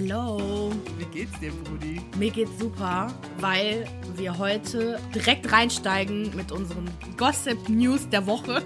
Hallo. 0.00 0.72
Wie 0.96 1.04
geht's 1.04 1.38
dir, 1.40 1.52
Brudi? 1.52 2.00
Mir 2.16 2.30
geht's 2.30 2.58
super, 2.58 3.12
weil 3.38 3.86
wir 4.16 4.38
heute 4.38 4.98
direkt 5.14 5.52
reinsteigen 5.52 6.34
mit 6.34 6.52
unseren 6.52 6.88
Gossip 7.18 7.68
News 7.68 8.08
der 8.08 8.26
Woche 8.26 8.62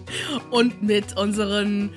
und 0.50 0.82
mit 0.82 1.16
unseren 1.16 1.90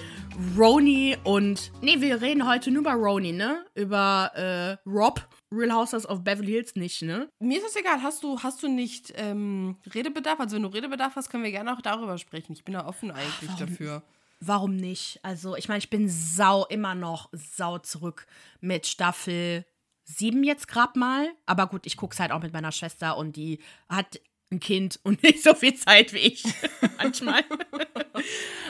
Roni 0.58 1.18
und. 1.26 1.74
Nee, 1.82 2.00
wir 2.00 2.22
reden 2.22 2.48
heute 2.48 2.72
nur 2.72 2.84
über 2.84 2.94
Roni, 2.94 3.34
ne? 3.34 3.66
Über 3.76 4.32
äh, 4.36 4.90
Rob. 4.90 5.28
Real 5.52 5.74
Housewives 5.74 6.08
of 6.08 6.24
Beverly 6.24 6.54
Hills 6.54 6.76
nicht, 6.76 7.02
ne? 7.02 7.30
Mir 7.40 7.58
ist 7.58 7.66
das 7.66 7.76
egal. 7.76 8.02
Hast 8.02 8.24
du, 8.24 8.40
hast 8.40 8.64
du 8.64 8.70
nicht 8.70 9.14
ähm, 9.18 9.76
Redebedarf? 9.94 10.40
Also, 10.40 10.56
wenn 10.56 10.64
du 10.64 10.70
Redebedarf 10.70 11.18
hast, 11.18 11.30
können 11.30 11.44
wir 11.44 11.52
gerne 11.52 11.74
auch 11.74 11.82
darüber 11.82 12.18
sprechen. 12.18 12.54
Ich 12.54 12.64
bin 12.64 12.74
da 12.74 12.86
offen 12.86 13.12
eigentlich 13.12 13.50
Warum? 13.50 13.68
dafür. 13.68 14.04
Warum 14.40 14.76
nicht? 14.76 15.20
Also, 15.24 15.56
ich 15.56 15.68
meine, 15.68 15.80
ich 15.80 15.90
bin 15.90 16.08
sau 16.10 16.66
immer 16.66 16.94
noch 16.94 17.30
sau 17.32 17.80
zurück 17.80 18.28
mit 18.62 18.86
Staffel 18.86 19.66
7 20.04 20.44
jetzt 20.44 20.68
gerade 20.68 20.98
mal. 20.98 21.30
Aber 21.46 21.68
gut, 21.68 21.86
ich 21.86 21.98
guck's 21.98 22.20
halt 22.20 22.32
auch 22.32 22.42
mit 22.42 22.54
meiner 22.54 22.72
Schwester 22.72 23.18
und 23.18 23.36
die 23.36 23.60
hat 23.90 24.20
ein 24.52 24.60
Kind 24.60 25.00
und 25.04 25.24
nicht 25.28 25.44
so 25.44 25.54
viel 25.54 25.76
Zeit 25.76 26.14
wie 26.14 26.20
ich 26.20 26.44
manchmal. 26.98 27.44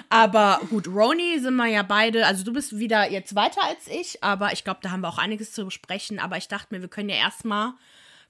aber 0.09 0.61
gut, 0.69 0.87
Roni 0.87 1.39
sind 1.39 1.55
wir 1.55 1.67
ja 1.67 1.83
beide, 1.83 2.25
also 2.25 2.43
du 2.43 2.53
bist 2.53 2.79
wieder 2.79 3.09
jetzt 3.11 3.35
weiter 3.35 3.63
als 3.63 3.87
ich, 3.87 4.23
aber 4.23 4.53
ich 4.53 4.63
glaube, 4.63 4.79
da 4.81 4.91
haben 4.91 5.01
wir 5.01 5.09
auch 5.09 5.19
einiges 5.19 5.51
zu 5.51 5.65
besprechen. 5.65 6.19
Aber 6.19 6.37
ich 6.37 6.47
dachte 6.47 6.73
mir, 6.73 6.81
wir 6.81 6.89
können 6.89 7.09
ja 7.09 7.17
erstmal 7.17 7.73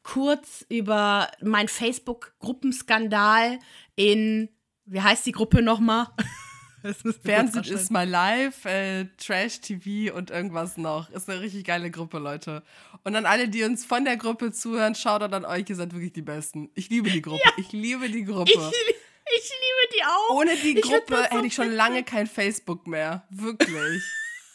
kurz 0.04 0.66
über 0.70 1.30
meinen 1.42 1.67
Facebook-Gruppenskandal 1.67 3.59
in, 3.95 4.50
wie 4.86 5.02
heißt 5.02 5.26
die 5.26 5.31
Gruppe 5.31 5.62
nochmal? 5.62 6.08
Fernsehen 6.94 7.64
ist 7.64 7.92
mal 7.92 8.08
live, 8.08 8.66
äh, 8.66 9.06
Trash 9.18 9.62
TV 9.62 10.16
und 10.16 10.32
irgendwas 10.32 10.78
noch. 10.78 11.10
Ist 11.10 11.30
eine 11.30 11.42
richtig 11.42 11.66
geile 11.66 11.92
Gruppe, 11.92 12.20
Leute. 12.20 12.64
Und 13.04 13.16
an 13.16 13.26
alle, 13.26 13.50
die 13.50 13.64
uns 13.64 13.86
von 13.86 14.06
der 14.06 14.18
Gruppe 14.18 14.52
zuhören, 14.52 14.96
schaut 14.96 15.22
an 15.22 15.46
euch, 15.46 15.70
ihr 15.70 15.76
seid 15.76 15.94
wirklich 15.94 16.14
die 16.14 16.22
Besten. 16.22 16.70
Ich 16.76 16.90
liebe 16.90 17.10
die 17.10 17.22
Gruppe. 17.22 17.42
Ja. 17.44 17.52
Ich 17.58 17.72
liebe 17.72 18.10
die 18.10 18.24
Gruppe. 18.24 18.52
Ich, 18.52 18.56
ich, 18.56 19.50
liebe 19.50 19.96
die 19.96 20.04
auch. 20.04 20.36
Ohne 20.36 20.56
die 20.56 20.76
Gruppe 20.76 21.16
so 21.16 21.24
hätte 21.24 21.48
ich 21.48 21.54
schon 21.54 21.72
lange 21.72 22.04
kein 22.04 22.28
Facebook 22.28 22.88
mehr. 22.88 23.28
Wirklich. 23.30 24.04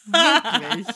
wirklich. 0.05 0.87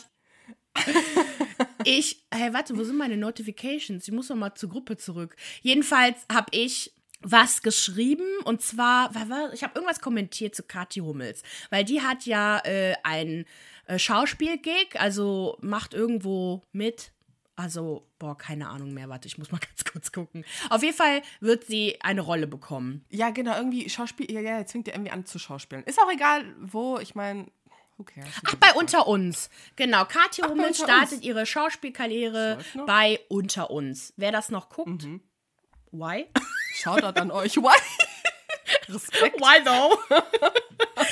ich, 1.83 2.23
hey, 2.31 2.53
warte, 2.53 2.77
wo 2.77 2.83
sind 2.83 2.97
meine 2.97 3.17
Notifications? 3.17 4.07
Ich 4.07 4.13
muss 4.13 4.29
noch 4.29 4.35
mal 4.35 4.53
zur 4.55 4.69
Gruppe 4.69 4.97
zurück. 4.97 5.35
Jedenfalls 5.61 6.17
habe 6.31 6.47
ich 6.51 6.93
was 7.21 7.61
geschrieben 7.61 8.27
und 8.43 8.61
zwar, 8.61 9.11
ich 9.53 9.63
habe 9.63 9.73
irgendwas 9.75 10.01
kommentiert 10.01 10.55
zu 10.55 10.63
Kathi 10.63 10.99
Hummels, 10.99 11.43
weil 11.69 11.83
die 11.83 12.01
hat 12.01 12.25
ja 12.25 12.59
äh, 12.59 12.95
ein 13.03 13.45
äh, 13.87 13.97
Schauspielgig, 13.97 14.99
also 14.99 15.57
macht 15.61 15.93
irgendwo 15.93 16.63
mit. 16.71 17.11
Also, 17.55 18.07
boah, 18.19 18.37
keine 18.37 18.69
Ahnung 18.69 18.93
mehr. 18.93 19.09
Warte, 19.09 19.27
ich 19.27 19.39
muss 19.39 19.51
mal 19.51 19.59
ganz 19.67 19.83
kurz 19.83 20.11
gucken. 20.11 20.45
Auf 20.69 20.83
jeden 20.83 20.95
Fall 20.95 21.23
wird 21.39 21.65
sie 21.65 21.99
eine 22.01 22.21
Rolle 22.21 22.45
bekommen. 22.45 23.03
Ja, 23.09 23.31
genau, 23.31 23.57
irgendwie 23.57 23.89
Schauspiel, 23.89 24.31
ja, 24.31 24.41
ja, 24.41 24.65
zwingt 24.65 24.87
ihr 24.87 24.93
irgendwie 24.93 25.11
an 25.11 25.25
zu 25.25 25.39
schauspielen. 25.39 25.83
Ist 25.85 25.99
auch 25.99 26.11
egal, 26.11 26.45
wo, 26.59 26.99
ich 26.99 27.15
meine, 27.15 27.47
Okay, 27.99 28.23
Ach, 28.45 28.53
bei 28.55 28.73
Unter 28.73 29.07
uns. 29.07 29.49
Genau. 29.75 30.05
Kathi 30.05 30.43
Hummels 30.43 30.77
startet 30.77 31.13
uns. 31.13 31.23
ihre 31.23 31.47
Schauspielkarriere 31.47 32.59
bei 32.85 33.19
Unter 33.27 33.71
uns. 33.71 34.13
Wer 34.17 34.31
das 34.31 34.49
noch 34.49 34.69
guckt, 34.69 35.03
mhm. 35.03 35.21
why? 35.91 36.27
Shoutout 36.81 37.19
an 37.19 37.31
euch. 37.31 37.57
Why? 37.57 37.77
Respekt. 38.89 39.39
Why 39.39 39.63
though? 39.63 39.97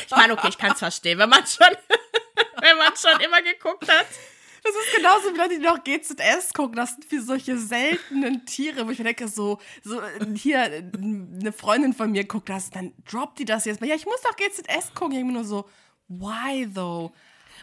ich 0.06 0.16
meine, 0.16 0.34
okay, 0.34 0.50
ich 0.50 0.58
kann 0.58 0.72
es 0.74 0.80
verstehen, 0.80 1.18
wenn 1.18 1.30
man 1.30 1.46
schon, 1.46 1.68
wenn 2.62 2.78
man 2.78 2.94
schon 2.96 3.20
immer 3.22 3.42
geguckt 3.42 3.90
hat. 3.90 4.08
Das 4.64 4.74
ist 4.74 4.96
genauso 4.96 5.32
wie 5.32 5.38
Leute, 5.38 5.60
die 5.60 5.64
noch 5.64 5.84
GZS 5.84 6.54
gucken. 6.54 6.76
Das 6.76 6.92
sind 6.92 7.06
für 7.06 7.22
solche 7.22 7.56
seltenen 7.56 8.48
Tiere, 8.48 8.88
wo 8.88 8.92
ich 8.92 8.98
mir 8.98 9.06
denke, 9.06 9.28
so, 9.28 9.60
so 9.84 10.02
hier, 10.34 10.64
eine 10.64 11.54
Freundin 11.54 11.94
von 11.94 12.12
mir 12.12 12.24
guckt 12.24 12.50
das, 12.50 12.72
dann 12.72 12.92
droppt 13.10 13.38
die 13.38 13.46
das 13.46 13.66
jetzt 13.66 13.80
mal. 13.80 13.88
Ja, 13.88 13.96
ich 13.96 14.08
muss 14.08 14.22
doch 14.22 14.36
GZS 14.36 14.96
gucken. 14.96 15.18
Ich 15.18 15.24
bin 15.24 15.34
nur 15.34 15.44
so, 15.44 15.70
why 16.08 16.68
though? 16.74 17.14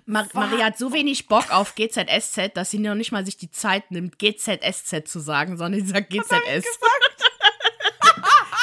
Mar 0.06 0.26
Was? 0.26 0.34
Maria 0.34 0.66
hat 0.66 0.78
so 0.78 0.92
wenig 0.92 1.26
Bock 1.26 1.50
auf 1.50 1.74
GZSZ, 1.74 2.54
dass 2.54 2.70
sie 2.70 2.78
noch 2.78 2.94
nicht 2.94 3.10
mal 3.10 3.24
sich 3.24 3.36
die 3.36 3.50
Zeit 3.50 3.90
nimmt, 3.90 4.18
GZSZ 4.20 5.06
zu 5.06 5.18
sagen, 5.18 5.56
sondern 5.56 5.80
sie 5.80 5.92
sagt 5.92 6.08
GZS. 6.08 6.30
Was 6.30 6.38
hab 6.38 6.42
ich 6.46 6.64
gesagt? 6.64 7.12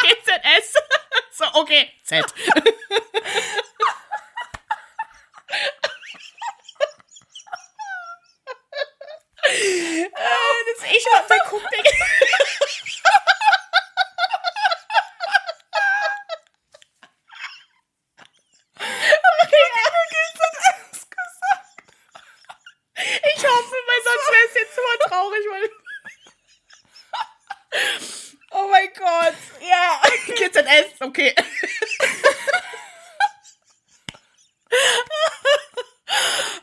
GZS. 0.02 0.74
So, 1.40 1.46
okay, 1.54 1.90
Z. 2.04 2.16
äh, 2.16 2.22
das 10.68 10.84
ich 10.92 11.06
hab 11.14 11.28
der 11.30 11.40
guckt. 11.50 11.66
Ich 23.24 23.46
hoffe, 23.46 23.76
weil 23.88 24.04
sonst 24.04 24.30
wäre 24.30 24.46
es 24.46 24.54
jetzt 24.56 24.76
super 24.76 24.98
traurig, 25.08 25.46
weil. 25.50 25.70
Oh 28.52 28.68
mein 28.68 28.92
Gott. 28.94 29.36
Ja, 29.62 30.02
GZS, 30.70 31.02
okay. 31.02 31.34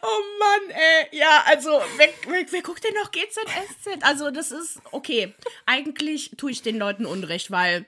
oh 0.03 0.23
Mann, 0.39 0.71
ey. 0.71 1.09
Ja, 1.13 1.45
also, 1.47 1.83
wer, 1.97 2.09
wer, 2.29 2.47
wer, 2.51 2.63
guckt 2.63 2.85
denn 2.85 2.95
noch 2.95 3.11
GZSZ? 3.11 4.03
Also, 4.03 4.31
das 4.31 4.53
ist, 4.53 4.81
okay. 4.93 5.35
Eigentlich 5.67 6.31
tue 6.37 6.53
ich 6.53 6.63
den 6.63 6.79
Leuten 6.79 7.07
Unrecht, 7.07 7.51
weil 7.51 7.87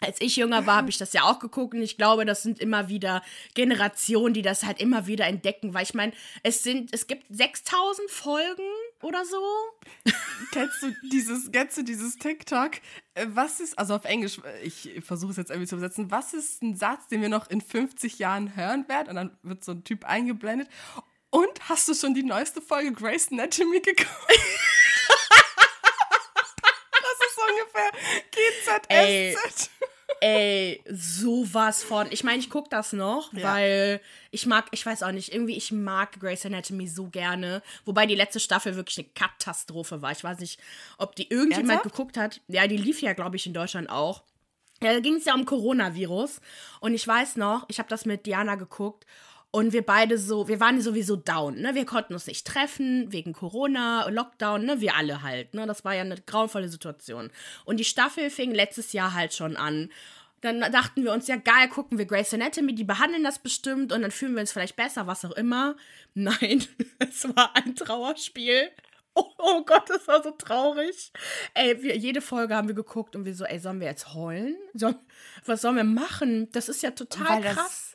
als 0.00 0.20
ich 0.20 0.36
jünger 0.36 0.66
war, 0.66 0.76
habe 0.76 0.90
ich 0.90 0.98
das 0.98 1.14
ja 1.14 1.22
auch 1.22 1.38
geguckt 1.38 1.72
und 1.72 1.82
ich 1.82 1.96
glaube, 1.96 2.26
das 2.26 2.42
sind 2.42 2.58
immer 2.60 2.88
wieder 2.88 3.22
Generationen, 3.54 4.34
die 4.34 4.42
das 4.42 4.64
halt 4.64 4.78
immer 4.80 5.06
wieder 5.06 5.26
entdecken, 5.26 5.72
weil 5.72 5.84
ich 5.84 5.94
meine, 5.94 6.12
es 6.42 6.62
sind, 6.62 6.92
es 6.92 7.06
gibt 7.06 7.24
6000 7.30 8.10
Folgen 8.10 8.68
oder 9.04 9.24
so. 9.24 9.42
kennst 10.52 10.82
du 10.82 10.94
dieses, 11.10 11.52
kennst 11.52 11.76
du 11.76 11.82
dieses 11.82 12.16
TikTok? 12.16 12.72
Äh, 13.14 13.26
was 13.28 13.60
ist, 13.60 13.78
also 13.78 13.94
auf 13.94 14.04
Englisch, 14.04 14.40
ich 14.62 14.90
versuche 15.04 15.32
es 15.32 15.36
jetzt 15.36 15.50
irgendwie 15.50 15.68
zu 15.68 15.76
übersetzen, 15.76 16.10
was 16.10 16.34
ist 16.34 16.62
ein 16.62 16.76
Satz, 16.76 17.08
den 17.08 17.22
wir 17.22 17.28
noch 17.28 17.48
in 17.50 17.60
50 17.60 18.18
Jahren 18.18 18.56
hören 18.56 18.88
werden? 18.88 19.10
Und 19.10 19.16
dann 19.16 19.38
wird 19.42 19.64
so 19.64 19.72
ein 19.72 19.84
Typ 19.84 20.04
eingeblendet. 20.04 20.68
Und 21.30 21.68
hast 21.68 21.88
du 21.88 21.94
schon 21.94 22.14
die 22.14 22.22
neueste 22.22 22.62
Folge 22.62 22.92
Grace 22.92 23.30
Anatomy 23.30 23.80
geguckt? 23.80 24.08
das 26.92 27.18
ist 27.28 27.38
ungefähr 27.48 27.90
GZSZ. 28.30 28.86
Ey. 28.88 29.36
Ey, 30.20 30.82
sowas 30.90 31.82
von. 31.82 32.06
Ich 32.10 32.24
meine, 32.24 32.38
ich 32.38 32.50
gucke 32.50 32.68
das 32.70 32.92
noch, 32.92 33.32
ja. 33.32 33.42
weil 33.42 34.00
ich 34.30 34.46
mag, 34.46 34.66
ich 34.70 34.84
weiß 34.84 35.02
auch 35.02 35.12
nicht, 35.12 35.32
irgendwie, 35.32 35.56
ich 35.56 35.72
mag 35.72 36.18
Grey's 36.20 36.46
Anatomy 36.46 36.86
so 36.88 37.08
gerne. 37.08 37.62
Wobei 37.84 38.06
die 38.06 38.14
letzte 38.14 38.40
Staffel 38.40 38.76
wirklich 38.76 38.98
eine 38.98 39.08
Katastrophe 39.14 40.02
war. 40.02 40.12
Ich 40.12 40.24
weiß 40.24 40.38
nicht, 40.38 40.60
ob 40.98 41.14
die 41.16 41.28
irgendjemand 41.30 41.70
Ernsthaft? 41.70 41.96
geguckt 41.96 42.16
hat. 42.16 42.40
Ja, 42.48 42.66
die 42.66 42.76
lief 42.76 43.02
ja, 43.02 43.12
glaube 43.12 43.36
ich, 43.36 43.46
in 43.46 43.54
Deutschland 43.54 43.90
auch. 43.90 44.22
Ja, 44.82 44.92
da 44.92 45.00
ging 45.00 45.16
es 45.16 45.24
ja 45.24 45.34
um 45.34 45.44
Coronavirus. 45.44 46.40
Und 46.80 46.94
ich 46.94 47.06
weiß 47.06 47.36
noch, 47.36 47.64
ich 47.68 47.78
habe 47.78 47.88
das 47.88 48.04
mit 48.04 48.26
Diana 48.26 48.56
geguckt 48.56 49.06
und 49.54 49.72
wir 49.72 49.86
beide 49.86 50.18
so, 50.18 50.48
wir 50.48 50.58
waren 50.58 50.80
sowieso 50.80 51.14
down, 51.14 51.60
ne? 51.60 51.76
Wir 51.76 51.86
konnten 51.86 52.12
uns 52.12 52.26
nicht 52.26 52.44
treffen 52.44 53.12
wegen 53.12 53.32
Corona, 53.32 54.08
Lockdown, 54.08 54.64
ne? 54.64 54.80
Wir 54.80 54.96
alle 54.96 55.22
halt, 55.22 55.54
ne? 55.54 55.64
Das 55.64 55.84
war 55.84 55.94
ja 55.94 56.00
eine 56.00 56.16
grauenvolle 56.20 56.68
Situation. 56.68 57.30
Und 57.64 57.78
die 57.78 57.84
Staffel 57.84 58.30
fing 58.30 58.50
letztes 58.50 58.92
Jahr 58.92 59.14
halt 59.14 59.32
schon 59.32 59.56
an. 59.56 59.92
Dann 60.40 60.60
dachten 60.72 61.04
wir 61.04 61.12
uns, 61.12 61.28
ja 61.28 61.36
geil, 61.36 61.68
gucken 61.68 61.98
wir 61.98 62.06
Grace 62.06 62.34
Anatomy, 62.34 62.74
die 62.74 62.82
behandeln 62.82 63.22
das 63.22 63.38
bestimmt 63.38 63.92
und 63.92 64.02
dann 64.02 64.10
fühlen 64.10 64.34
wir 64.34 64.40
uns 64.40 64.50
vielleicht 64.50 64.74
besser, 64.74 65.06
was 65.06 65.24
auch 65.24 65.36
immer. 65.36 65.76
Nein, 66.14 66.64
es 66.98 67.24
war 67.36 67.54
ein 67.54 67.76
Trauerspiel. 67.76 68.70
Oh, 69.16 69.30
oh, 69.38 69.64
Gott, 69.64 69.88
das 69.88 70.08
war 70.08 70.24
so 70.24 70.32
traurig. 70.32 71.12
Ey, 71.54 71.80
wir, 71.80 71.96
jede 71.96 72.20
Folge 72.20 72.56
haben 72.56 72.66
wir 72.66 72.74
geguckt 72.74 73.14
und 73.14 73.24
wir 73.24 73.36
so, 73.36 73.44
ey, 73.44 73.60
sollen 73.60 73.78
wir 73.78 73.86
jetzt 73.86 74.12
heulen? 74.12 74.56
Soll, 74.72 74.96
was 75.46 75.62
sollen 75.62 75.76
wir 75.76 75.84
machen? 75.84 76.50
Das 76.50 76.68
ist 76.68 76.82
ja 76.82 76.90
total 76.90 77.44
Weil 77.44 77.54
krass 77.54 77.93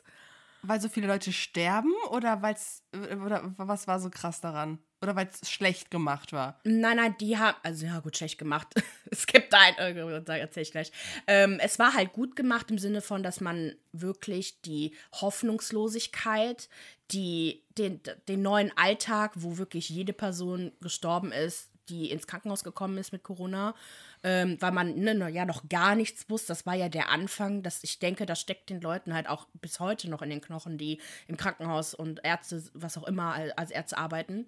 weil 0.62 0.80
so 0.80 0.88
viele 0.88 1.06
Leute 1.06 1.32
sterben 1.32 1.92
oder 2.10 2.42
weil's 2.42 2.82
oder 2.92 3.52
was 3.56 3.86
war 3.86 4.00
so 4.00 4.10
krass 4.10 4.40
daran? 4.40 4.78
Oder 5.02 5.16
weil 5.16 5.28
es 5.28 5.50
schlecht 5.50 5.90
gemacht 5.90 6.32
war? 6.32 6.60
Nein, 6.64 6.98
nein, 6.98 7.14
die 7.18 7.38
haben, 7.38 7.56
also 7.62 7.86
ja 7.86 8.00
gut, 8.00 8.18
schlecht 8.18 8.38
gemacht. 8.38 8.68
es 9.10 9.26
gibt 9.26 9.54
ein, 9.54 9.74
äh, 9.78 10.38
erzähl 10.38 10.62
ich 10.62 10.72
gleich. 10.72 10.92
Ähm, 11.26 11.58
es 11.58 11.78
war 11.78 11.94
halt 11.94 12.12
gut 12.12 12.36
gemacht 12.36 12.70
im 12.70 12.76
Sinne 12.76 13.00
von, 13.00 13.22
dass 13.22 13.40
man 13.40 13.74
wirklich 13.92 14.60
die 14.60 14.94
Hoffnungslosigkeit, 15.20 16.68
die, 17.12 17.64
den, 17.78 18.00
den 18.28 18.42
neuen 18.42 18.76
Alltag, 18.76 19.32
wo 19.36 19.56
wirklich 19.56 19.88
jede 19.88 20.12
Person 20.12 20.72
gestorben 20.82 21.32
ist, 21.32 21.70
die 21.88 22.10
ins 22.10 22.26
Krankenhaus 22.26 22.62
gekommen 22.62 22.98
ist 22.98 23.12
mit 23.12 23.22
Corona, 23.22 23.74
ähm, 24.22 24.56
weil 24.60 24.72
man 24.72 24.94
ne, 24.96 25.30
ja 25.30 25.44
noch 25.44 25.68
gar 25.68 25.94
nichts 25.94 26.28
wusste. 26.28 26.48
Das 26.48 26.66
war 26.66 26.74
ja 26.74 26.88
der 26.88 27.08
Anfang. 27.08 27.62
Das, 27.62 27.82
ich 27.82 27.98
denke, 27.98 28.26
das 28.26 28.40
steckt 28.40 28.70
den 28.70 28.80
Leuten 28.80 29.14
halt 29.14 29.28
auch 29.28 29.46
bis 29.60 29.80
heute 29.80 30.10
noch 30.10 30.22
in 30.22 30.30
den 30.30 30.40
Knochen, 30.40 30.78
die 30.78 31.00
im 31.26 31.36
Krankenhaus 31.36 31.94
und 31.94 32.20
Ärzte, 32.24 32.62
was 32.74 32.98
auch 32.98 33.06
immer, 33.06 33.34
als 33.56 33.70
Ärzte 33.70 33.98
arbeiten. 33.98 34.46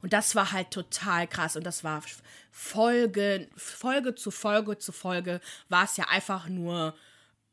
Und 0.00 0.12
das 0.12 0.34
war 0.34 0.52
halt 0.52 0.70
total 0.70 1.26
krass. 1.26 1.56
Und 1.56 1.64
das 1.64 1.84
war 1.84 2.02
Folge, 2.50 3.48
Folge 3.56 4.14
zu 4.14 4.30
Folge 4.30 4.78
zu 4.78 4.92
Folge, 4.92 5.40
war 5.68 5.84
es 5.84 5.96
ja 5.96 6.06
einfach 6.08 6.48
nur, 6.48 6.94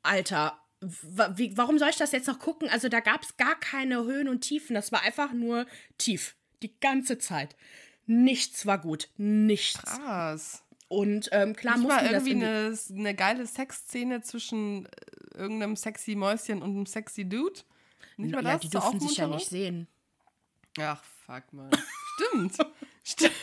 Alter, 0.04 0.60
wie, 0.82 1.58
warum 1.58 1.78
soll 1.78 1.90
ich 1.90 1.98
das 1.98 2.12
jetzt 2.12 2.28
noch 2.28 2.40
gucken? 2.40 2.70
Also 2.70 2.88
da 2.88 3.00
gab 3.00 3.24
es 3.24 3.36
gar 3.38 3.60
keine 3.60 4.04
Höhen 4.04 4.30
und 4.30 4.42
Tiefen. 4.42 4.74
Das 4.74 4.92
war 4.92 5.04
einfach 5.04 5.34
nur 5.34 5.66
tief. 5.98 6.36
Die 6.62 6.80
ganze 6.80 7.18
Zeit. 7.18 7.56
Nichts 8.06 8.66
war 8.66 8.80
gut. 8.80 9.10
Nichts. 9.18 9.82
Krass. 9.84 10.64
Und 10.90 11.30
ähm, 11.32 11.56
klar 11.56 11.78
mal 11.78 12.04
das 12.04 12.26
irgendwie 12.26 12.32
irgendwie 12.32 12.46
eine, 12.46 12.78
eine 13.00 13.16
geile 13.16 13.46
Sexszene 13.46 14.22
zwischen 14.22 14.88
äh, 14.88 14.90
irgendeinem 15.38 15.76
sexy 15.76 16.16
Mäuschen 16.16 16.64
und 16.64 16.72
einem 16.72 16.86
sexy 16.88 17.30
Dude? 17.30 17.62
Nicht 18.18 18.34
mal 18.34 18.44
ja, 18.44 18.54
das 18.54 18.62
die 18.62 18.70
zur 18.70 18.82
durften 18.82 19.00
sich 19.00 19.18
ja 19.18 19.28
nicht 19.28 19.48
sehen. 19.48 19.88
Ach, 20.80 21.02
fuck, 21.26 21.54
man. 21.54 21.70
Stimmt. 22.16 22.58
Stimmt. 23.04 23.34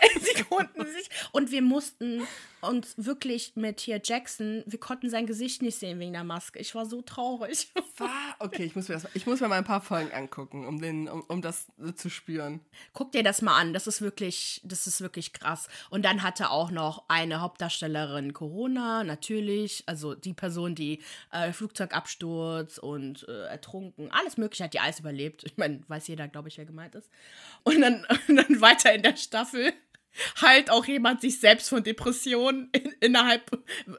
Sie 0.20 0.42
konnten 0.44 0.86
sich. 0.86 1.08
Und 1.32 1.50
wir 1.50 1.62
mussten 1.62 2.26
uns 2.62 2.94
wirklich 2.96 3.52
mit 3.54 3.80
hier 3.80 4.00
Jackson, 4.02 4.64
wir 4.66 4.80
konnten 4.80 5.08
sein 5.10 5.26
Gesicht 5.26 5.62
nicht 5.62 5.78
sehen 5.78 6.00
wegen 6.00 6.12
der 6.14 6.24
Maske. 6.24 6.58
Ich 6.58 6.74
war 6.74 6.84
so 6.86 7.02
traurig. 7.02 7.68
Wa- 7.96 8.10
Okay, 8.38 8.64
ich 8.64 8.74
muss, 8.74 8.88
mir 8.88 8.94
das, 8.94 9.06
ich 9.14 9.26
muss 9.26 9.40
mir 9.40 9.48
mal 9.48 9.58
ein 9.58 9.64
paar 9.64 9.80
Folgen 9.80 10.10
angucken, 10.12 10.66
um, 10.66 10.80
den, 10.80 11.08
um, 11.08 11.22
um 11.28 11.42
das 11.42 11.66
zu 11.96 12.10
spüren. 12.10 12.60
Guck 12.92 13.12
dir 13.12 13.22
das 13.22 13.40
mal 13.42 13.56
an. 13.58 13.72
Das 13.72 13.86
ist 13.86 14.00
wirklich, 14.02 14.60
das 14.64 14.86
ist 14.86 15.00
wirklich 15.00 15.32
krass. 15.32 15.68
Und 15.90 16.04
dann 16.04 16.22
hatte 16.22 16.50
auch 16.50 16.70
noch 16.70 17.04
eine 17.08 17.40
Hauptdarstellerin 17.40 18.32
Corona, 18.32 19.04
natürlich. 19.04 19.84
Also 19.86 20.14
die 20.14 20.34
Person, 20.34 20.74
die 20.74 21.02
äh, 21.32 21.52
Flugzeugabsturz 21.52 22.78
und 22.78 23.26
äh, 23.28 23.46
ertrunken, 23.46 24.10
alles 24.10 24.36
Mögliche 24.36 24.64
hat 24.64 24.74
die 24.74 24.80
alles 24.80 25.00
überlebt. 25.00 25.44
Ich 25.44 25.56
meine, 25.56 25.80
weiß 25.88 26.08
jeder, 26.08 26.28
glaube 26.28 26.48
ich, 26.48 26.58
wer 26.58 26.64
gemeint 26.66 26.94
ist. 26.94 27.10
Und 27.62 27.80
dann, 27.80 28.04
und 28.28 28.36
dann 28.36 28.60
weiter 28.60 28.92
in 28.94 29.02
der 29.02 29.16
Staffel 29.16 29.72
heilt 30.40 30.70
auch 30.70 30.84
jemand 30.84 31.20
sich 31.20 31.40
selbst 31.40 31.68
von 31.68 31.82
Depressionen 31.82 32.68
in, 32.72 32.92
innerhalb, 33.00 33.50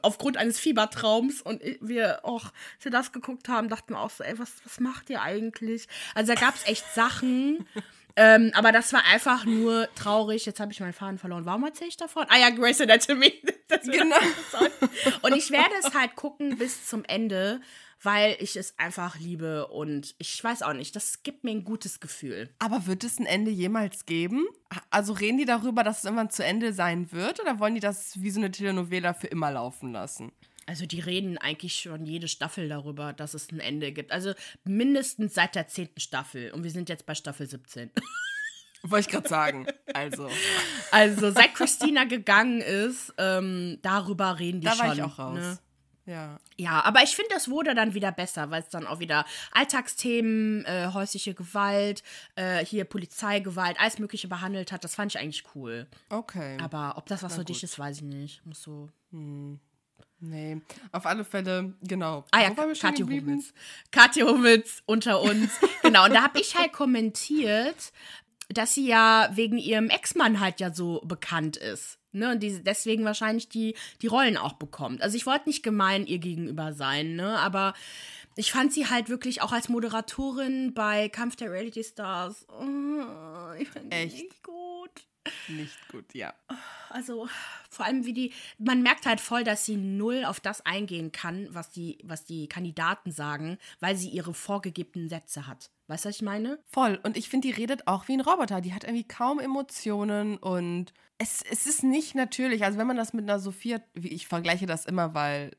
aufgrund 0.02 0.36
eines 0.36 0.58
Fiebertraums. 0.58 1.42
Und 1.42 1.62
wir, 1.80 2.24
auch, 2.24 2.44
als 2.44 2.84
wir 2.84 2.92
das 2.92 3.12
geguckt 3.12 3.48
haben, 3.48 3.68
dachten 3.68 3.94
wir 3.94 4.00
auch 4.00 4.10
so, 4.10 4.24
ey, 4.24 4.38
was, 4.38 4.52
was 4.64 4.80
macht 4.80 5.10
ihr 5.10 5.22
eigentlich? 5.22 5.86
Also 6.14 6.34
da 6.34 6.40
gab 6.40 6.54
es 6.54 6.66
echt 6.66 6.84
Sachen. 6.94 7.66
Ähm, 8.20 8.50
aber 8.54 8.72
das 8.72 8.92
war 8.92 9.04
einfach 9.04 9.44
nur 9.44 9.88
traurig. 9.94 10.44
Jetzt 10.44 10.58
habe 10.58 10.72
ich 10.72 10.80
meinen 10.80 10.92
Faden 10.92 11.18
verloren. 11.18 11.46
Warum 11.46 11.62
erzähle 11.62 11.90
ich 11.90 11.96
davon? 11.96 12.26
Ah 12.28 12.36
ja, 12.36 12.50
Grace 12.50 12.80
Anatomy. 12.80 13.32
Das 13.68 13.82
Genau. 13.82 14.16
Und 15.20 15.36
ich 15.36 15.50
werde 15.50 15.74
es 15.84 15.94
halt 15.94 16.16
gucken 16.16 16.56
bis 16.56 16.86
zum 16.88 17.04
Ende, 17.04 17.60
weil 18.02 18.36
ich 18.40 18.56
es 18.56 18.78
einfach 18.78 19.18
liebe. 19.18 19.66
Und 19.68 20.14
ich 20.18 20.42
weiß 20.42 20.62
auch 20.62 20.72
nicht, 20.72 20.94
das 20.96 21.22
gibt 21.22 21.44
mir 21.44 21.50
ein 21.50 21.64
gutes 21.64 22.00
Gefühl. 22.00 22.50
Aber 22.58 22.86
wird 22.86 23.04
es 23.04 23.18
ein 23.18 23.26
Ende 23.26 23.50
jemals 23.50 24.06
geben? 24.06 24.46
Also 24.90 25.12
reden 25.12 25.38
die 25.38 25.44
darüber, 25.44 25.82
dass 25.82 25.98
es 25.98 26.04
irgendwann 26.04 26.30
zu 26.30 26.44
Ende 26.44 26.72
sein 26.72 27.12
wird? 27.12 27.40
Oder 27.40 27.58
wollen 27.58 27.74
die 27.74 27.80
das 27.80 28.20
wie 28.20 28.30
so 28.30 28.40
eine 28.40 28.50
Telenovela 28.50 29.14
für 29.14 29.26
immer 29.26 29.50
laufen 29.50 29.92
lassen? 29.92 30.32
Also 30.66 30.84
die 30.84 31.00
reden 31.00 31.38
eigentlich 31.38 31.74
schon 31.76 32.04
jede 32.04 32.28
Staffel 32.28 32.68
darüber, 32.68 33.14
dass 33.14 33.32
es 33.32 33.50
ein 33.50 33.58
Ende 33.58 33.90
gibt. 33.90 34.12
Also 34.12 34.34
mindestens 34.64 35.34
seit 35.34 35.54
der 35.54 35.66
zehnten 35.66 35.98
Staffel. 35.98 36.50
Und 36.52 36.62
wir 36.62 36.70
sind 36.70 36.90
jetzt 36.90 37.06
bei 37.06 37.14
Staffel 37.14 37.48
17. 37.48 37.90
Wollte 38.82 39.08
ich 39.08 39.12
gerade 39.12 39.28
sagen. 39.28 39.66
Also, 39.92 40.28
Also 40.92 41.30
seit 41.32 41.54
Christina 41.54 42.04
gegangen 42.04 42.60
ist, 42.60 43.12
ähm, 43.18 43.78
darüber 43.82 44.38
reden 44.38 44.60
die 44.60 44.66
da 44.66 44.74
schon. 44.74 44.86
war 44.86 44.94
ich 44.94 45.02
auch 45.02 45.18
raus. 45.18 45.38
Ne? 45.38 45.58
Ja. 46.08 46.40
Ja, 46.56 46.82
aber 46.84 47.02
ich 47.02 47.14
finde, 47.14 47.34
das 47.34 47.50
wurde 47.50 47.74
dann 47.74 47.92
wieder 47.92 48.10
besser, 48.10 48.50
weil 48.50 48.62
es 48.62 48.70
dann 48.70 48.86
auch 48.86 48.98
wieder 48.98 49.26
Alltagsthemen, 49.52 50.64
äh, 50.64 50.88
häusliche 50.94 51.34
Gewalt, 51.34 52.02
äh, 52.34 52.64
hier 52.64 52.84
Polizeigewalt, 52.84 53.78
alles 53.78 53.98
Mögliche 53.98 54.26
behandelt 54.26 54.72
hat. 54.72 54.82
Das 54.84 54.94
fand 54.94 55.14
ich 55.14 55.20
eigentlich 55.20 55.44
cool. 55.54 55.86
Okay. 56.08 56.56
Aber 56.62 56.94
ob 56.96 57.06
das 57.06 57.22
was 57.22 57.36
für 57.36 57.44
dich 57.44 57.58
gut. 57.58 57.64
ist, 57.64 57.78
weiß 57.78 57.98
ich 57.98 58.02
nicht. 58.02 58.46
Muss 58.46 58.62
so. 58.62 58.88
nee. 60.20 60.62
Auf 60.92 61.04
alle 61.04 61.24
Fälle, 61.24 61.74
genau. 61.82 62.24
Ah 62.30 62.40
ja, 62.40 62.50
Kathi? 62.50 63.02
Hummels. 63.02 63.52
Kathi 63.92 64.20
Hummels 64.20 64.82
unter 64.86 65.20
uns. 65.20 65.50
genau, 65.82 66.06
und 66.06 66.14
da 66.14 66.22
habe 66.22 66.40
ich 66.40 66.56
halt 66.56 66.72
kommentiert, 66.72 67.92
dass 68.48 68.72
sie 68.72 68.86
ja 68.86 69.28
wegen 69.34 69.58
ihrem 69.58 69.90
Ex-Mann 69.90 70.40
halt 70.40 70.58
ja 70.58 70.72
so 70.72 71.02
bekannt 71.04 71.58
ist. 71.58 71.98
Ne, 72.18 72.32
und 72.32 72.42
die 72.42 72.62
deswegen 72.62 73.04
wahrscheinlich 73.04 73.48
die, 73.48 73.74
die 74.02 74.06
Rollen 74.06 74.36
auch 74.36 74.54
bekommt. 74.54 75.02
Also 75.02 75.16
ich 75.16 75.26
wollte 75.26 75.48
nicht 75.48 75.62
gemein 75.62 76.06
ihr 76.06 76.18
gegenüber 76.18 76.72
sein, 76.72 77.16
ne? 77.16 77.38
Aber 77.38 77.74
ich 78.36 78.52
fand 78.52 78.72
sie 78.72 78.86
halt 78.86 79.08
wirklich 79.08 79.42
auch 79.42 79.52
als 79.52 79.68
Moderatorin 79.68 80.74
bei 80.74 81.08
Kampf 81.08 81.36
der 81.36 81.50
Reality 81.50 81.82
Stars. 81.82 82.46
oh, 82.48 83.52
ich 83.58 83.68
fand 83.68 83.92
die 83.92 83.96
Echt? 83.96 84.14
nicht 84.14 84.42
gut. 84.42 84.67
Nicht 85.48 85.88
gut, 85.90 86.14
ja. 86.14 86.34
Also 86.90 87.28
vor 87.70 87.86
allem 87.86 88.04
wie 88.04 88.12
die, 88.12 88.32
man 88.58 88.82
merkt 88.82 89.06
halt 89.06 89.20
voll, 89.20 89.44
dass 89.44 89.64
sie 89.64 89.76
null 89.76 90.24
auf 90.24 90.40
das 90.40 90.64
eingehen 90.64 91.12
kann, 91.12 91.48
was 91.50 91.70
die, 91.70 91.98
was 92.02 92.24
die 92.24 92.48
Kandidaten 92.48 93.12
sagen, 93.12 93.58
weil 93.80 93.96
sie 93.96 94.08
ihre 94.08 94.34
vorgegebenen 94.34 95.08
Sätze 95.08 95.46
hat. 95.46 95.70
Weißt 95.86 96.04
du, 96.04 96.08
was 96.08 96.16
ich 96.16 96.22
meine? 96.22 96.58
Voll. 96.66 97.00
Und 97.02 97.16
ich 97.16 97.28
finde, 97.28 97.48
die 97.48 97.54
redet 97.54 97.86
auch 97.88 98.08
wie 98.08 98.14
ein 98.14 98.20
Roboter. 98.20 98.60
Die 98.60 98.74
hat 98.74 98.84
irgendwie 98.84 99.08
kaum 99.08 99.40
Emotionen 99.40 100.36
und 100.36 100.92
es, 101.16 101.42
es 101.42 101.66
ist 101.66 101.82
nicht 101.82 102.14
natürlich. 102.14 102.64
Also, 102.64 102.78
wenn 102.78 102.86
man 102.86 102.96
das 102.96 103.12
mit 103.12 103.24
einer 103.24 103.38
Sophia, 103.38 103.80
ich 103.94 104.26
vergleiche 104.26 104.66
das 104.66 104.84
immer, 104.84 105.14
weil 105.14 105.52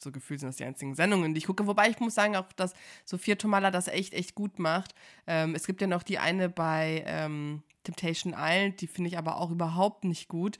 so 0.00 0.12
gefühlt 0.12 0.40
sind 0.40 0.48
das 0.48 0.56
die 0.56 0.64
einzigen 0.64 0.94
Sendungen, 0.94 1.34
die 1.34 1.38
ich 1.38 1.46
gucke. 1.46 1.66
Wobei 1.66 1.90
ich 1.90 1.98
muss 2.00 2.14
sagen 2.14 2.36
auch, 2.36 2.50
dass 2.52 2.74
Sophia 3.04 3.34
Tomala 3.34 3.70
das 3.70 3.88
echt, 3.88 4.14
echt 4.14 4.34
gut 4.34 4.58
macht. 4.58 4.94
Ähm, 5.26 5.54
es 5.54 5.66
gibt 5.66 5.80
ja 5.80 5.86
noch 5.86 6.02
die 6.02 6.18
eine 6.18 6.48
bei 6.48 7.04
ähm, 7.06 7.62
Temptation 7.86 8.34
Island, 8.36 8.80
die 8.80 8.86
finde 8.86 9.08
ich 9.08 9.18
aber 9.18 9.40
auch 9.40 9.50
überhaupt 9.50 10.04
nicht 10.04 10.28
gut. 10.28 10.58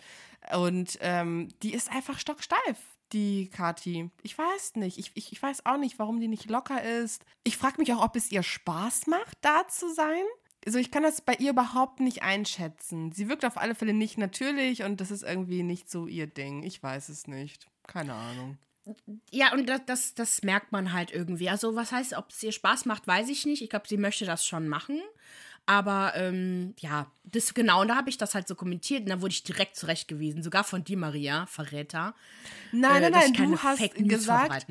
Und 0.55 0.99
ähm, 1.01 1.49
die 1.63 1.75
ist 1.75 1.91
einfach 1.91 2.19
stocksteif, 2.19 2.79
die 3.13 3.49
Kati. 3.51 4.11
Ich 4.23 4.39
weiß 4.39 4.77
nicht. 4.77 4.99
Ich, 4.99 5.11
ich, 5.15 5.33
ich 5.33 5.43
weiß 5.43 5.67
auch 5.67 5.77
nicht, 5.77 5.99
warum 5.99 6.21
die 6.21 6.29
nicht 6.29 6.49
locker 6.49 6.83
ist. 6.83 7.25
Ich 7.45 7.57
frage 7.57 7.79
mich 7.79 7.93
auch, 7.93 8.03
ob 8.03 8.17
es 8.17 8.31
ihr 8.31 8.43
Spaß 8.43 9.09
macht, 9.09 9.37
da 9.41 9.67
zu 9.69 9.93
sein. 9.93 10.23
Also 10.65 10.79
ich 10.79 10.91
kann 10.91 11.03
das 11.03 11.21
bei 11.21 11.35
ihr 11.35 11.51
überhaupt 11.51 12.01
nicht 12.01 12.23
einschätzen. 12.23 13.13
Sie 13.13 13.29
wirkt 13.29 13.45
auf 13.45 13.57
alle 13.57 13.75
Fälle 13.75 13.93
nicht 13.93 14.19
natürlich 14.19 14.83
und 14.83 15.01
das 15.01 15.11
ist 15.11 15.23
irgendwie 15.23 15.63
nicht 15.63 15.91
so 15.91 16.07
ihr 16.07 16.27
Ding. 16.27 16.63
Ich 16.63 16.83
weiß 16.83 17.09
es 17.09 17.27
nicht. 17.27 17.69
Keine 17.87 18.15
Ahnung. 18.15 18.59
Ja, 19.33 19.53
und 19.53 19.69
das, 19.69 19.81
das, 19.87 20.15
das 20.15 20.43
merkt 20.43 20.71
man 20.71 20.93
halt 20.93 21.11
irgendwie. 21.11 21.51
Also, 21.51 21.75
was 21.75 21.91
heißt, 21.91 22.15
ob 22.15 22.31
es 22.31 22.43
ihr 22.43 22.53
Spaß 22.53 22.85
macht, 22.85 23.07
weiß 23.07 23.29
ich 23.29 23.45
nicht. 23.45 23.63
Ich 23.63 23.71
glaube, 23.71 23.89
sie 23.89 23.97
möchte 23.97 24.27
das 24.27 24.47
schon 24.47 24.69
machen. 24.69 25.01
Aber 25.69 26.13
ähm, 26.15 26.75
ja, 26.79 27.11
das 27.25 27.53
genau, 27.53 27.81
und 27.81 27.89
da 27.89 27.97
habe 27.97 28.09
ich 28.09 28.17
das 28.19 28.37
halt 28.37 28.47
so 28.47 28.55
kommentiert 28.55 29.03
und 29.03 29.09
da 29.09 29.21
wurde 29.21 29.33
ich 29.33 29.43
direkt 29.43 29.75
zurechtgewiesen, 29.75 30.41
sogar 30.45 30.63
von 30.63 30.85
dir, 30.85 30.97
Maria, 30.97 31.47
Verräter. 31.47 32.15
Nein, 32.71 32.97
äh, 32.97 33.01
nein, 33.01 33.13
nein, 33.13 33.31
ich 33.33 33.37
keine 33.37 33.57
du 33.57 33.63
hast 33.65 33.79
Fake 33.79 33.99
News 34.01 34.11
gesagt, 34.11 34.67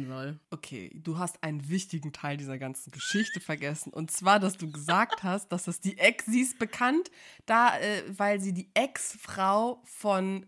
okay, 0.51 0.91
du 0.95 1.17
hast 1.17 1.43
einen 1.43 1.67
wichtigen 1.67 2.13
Teil 2.13 2.37
dieser 2.37 2.57
ganzen 2.57 2.91
Geschichte 2.91 3.41
vergessen. 3.41 3.91
Und 3.91 4.09
zwar, 4.09 4.39
dass 4.39 4.55
du 4.55 4.71
gesagt 4.71 5.21
hast, 5.23 5.49
dass 5.49 5.65
das 5.65 5.81
die 5.81 5.97
Ex, 5.97 6.27
sie 6.27 6.39
ist 6.41 6.59
bekannt, 6.59 7.11
da, 7.45 7.77
äh, 7.77 8.03
weil 8.07 8.39
sie 8.39 8.53
die 8.53 8.69
Ex-Frau 8.73 9.81
von 9.83 10.45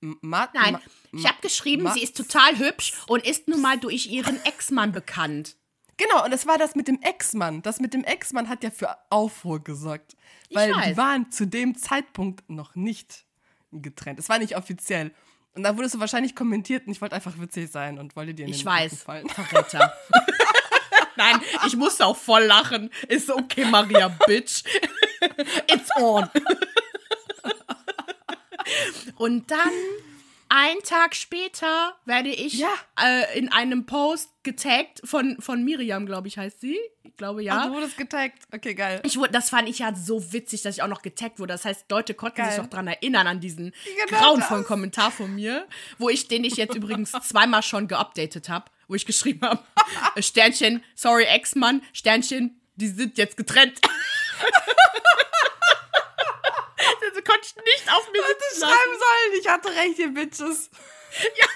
M- 0.00 0.16
Ma 0.22 0.48
Nein, 0.54 0.72
Ma 0.72 0.80
ich 1.12 1.26
habe 1.26 1.40
geschrieben, 1.42 1.82
Ma- 1.82 1.92
sie 1.92 2.02
ist 2.02 2.16
total 2.16 2.58
hübsch 2.58 2.94
und 3.06 3.24
ist 3.26 3.48
nun 3.48 3.60
mal 3.60 3.78
durch 3.78 4.06
ihren 4.06 4.42
Ex-Mann 4.46 4.92
bekannt. 4.92 5.56
Genau, 5.96 6.24
und 6.24 6.30
das 6.30 6.46
war 6.46 6.58
das 6.58 6.74
mit 6.74 6.88
dem 6.88 7.00
Ex-Mann. 7.00 7.62
Das 7.62 7.80
mit 7.80 7.94
dem 7.94 8.04
Ex-Mann 8.04 8.48
hat 8.48 8.64
ja 8.64 8.70
für 8.70 8.96
Aufruhr 9.10 9.62
gesorgt. 9.62 10.16
Weil 10.52 10.74
weiß. 10.74 10.86
die 10.86 10.96
waren 10.96 11.30
zu 11.30 11.46
dem 11.46 11.76
Zeitpunkt 11.76 12.48
noch 12.50 12.74
nicht 12.74 13.24
getrennt. 13.72 14.18
Es 14.18 14.28
war 14.28 14.38
nicht 14.38 14.56
offiziell. 14.56 15.12
Und 15.54 15.64
da 15.64 15.76
wurdest 15.76 15.94
du 15.94 16.00
wahrscheinlich 16.00 16.34
kommentiert 16.34 16.86
und 16.86 16.92
ich 16.92 17.00
wollte 17.00 17.14
einfach 17.14 17.38
witzig 17.38 17.70
sein 17.70 17.98
und 17.98 18.16
wollte 18.16 18.32
dir 18.34 18.46
in 18.46 18.50
Ich 18.52 18.60
den 18.60 18.66
weiß, 18.66 18.92
Rücken 18.92 19.04
fallen. 19.04 19.28
Verräter. 19.28 19.92
Nein, 21.16 21.40
ich 21.66 21.76
musste 21.76 22.06
auch 22.06 22.16
voll 22.16 22.44
lachen. 22.44 22.90
Ist 23.08 23.30
okay, 23.30 23.66
Maria, 23.66 24.08
Bitch. 24.26 24.62
It's 25.70 25.90
on. 25.96 26.28
Und 29.16 29.50
dann, 29.50 29.70
ein 30.54 30.76
Tag 30.84 31.14
später, 31.16 31.96
werde 32.04 32.28
ich 32.28 32.54
Ja. 32.58 32.68
äh, 33.02 33.38
in 33.38 33.50
einem 33.50 33.86
Post 33.86 34.28
getaggt 34.42 35.00
von, 35.02 35.40
von 35.40 35.64
Miriam, 35.64 36.04
glaube 36.04 36.28
ich, 36.28 36.36
heißt 36.36 36.60
sie. 36.60 36.78
Ich 37.04 37.16
glaube, 37.16 37.42
ja. 37.42 37.56
Ach, 37.58 37.66
du 37.68 37.72
wurdest 37.72 37.96
getaggt. 37.96 38.42
Okay, 38.54 38.74
geil. 38.74 39.00
Ich 39.04 39.16
wurde, 39.16 39.32
das 39.32 39.48
fand 39.48 39.66
ich 39.66 39.78
ja 39.78 39.94
so 39.94 40.32
witzig, 40.34 40.60
dass 40.60 40.76
ich 40.76 40.82
auch 40.82 40.88
noch 40.88 41.00
getaggt 41.00 41.38
wurde. 41.38 41.54
Das 41.54 41.64
heißt, 41.64 41.86
Leute 41.90 42.12
konnten 42.12 42.36
Geil. 42.36 42.50
sich 42.50 42.58
noch 42.60 42.68
dran 42.68 42.86
erinnern 42.86 43.26
an 43.26 43.40
diesen 43.40 43.72
Genau 44.08 44.18
grauenvollen 44.18 44.62
das. 44.64 44.68
Kommentar 44.68 45.10
von 45.10 45.34
mir, 45.34 45.66
wo 45.96 46.10
ich 46.10 46.28
den 46.28 46.44
ich 46.44 46.56
jetzt 46.56 46.74
übrigens 46.74 47.12
zweimal 47.22 47.62
schon 47.62 47.88
geupdatet 47.88 48.50
habe, 48.50 48.66
wo 48.88 48.94
ich 48.94 49.06
geschrieben 49.06 49.40
habe, 49.48 49.62
Sternchen, 50.20 50.84
sorry 50.94 51.24
Ex-Mann, 51.24 51.80
Sternchen, 51.94 52.60
die 52.76 52.88
sind 52.88 53.16
jetzt 53.16 53.38
getrennt. 53.38 53.80
also 57.08 57.22
konnte 57.22 57.42
ich 57.46 57.56
nicht 57.56 57.92
auf 57.92 58.10
mir 58.12 58.22
Hätte 58.22 58.38
sitzen 58.50 58.60
lassen. 58.60 58.72
schreiben 58.72 58.98
sollen, 58.98 59.40
ich 59.40 59.48
hatte 59.48 59.68
recht, 59.68 59.98
ihr 59.98 60.08
Bitches. 60.08 60.70
Ja. 61.38 61.46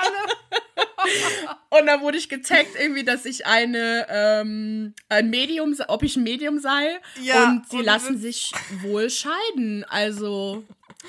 Alle. 0.00 1.56
Und 1.80 1.86
dann 1.86 2.00
wurde 2.00 2.18
ich 2.18 2.28
getaggt, 2.28 2.70
irgendwie, 2.76 3.04
dass 3.04 3.26
ich 3.26 3.46
eine, 3.46 4.06
ähm, 4.10 4.92
ein 5.08 5.30
Medium, 5.30 5.76
ob 5.86 6.02
ich 6.02 6.16
ein 6.16 6.24
Medium 6.24 6.58
sei. 6.58 6.98
Ja, 7.22 7.44
und 7.44 7.70
sie 7.70 7.76
und 7.76 7.84
lassen 7.84 8.18
sich 8.18 8.50
wohl 8.82 9.08
scheiden. 9.08 9.84
Also, 9.88 10.64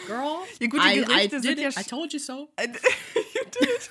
girl, 0.05 0.37
Ja, 0.59 0.67
gut, 0.67 0.81
die 0.83 0.99
I, 0.99 1.25
I 1.25 1.27
did 1.29 1.45
it, 1.45 1.59
ja 1.59 1.69
I 1.69 1.83
told 1.83 2.13
you 2.13 2.19
so. 2.19 2.51
You 2.59 2.67
did 3.59 3.69
it. 3.69 3.89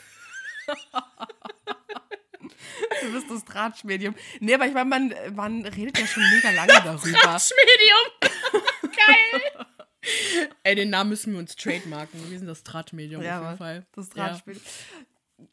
Du 3.03 3.13
bist 3.13 3.31
das 3.31 3.45
Tratschmedium. 3.45 4.15
Nee, 4.41 4.55
aber 4.55 4.67
ich 4.67 4.75
meine, 4.75 4.89
man, 4.89 5.15
man 5.35 5.65
redet 5.65 5.99
ja 5.99 6.07
schon 6.07 6.23
mega 6.35 6.51
lange 6.51 6.73
darüber. 6.85 7.19
Tratschmedium. 7.19 8.63
Geil. 8.83 9.67
Ey, 10.63 10.75
den 10.75 10.91
Namen 10.91 11.11
müssen 11.11 11.33
wir 11.33 11.41
uns 11.41 11.55
trademarken. 11.57 12.31
Wir 12.31 12.39
sind 12.39 12.47
das 12.49 12.63
Tratschmedium 12.63 13.23
Ja, 13.23 13.39
auf 13.41 13.45
jeden 13.47 13.59
Fall. 13.59 13.87
das 13.93 14.09
Ja. 14.15 14.29
Tratschmedium. 14.29 14.65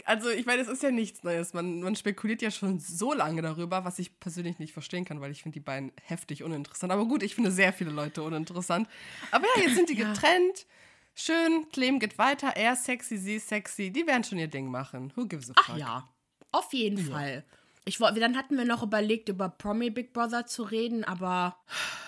Also, 0.05 0.29
ich 0.29 0.45
meine, 0.47 0.61
es 0.63 0.67
ist 0.67 0.81
ja 0.81 0.89
nichts 0.89 1.23
Neues. 1.23 1.53
Man, 1.53 1.81
man 1.81 1.95
spekuliert 1.95 2.41
ja 2.41 2.49
schon 2.49 2.79
so 2.79 3.13
lange 3.13 3.41
darüber, 3.43 3.85
was 3.85 3.99
ich 3.99 4.19
persönlich 4.19 4.57
nicht 4.57 4.73
verstehen 4.73 5.05
kann, 5.05 5.21
weil 5.21 5.31
ich 5.31 5.43
finde 5.43 5.53
die 5.53 5.63
beiden 5.63 5.91
heftig 6.03 6.41
uninteressant. 6.43 6.91
Aber 6.91 7.05
gut, 7.05 7.21
ich 7.21 7.35
finde 7.35 7.51
sehr 7.51 7.71
viele 7.71 7.91
Leute 7.91 8.23
uninteressant. 8.23 8.87
Aber 9.31 9.45
ja, 9.55 9.63
jetzt 9.63 9.75
sind 9.75 9.89
die 9.89 9.95
getrennt. 9.95 10.65
Schön, 11.13 11.67
Clem 11.71 11.99
geht 11.99 12.17
weiter. 12.17 12.53
Er 12.55 12.75
sexy, 12.75 13.17
sie 13.17 13.37
sexy. 13.39 13.91
Die 13.91 14.07
werden 14.07 14.23
schon 14.23 14.37
ihr 14.39 14.47
Ding 14.47 14.69
machen. 14.71 15.13
Who 15.15 15.27
gives 15.27 15.49
a 15.51 15.53
fuck? 15.53 15.65
Ach 15.69 15.77
ja, 15.77 16.09
auf 16.57 16.73
jeden 16.73 16.97
Fall. 16.97 17.43
Ich, 17.87 17.99
dann 17.99 18.35
hatten 18.35 18.57
wir 18.57 18.65
noch 18.65 18.81
überlegt, 18.81 19.29
über 19.29 19.47
Promi 19.47 19.91
Big 19.91 20.11
Brother 20.11 20.47
zu 20.47 20.63
reden, 20.63 21.03
aber 21.03 21.55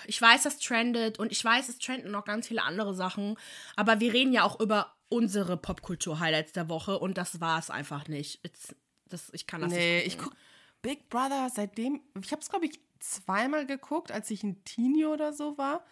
ich 0.08 0.20
weiß, 0.20 0.44
das 0.44 0.58
trendet 0.58 1.20
und 1.20 1.32
ich 1.32 1.44
weiß, 1.44 1.70
es 1.70 1.77
trenden 1.77 2.12
noch 2.12 2.25
ganz 2.25 2.48
viele 2.48 2.63
andere 2.63 2.96
Sachen. 2.96 3.38
Aber 3.75 4.00
wir 4.00 4.12
reden 4.12 4.34
ja 4.34 4.44
auch 4.44 4.60
über 4.60 4.96
unsere 5.10 5.56
Popkultur-Highlights 5.56 6.54
der 6.54 6.68
Woche 6.68 6.98
und 6.98 7.18
das 7.18 7.39
war 7.42 7.60
es 7.60 7.70
einfach 7.70 8.08
nicht. 8.08 8.44
It's, 8.44 8.75
das, 9.06 9.30
ich 9.34 9.46
kann 9.46 9.62
das 9.62 9.72
Nee, 9.72 9.98
nicht. 9.98 10.08
ich 10.08 10.18
gucke 10.18 10.36
Big 10.82 11.10
Brother 11.10 11.50
seitdem. 11.54 12.01
Ich 12.22 12.32
habe 12.32 12.42
es, 12.42 12.50
glaube 12.50 12.66
ich, 12.66 12.80
zweimal 13.00 13.66
geguckt, 13.66 14.12
als 14.12 14.32
ich 14.32 14.44
ein 14.44 14.63
Teenie 14.63 15.06
oder 15.06 15.32
so 15.34 15.58
war. 15.58 15.86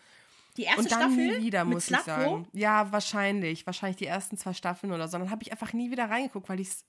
Die 0.58 0.64
erste 0.64 0.82
Und 0.82 0.92
dann 0.92 1.00
Staffel 1.14 1.38
nie 1.40 1.46
wieder, 1.46 1.66
muss 1.66 1.92
ich 1.92 1.98
sagen. 1.98 2.48
Ja, 2.54 2.92
wahrscheinlich. 2.92 3.66
Wahrscheinlich 3.66 3.98
die 3.98 4.06
ersten 4.06 4.38
zwei 4.38 4.54
Staffeln 4.54 4.94
oder 4.94 5.08
so. 5.08 5.18
Dann 5.18 5.30
habe 5.30 5.44
ich 5.44 5.52
einfach 5.52 5.74
nie 5.74 5.92
wieder 5.92 6.10
reingeguckt, 6.10 6.48
weil 6.48 6.60
ich 6.60 6.70
es, 6.70 6.86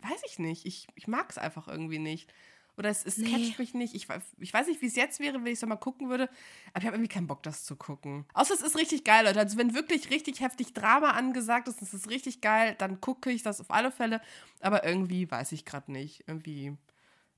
weiß 0.00 0.20
ich 0.26 0.38
nicht. 0.38 0.66
Ich, 0.66 0.86
ich 0.94 1.06
mag 1.08 1.30
es 1.30 1.38
einfach 1.38 1.68
irgendwie 1.68 1.98
nicht. 1.98 2.32
Oder 2.78 2.90
es, 2.90 3.06
es 3.06 3.16
Nee. 3.16 3.30
catcht 3.30 3.58
mich 3.58 3.72
nicht. 3.74 3.94
Ich, 3.94 4.06
ich 4.38 4.52
weiß 4.52 4.66
nicht, 4.66 4.82
wie 4.82 4.86
es 4.86 4.96
jetzt 4.96 5.18
wäre, 5.18 5.38
wenn 5.38 5.46
ich 5.46 5.62
es 5.62 5.66
mal 5.66 5.76
gucken 5.76 6.10
würde. 6.10 6.24
Aber 6.72 6.80
ich 6.80 6.84
habe 6.86 6.96
irgendwie 6.96 7.08
keinen 7.12 7.26
Bock, 7.26 7.42
das 7.42 7.64
zu 7.64 7.74
gucken. 7.74 8.26
Außer 8.34 8.52
es 8.52 8.60
ist 8.60 8.76
richtig 8.76 9.02
geil, 9.04 9.24
Leute. 9.24 9.40
Also 9.40 9.56
wenn 9.56 9.74
wirklich 9.74 10.10
richtig 10.10 10.40
heftig 10.40 10.74
Drama 10.74 11.12
angesagt 11.12 11.68
ist, 11.68 11.80
es 11.80 11.94
ist 11.94 12.10
richtig 12.10 12.42
geil, 12.42 12.74
dann 12.78 13.00
gucke 13.00 13.30
ich 13.30 13.42
das 13.42 13.60
auf 13.62 13.70
alle 13.70 13.90
Fälle. 13.90 14.20
Aber 14.60 14.84
irgendwie 14.84 15.30
weiß 15.30 15.52
ich 15.52 15.64
gerade 15.64 15.90
nicht. 15.90 16.24
Irgendwie. 16.26 16.76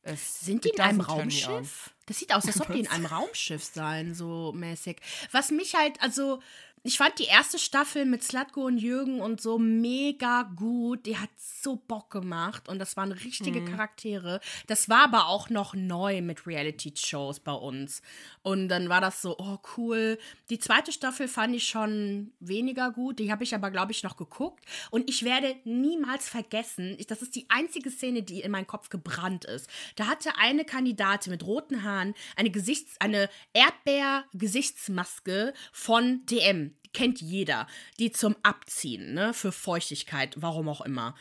Es 0.02 0.40
Sind 0.40 0.64
die 0.64 0.70
in 0.70 0.80
einem. 0.80 1.00
Raumschiff? 1.00 1.94
Das 2.06 2.18
sieht 2.18 2.34
aus, 2.34 2.46
als 2.46 2.60
ob 2.60 2.72
die 2.72 2.80
in 2.80 2.88
einem 2.88 3.06
Raumschiff 3.06 3.62
seien, 3.62 4.14
so 4.14 4.52
mäßig. 4.52 4.96
Was 5.32 5.50
mich 5.50 5.74
halt, 5.74 6.00
also, 6.00 6.40
ich 6.82 6.98
fand 6.98 7.18
die 7.18 7.24
erste 7.24 7.58
Staffel 7.58 8.04
mit 8.04 8.22
Slatko 8.22 8.66
und 8.66 8.78
Jürgen 8.78 9.20
und 9.20 9.40
so 9.40 9.58
mega 9.58 10.42
gut. 10.54 11.06
Die 11.06 11.18
hat 11.18 11.30
so 11.36 11.76
Bock 11.76 12.10
gemacht 12.10 12.68
und 12.68 12.78
das 12.78 12.96
waren 12.96 13.12
richtige 13.12 13.64
Charaktere. 13.64 14.40
Das 14.66 14.88
war 14.88 15.04
aber 15.04 15.28
auch 15.28 15.50
noch 15.50 15.74
neu 15.74 16.22
mit 16.22 16.46
Reality-Shows 16.46 17.40
bei 17.40 17.52
uns. 17.52 18.02
Und 18.42 18.68
dann 18.68 18.88
war 18.88 19.00
das 19.00 19.20
so, 19.20 19.36
oh 19.38 19.58
cool. 19.76 20.18
Die 20.50 20.58
zweite 20.58 20.92
Staffel 20.92 21.28
fand 21.28 21.54
ich 21.54 21.68
schon 21.68 22.32
weniger 22.40 22.90
gut. 22.90 23.18
Die 23.18 23.30
habe 23.30 23.44
ich 23.44 23.54
aber, 23.54 23.70
glaube 23.70 23.92
ich, 23.92 24.02
noch 24.02 24.16
geguckt. 24.16 24.64
Und 24.90 25.08
ich 25.10 25.24
werde 25.24 25.56
niemals 25.64 26.28
vergessen, 26.28 26.94
ich, 26.98 27.06
das 27.06 27.22
ist 27.22 27.34
die 27.34 27.46
einzige 27.48 27.90
Szene, 27.90 28.22
die 28.22 28.40
in 28.40 28.50
meinen 28.50 28.66
Kopf 28.66 28.88
gebrannt 28.88 29.44
ist. 29.44 29.68
Da 29.96 30.06
hatte 30.06 30.30
eine 30.38 30.64
Kandidatin 30.64 31.32
mit 31.32 31.44
roten 31.44 31.82
Haaren 31.82 32.14
eine, 32.36 32.50
Gesichts-, 32.50 32.96
eine 33.00 33.28
Erdbeer-Gesichtsmaske 33.52 35.52
von 35.72 36.24
DM. 36.26 36.74
Kennt 36.92 37.20
jeder. 37.20 37.66
Die 37.98 38.10
zum 38.12 38.36
Abziehen, 38.42 39.14
ne? 39.14 39.34
Für 39.34 39.52
Feuchtigkeit, 39.52 40.34
warum 40.38 40.68
auch 40.68 40.80
immer 40.80 41.14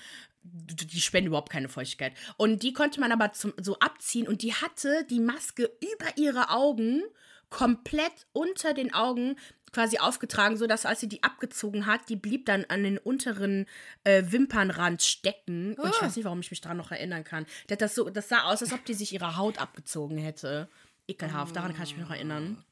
die 0.50 1.02
spenden 1.02 1.28
überhaupt 1.28 1.52
keine 1.52 1.68
Feuchtigkeit. 1.68 2.14
Und 2.38 2.64
die 2.64 2.72
konnte 2.72 3.02
man 3.02 3.12
aber 3.12 3.34
zum, 3.34 3.54
so 3.60 3.80
abziehen 3.80 4.28
und 4.30 4.42
die 4.44 4.54
hatte 4.54 5.06
die 5.10 5.20
Maske 5.20 5.70
über 5.82 6.18
ihre 6.18 6.50
Augen 6.52 7.04
komplett 7.50 8.28
unter 8.34 8.74
den 8.74 8.94
Augen 8.94 9.36
quasi 9.74 9.98
aufgetragen, 9.98 10.56
sodass 10.56 10.86
als 10.86 11.02
sie 11.02 11.10
die 11.10 11.24
abgezogen 11.24 11.86
hat, 11.86 12.08
die 12.08 12.16
blieb 12.16 12.46
dann 12.46 12.66
an 12.70 12.84
den 12.84 12.98
unteren 12.98 13.66
äh, 14.06 14.24
Wimpernrand 14.28 15.02
stecken. 15.04 15.74
Und 15.76 15.90
ich 15.90 15.98
Ah. 16.02 16.06
weiß 16.06 16.16
nicht, 16.16 16.26
warum 16.26 16.40
ich 16.40 16.50
mich 16.52 16.62
daran 16.62 16.78
noch 16.78 16.92
erinnern 16.92 17.24
kann. 17.26 17.46
Hat 17.70 17.82
das, 17.82 17.96
so, 17.96 18.10
das 18.10 18.30
sah 18.30 18.44
aus, 18.44 18.62
als 18.62 18.72
ob 18.72 18.86
die 18.86 18.94
sich 18.94 19.14
ihre 19.14 19.36
Haut 19.36 19.60
abgezogen 19.60 20.18
hätte. 20.18 20.70
Ekelhaft, 21.10 21.56
daran 21.56 21.74
kann 21.74 21.84
ich 21.84 21.96
mich 21.98 22.04
noch 22.06 22.12
erinnern. 22.12 22.64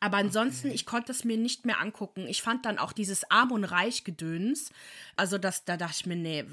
Aber 0.00 0.16
ansonsten, 0.18 0.70
ich 0.70 0.86
konnte 0.86 1.12
es 1.12 1.24
mir 1.24 1.36
nicht 1.36 1.64
mehr 1.66 1.80
angucken. 1.80 2.26
Ich 2.28 2.42
fand 2.42 2.64
dann 2.64 2.78
auch 2.78 2.92
dieses 2.92 3.30
Arm- 3.30 3.52
und 3.52 3.64
Reich-Gedöns. 3.64 4.70
Also, 5.16 5.38
das, 5.38 5.64
da 5.64 5.76
dachte 5.76 5.96
ich 6.00 6.06
mir, 6.06 6.16
nee, 6.16 6.44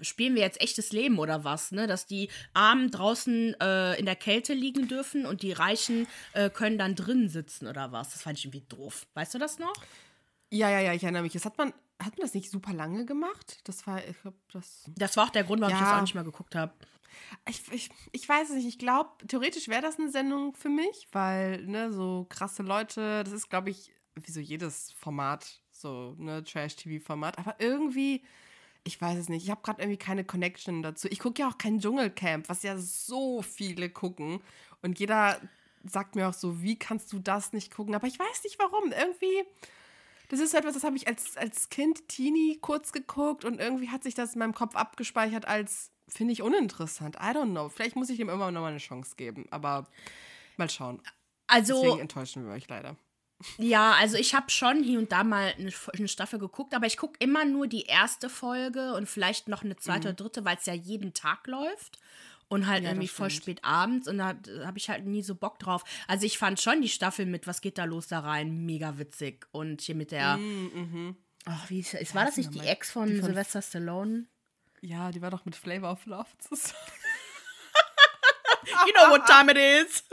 spielen 0.00 0.34
wir 0.34 0.42
jetzt 0.42 0.60
echtes 0.60 0.92
Leben 0.92 1.18
oder 1.18 1.44
was? 1.44 1.72
Ne? 1.72 1.86
Dass 1.86 2.06
die 2.06 2.28
Armen 2.54 2.90
draußen 2.90 3.54
äh, 3.60 3.98
in 3.98 4.06
der 4.06 4.16
Kälte 4.16 4.54
liegen 4.54 4.88
dürfen 4.88 5.26
und 5.26 5.42
die 5.42 5.52
Reichen 5.52 6.06
äh, 6.32 6.50
können 6.50 6.78
dann 6.78 6.94
drinnen 6.94 7.28
sitzen 7.28 7.66
oder 7.66 7.92
was? 7.92 8.12
Das 8.12 8.22
fand 8.22 8.38
ich 8.38 8.44
irgendwie 8.44 8.64
doof. 8.68 9.06
Weißt 9.14 9.34
du 9.34 9.38
das 9.38 9.58
noch? 9.58 9.74
Ja, 10.50 10.70
ja, 10.70 10.80
ja, 10.80 10.92
ich 10.92 11.02
erinnere 11.02 11.22
mich. 11.22 11.32
Das 11.32 11.44
hat 11.44 11.58
man, 11.58 11.68
hat 11.98 12.16
man 12.16 12.20
das 12.26 12.34
nicht 12.34 12.50
super 12.50 12.72
lange 12.72 13.04
gemacht? 13.04 13.58
Das 13.64 13.86
war, 13.86 14.06
ich 14.06 14.20
glaube, 14.22 14.36
das. 14.52 14.84
Das 14.96 15.16
war 15.16 15.26
auch 15.26 15.30
der 15.30 15.44
Grund, 15.44 15.60
warum 15.60 15.74
ich 15.74 15.80
Ja. 15.80 15.86
das 15.86 15.96
auch 15.98 16.02
nicht 16.02 16.14
mehr 16.14 16.24
geguckt 16.24 16.54
habe. 16.54 16.72
Ich, 17.48 17.62
ich, 17.72 17.90
ich 18.12 18.28
weiß 18.28 18.50
es 18.50 18.56
nicht. 18.56 18.66
Ich 18.66 18.78
glaube, 18.78 19.10
theoretisch 19.26 19.68
wäre 19.68 19.82
das 19.82 19.98
eine 19.98 20.10
Sendung 20.10 20.54
für 20.54 20.68
mich, 20.68 21.08
weil, 21.12 21.64
ne, 21.66 21.92
so 21.92 22.26
krasse 22.28 22.62
Leute, 22.62 23.24
das 23.24 23.32
ist, 23.32 23.50
glaube 23.50 23.70
ich, 23.70 23.92
wie 24.14 24.30
so 24.30 24.40
jedes 24.40 24.92
Format, 24.92 25.62
so, 25.70 26.14
ne, 26.18 26.42
Trash-TV-Format. 26.42 27.38
Aber 27.38 27.56
irgendwie, 27.58 28.22
ich 28.84 29.00
weiß 29.00 29.18
es 29.18 29.28
nicht. 29.28 29.44
Ich 29.44 29.50
habe 29.50 29.62
gerade 29.62 29.82
irgendwie 29.82 29.98
keine 29.98 30.24
Connection 30.24 30.82
dazu. 30.82 31.08
Ich 31.10 31.18
gucke 31.18 31.42
ja 31.42 31.48
auch 31.48 31.58
kein 31.58 31.80
Dschungelcamp, 31.80 32.48
was 32.48 32.62
ja 32.62 32.78
so 32.78 33.42
viele 33.42 33.90
gucken. 33.90 34.40
Und 34.82 34.98
jeder 34.98 35.40
sagt 35.84 36.14
mir 36.16 36.28
auch 36.28 36.34
so, 36.34 36.62
wie 36.62 36.78
kannst 36.78 37.12
du 37.12 37.18
das 37.18 37.52
nicht 37.52 37.74
gucken? 37.74 37.94
Aber 37.94 38.06
ich 38.06 38.18
weiß 38.18 38.44
nicht 38.44 38.58
warum. 38.58 38.92
Irgendwie. 38.92 39.44
Das 40.28 40.40
ist 40.40 40.52
so 40.52 40.58
etwas, 40.58 40.74
das 40.74 40.84
habe 40.84 40.96
ich 40.96 41.06
als, 41.06 41.36
als 41.36 41.68
Kind, 41.68 42.08
Teenie, 42.08 42.58
kurz 42.60 42.92
geguckt 42.92 43.44
und 43.44 43.60
irgendwie 43.60 43.90
hat 43.90 44.02
sich 44.02 44.14
das 44.14 44.34
in 44.34 44.40
meinem 44.40 44.54
Kopf 44.54 44.74
abgespeichert 44.74 45.46
als, 45.46 45.92
finde 46.08 46.32
ich, 46.32 46.42
uninteressant. 46.42 47.16
I 47.16 47.30
don't 47.34 47.50
know. 47.50 47.68
Vielleicht 47.68 47.96
muss 47.96 48.10
ich 48.10 48.16
dem 48.18 48.28
immer 48.28 48.50
noch 48.50 48.60
mal 48.60 48.68
eine 48.68 48.78
Chance 48.78 49.14
geben, 49.16 49.46
aber 49.50 49.86
mal 50.56 50.70
schauen. 50.70 51.00
Also, 51.46 51.80
Deswegen 51.82 52.00
enttäuschen 52.00 52.44
wir 52.46 52.52
euch 52.52 52.68
leider. 52.68 52.96
Ja, 53.58 53.92
also 54.00 54.16
ich 54.16 54.34
habe 54.34 54.50
schon 54.50 54.82
hier 54.82 54.98
und 54.98 55.12
da 55.12 55.22
mal 55.22 55.52
eine, 55.58 55.70
eine 55.92 56.08
Staffel 56.08 56.38
geguckt, 56.38 56.74
aber 56.74 56.86
ich 56.86 56.96
gucke 56.96 57.16
immer 57.18 57.44
nur 57.44 57.66
die 57.66 57.82
erste 57.82 58.30
Folge 58.30 58.94
und 58.94 59.06
vielleicht 59.08 59.48
noch 59.48 59.62
eine 59.62 59.76
zweite 59.76 60.08
oder 60.08 60.14
dritte, 60.14 60.44
weil 60.46 60.56
es 60.56 60.64
ja 60.64 60.72
jeden 60.72 61.12
Tag 61.12 61.46
läuft 61.46 61.98
und 62.48 62.66
halt 62.66 62.80
Mhm. 62.80 62.84
Ja, 62.86 62.90
irgendwie 62.92 63.08
voll 63.08 63.28
spät 63.30 63.62
abends 63.62 64.08
und 64.08 64.16
da 64.18 64.34
habe 64.64 64.78
ich 64.78 64.88
halt 64.88 65.04
nie 65.04 65.22
so 65.22 65.34
Bock 65.34 65.58
drauf. 65.58 65.84
Also 66.08 66.24
ich 66.24 66.38
fand 66.38 66.58
schon 66.60 66.80
die 66.80 66.88
Staffel 66.88 67.26
mit 67.26 67.46
Was 67.46 67.60
geht 67.60 67.76
da 67.76 67.84
los 67.84 68.06
da 68.08 68.20
rein 68.20 68.64
mega 68.64 68.96
witzig 68.96 69.46
und 69.52 69.82
hier 69.82 69.96
mit 69.96 70.12
der 70.12 70.38
Ach, 71.44 71.68
wie 71.70 71.80
ist, 71.80 71.92
ist 71.92 72.14
war 72.14 72.24
das 72.24 72.38
nicht 72.38 72.54
die? 72.54 72.60
Ex 72.60 72.90
von, 72.90 73.06
Die 73.08 73.16
von- 73.16 73.26
Sylvester 73.26 73.60
Stallone? 73.60 74.24
Ja, 74.80 75.10
die 75.10 75.20
war 75.22 75.30
doch 75.30 75.44
mit 75.44 75.56
Flavor 75.56 75.92
of 75.92 76.04
Love 76.06 76.28
zusammen. 76.38 76.74
You 78.86 78.92
know 78.92 79.10
what 79.10 79.24
time 79.26 79.50
it 79.52 79.56
is. 79.86 80.04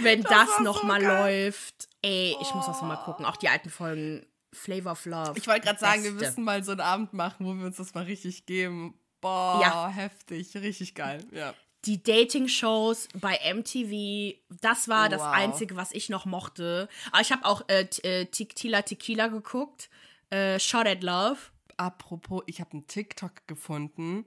Wenn 0.00 0.22
das, 0.22 0.48
war 0.48 0.62
noch 0.62 0.82
so 0.82 0.86
läuft, 0.88 1.88
ey, 2.02 2.36
ich 2.40 2.54
muss 2.54 2.66
das 2.66 2.80
noch 2.80 2.88
mal 2.88 2.96
gucken. 2.96 3.24
Auch 3.24 3.36
die 3.36 3.48
alten 3.48 3.70
Folgen 3.70 4.24
Flavor 4.52 4.92
of 4.92 5.04
Love. 5.06 5.32
Ich 5.36 5.46
wollte 5.46 5.62
gerade 5.66 5.78
sagen, 5.78 6.02
wir 6.04 6.12
müssen 6.12 6.44
mal 6.44 6.62
so 6.64 6.72
einen 6.72 6.80
Abend 6.80 7.12
machen, 7.12 7.44
wo 7.46 7.54
wir 7.54 7.66
uns 7.66 7.76
das 7.76 7.94
mal 7.94 8.04
richtig 8.04 8.46
geben. 8.46 8.98
Boah, 9.20 9.60
Ja. 9.60 9.88
heftig, 9.88 10.54
richtig 10.56 10.94
geil. 10.94 11.24
Ja. 11.32 11.54
die 11.86 12.02
Dating-Shows 12.02 13.08
bei 13.14 13.38
MTV, 13.54 14.36
das 14.60 14.88
war 14.88 15.08
das 15.08 15.20
Wow. 15.22 15.28
Einzige, 15.32 15.76
was 15.76 15.92
ich 15.92 16.10
noch 16.10 16.26
mochte. 16.26 16.88
Aber 17.10 17.22
ich 17.22 17.32
habe 17.32 17.44
auch 17.46 17.62
äh, 17.68 17.86
T- 17.86 18.02
äh, 18.02 18.26
Tequila 18.26 18.82
Tequila 18.82 19.28
geguckt. 19.28 19.88
Äh, 20.30 20.58
Shot 20.58 20.86
at 20.86 21.02
Love. 21.02 21.38
Apropos, 21.76 22.42
ich 22.46 22.60
habe 22.60 22.72
einen 22.72 22.86
TikTok 22.86 23.46
gefunden. 23.46 24.24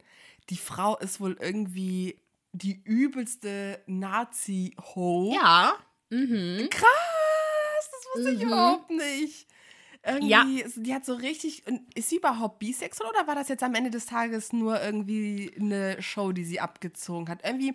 Die 0.50 0.58
Frau 0.58 0.98
ist 0.98 1.20
wohl 1.22 1.38
irgendwie 1.40 2.20
die 2.52 2.82
übelste 2.84 3.82
Nazi-Ho. 3.88 5.34
Ja. 5.34 5.74
Mhm. 6.10 6.68
Krass, 6.70 7.90
das 7.92 8.06
wusste 8.16 8.32
ich 8.32 8.42
überhaupt 8.42 8.90
nicht. 8.90 9.48
Irgendwie, 10.06 10.30
Ja. 10.30 10.68
die 10.76 10.94
hat 10.94 11.06
so 11.06 11.14
richtig. 11.14 11.64
Ist 11.96 12.10
sie 12.10 12.18
überhaupt 12.18 12.60
bisexuell 12.60 13.10
oder 13.10 13.26
war 13.26 13.36
das 13.36 13.48
jetzt 13.48 13.64
am 13.64 13.74
Ende 13.74 13.90
des 13.90 14.06
Tages 14.06 14.52
nur 14.52 14.82
irgendwie 14.82 15.56
eine 15.58 16.02
Show, 16.02 16.34
die 16.34 16.44
sie 16.44 16.60
abgezogen 16.60 17.30
hat? 17.30 17.40
Irgendwie, 17.46 17.74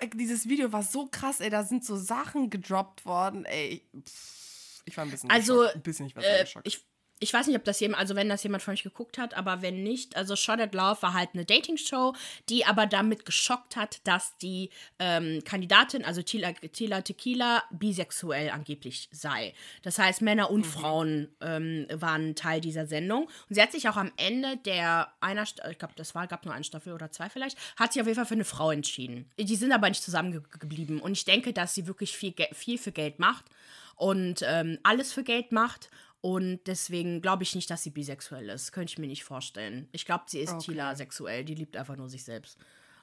äh, 0.00 0.08
dieses 0.08 0.48
Video 0.48 0.72
war 0.72 0.82
so 0.82 1.06
krass, 1.06 1.40
ey, 1.40 1.50
da 1.50 1.62
sind 1.62 1.84
so 1.84 1.96
Sachen 1.96 2.50
gedroppt 2.50 3.06
worden, 3.06 3.44
ey. 3.44 3.86
pff, 4.04 4.82
Ich 4.86 4.96
war 4.96 5.04
ein 5.04 5.10
bisschen 5.12 5.30
Also, 5.30 5.58
geschockt. 5.58 5.76
Ein 5.76 5.82
bisschen, 5.82 6.06
ich 6.06 6.16
war 6.16 6.22
sehr 6.24 6.40
Äh, 6.40 6.44
geschockt. 6.44 6.66
ich, 6.66 6.84
ich 7.20 7.32
weiß 7.32 7.46
nicht, 7.46 7.56
ob 7.56 7.64
das 7.64 7.80
jemand, 7.80 8.00
also 8.00 8.16
wenn 8.16 8.28
das 8.28 8.42
jemand 8.42 8.62
von 8.62 8.74
euch 8.74 8.82
geguckt 8.82 9.18
hat, 9.18 9.34
aber 9.34 9.62
wenn 9.62 9.82
nicht, 9.82 10.16
also 10.16 10.34
Shot 10.34 10.60
at 10.60 10.74
Love 10.74 11.00
war 11.00 11.14
halt 11.14 11.30
eine 11.32 11.44
Dating-Show, 11.44 12.14
die 12.48 12.66
aber 12.66 12.86
damit 12.86 13.24
geschockt 13.24 13.76
hat, 13.76 14.00
dass 14.04 14.36
die 14.38 14.70
ähm, 14.98 15.42
Kandidatin, 15.44 16.04
also 16.04 16.22
Tila, 16.22 16.52
Tila 16.52 17.02
Tequila, 17.02 17.62
bisexuell 17.70 18.50
angeblich 18.50 19.08
sei. 19.12 19.54
Das 19.82 19.98
heißt, 19.98 20.22
Männer 20.22 20.50
und 20.50 20.66
mhm. 20.66 20.70
Frauen 20.70 21.28
ähm, 21.40 21.86
waren 21.92 22.34
Teil 22.34 22.60
dieser 22.60 22.86
Sendung. 22.86 23.24
Und 23.48 23.54
sie 23.54 23.62
hat 23.62 23.72
sich 23.72 23.88
auch 23.88 23.96
am 23.96 24.12
Ende 24.16 24.56
der 24.58 25.12
einer, 25.20 25.44
ich 25.44 25.78
glaube, 25.78 25.94
das 25.96 26.14
war, 26.14 26.26
gab 26.26 26.44
nur 26.44 26.54
eine 26.54 26.64
Staffel 26.64 26.92
oder 26.92 27.10
zwei 27.12 27.28
vielleicht, 27.28 27.56
hat 27.76 27.92
sich 27.92 28.02
auf 28.02 28.08
jeden 28.08 28.16
Fall 28.16 28.26
für 28.26 28.34
eine 28.34 28.44
Frau 28.44 28.72
entschieden. 28.72 29.30
Die 29.38 29.56
sind 29.56 29.72
aber 29.72 29.88
nicht 29.88 30.02
zusammengeblieben. 30.02 31.00
Und 31.00 31.12
ich 31.12 31.24
denke, 31.24 31.52
dass 31.52 31.74
sie 31.74 31.86
wirklich 31.86 32.16
viel, 32.16 32.34
viel 32.52 32.76
für 32.76 32.92
Geld 32.92 33.20
macht 33.20 33.44
und 33.96 34.42
ähm, 34.46 34.78
alles 34.82 35.12
für 35.12 35.22
Geld 35.22 35.52
macht 35.52 35.88
und 36.24 36.60
deswegen 36.68 37.20
glaube 37.20 37.42
ich 37.42 37.54
nicht, 37.54 37.68
dass 37.68 37.82
sie 37.82 37.90
bisexuell 37.90 38.48
ist. 38.48 38.72
Könnte 38.72 38.92
ich 38.92 38.98
mir 38.98 39.08
nicht 39.08 39.24
vorstellen. 39.24 39.90
Ich 39.92 40.06
glaube, 40.06 40.24
sie 40.26 40.40
ist 40.40 40.54
okay. 40.54 40.72
Tila 40.72 40.94
sexuell. 40.96 41.44
Die 41.44 41.54
liebt 41.54 41.76
einfach 41.76 41.96
nur 41.96 42.08
sich 42.08 42.24
selbst. 42.24 42.56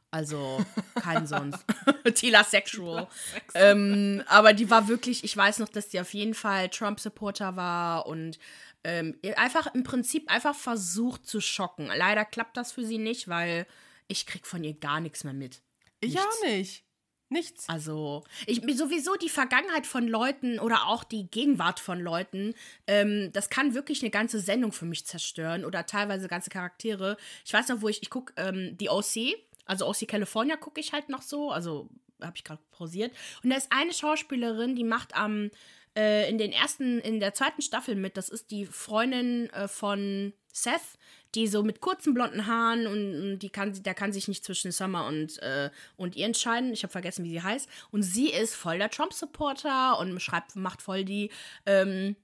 Also 0.10 0.66
kein 0.96 1.28
sonst. 1.28 1.64
Tila 2.16 2.44
sexual. 2.44 3.08
ähm, 3.54 4.24
aber 4.26 4.54
die 4.54 4.72
war 4.72 4.88
wirklich, 4.88 5.24
ich 5.24 5.38
weiß 5.38 5.60
noch, 5.60 5.70
dass 5.70 5.90
die 5.90 6.02
auf 6.02 6.16
jeden 6.16 6.34
Fall 6.34 6.70
Trump-Supporter 6.70 7.56
war 7.56 8.08
und 8.08 8.40
ähm, 8.84 9.16
einfach 9.36 9.72
im 9.76 9.84
Prinzip 9.84 10.28
einfach 10.28 10.56
versucht 10.56 11.28
zu 11.28 11.42
schocken. 11.42 11.92
Leider 11.96 12.26
klappt 12.26 12.58
das 12.58 12.72
für 12.72 12.84
sie 12.84 12.98
nicht, 12.98 13.28
weil 13.28 13.68
ich 14.08 14.26
krieg 14.26 14.48
von 14.48 14.64
ihr 14.64 14.74
gar 14.74 15.00
nichts 15.00 15.24
mehr 15.24 15.34
mit. 15.36 15.62
Ich 16.00 16.16
nichts. 16.16 16.26
auch 16.26 16.48
nicht. 16.48 16.84
Nichts. 17.32 17.70
Also, 17.70 18.26
ich 18.46 18.62
sowieso 18.76 19.16
die 19.16 19.30
Vergangenheit 19.30 19.88
von 19.88 20.06
Leuten 20.06 20.60
oder 20.60 20.88
auch 20.88 21.06
die 21.06 21.32
Gegenwart 21.32 21.80
von 21.80 21.98
Leuten, 21.98 22.54
ähm, 22.88 23.30
das 23.32 23.50
kann 23.50 23.74
wirklich 23.74 24.02
eine 24.02 24.12
ganze 24.12 24.42
Sendung 24.42 24.74
für 24.74 24.84
mich 24.84 25.06
zerstören 25.06 25.64
oder 25.64 25.86
teilweise 25.86 26.28
ganze 26.28 26.50
Charaktere. 26.50 27.16
Ich 27.46 27.54
weiß 27.54 27.70
noch, 27.70 27.82
wo 27.82 27.88
ich, 27.88 28.04
ich 28.04 28.10
gucke 28.10 28.34
ähm, 28.36 28.78
die 28.78 28.90
OC, 28.90 29.38
also 29.66 29.88
OC 29.88 30.10
California 30.10 30.58
gucke 30.58 30.82
ich 30.82 30.92
halt 30.92 31.08
noch 31.08 31.22
so, 31.22 31.52
also 31.52 31.88
habe 32.22 32.36
ich 32.36 32.44
gerade 32.44 32.62
pausiert. 32.72 33.14
Und 33.44 33.50
da 33.50 33.56
ist 33.56 33.72
eine 33.72 33.94
Schauspielerin, 33.94 34.76
die 34.76 34.84
macht 34.84 35.16
am 35.16 35.52
äh, 35.96 36.30
in 36.30 36.38
den 36.38 36.52
ersten, 36.52 37.00
in 37.00 37.22
der 37.22 37.34
zweiten 37.34 37.62
Staffel 37.62 37.96
mit. 37.96 38.18
Das 38.18 38.28
ist 38.28 38.52
die 38.52 38.66
Freundin 38.66 39.50
äh, 39.52 39.70
von 39.70 40.34
Seth, 40.54 40.98
die 41.36 41.48
so 41.48 41.64
mit 41.64 41.80
kurzen 41.80 42.14
blonden 42.14 42.48
Haaren 42.48 42.88
und, 42.88 43.40
die 43.40 43.50
kann, 43.50 43.82
der 43.84 43.94
kann 43.94 44.12
sich 44.12 44.28
nicht 44.28 44.44
zwischen 44.44 44.72
Summer 44.72 45.06
und, 45.06 45.42
äh, 45.42 45.70
und 45.98 46.16
ihr 46.16 46.26
entscheiden. 46.26 46.74
Ich 46.74 46.84
habe 46.84 46.92
vergessen, 46.92 47.24
wie 47.24 47.32
sie 47.32 47.42
heißt. 47.42 47.70
Und 47.92 48.04
sie 48.04 48.30
ist 48.30 48.56
voll 48.56 48.78
der 48.78 48.90
Trump-Supporter 48.90 49.98
und 50.00 50.20
schreibt, 50.22 50.56
macht 50.56 50.82
voll 50.82 51.06
die 51.06 51.30
ähm, 51.66 52.16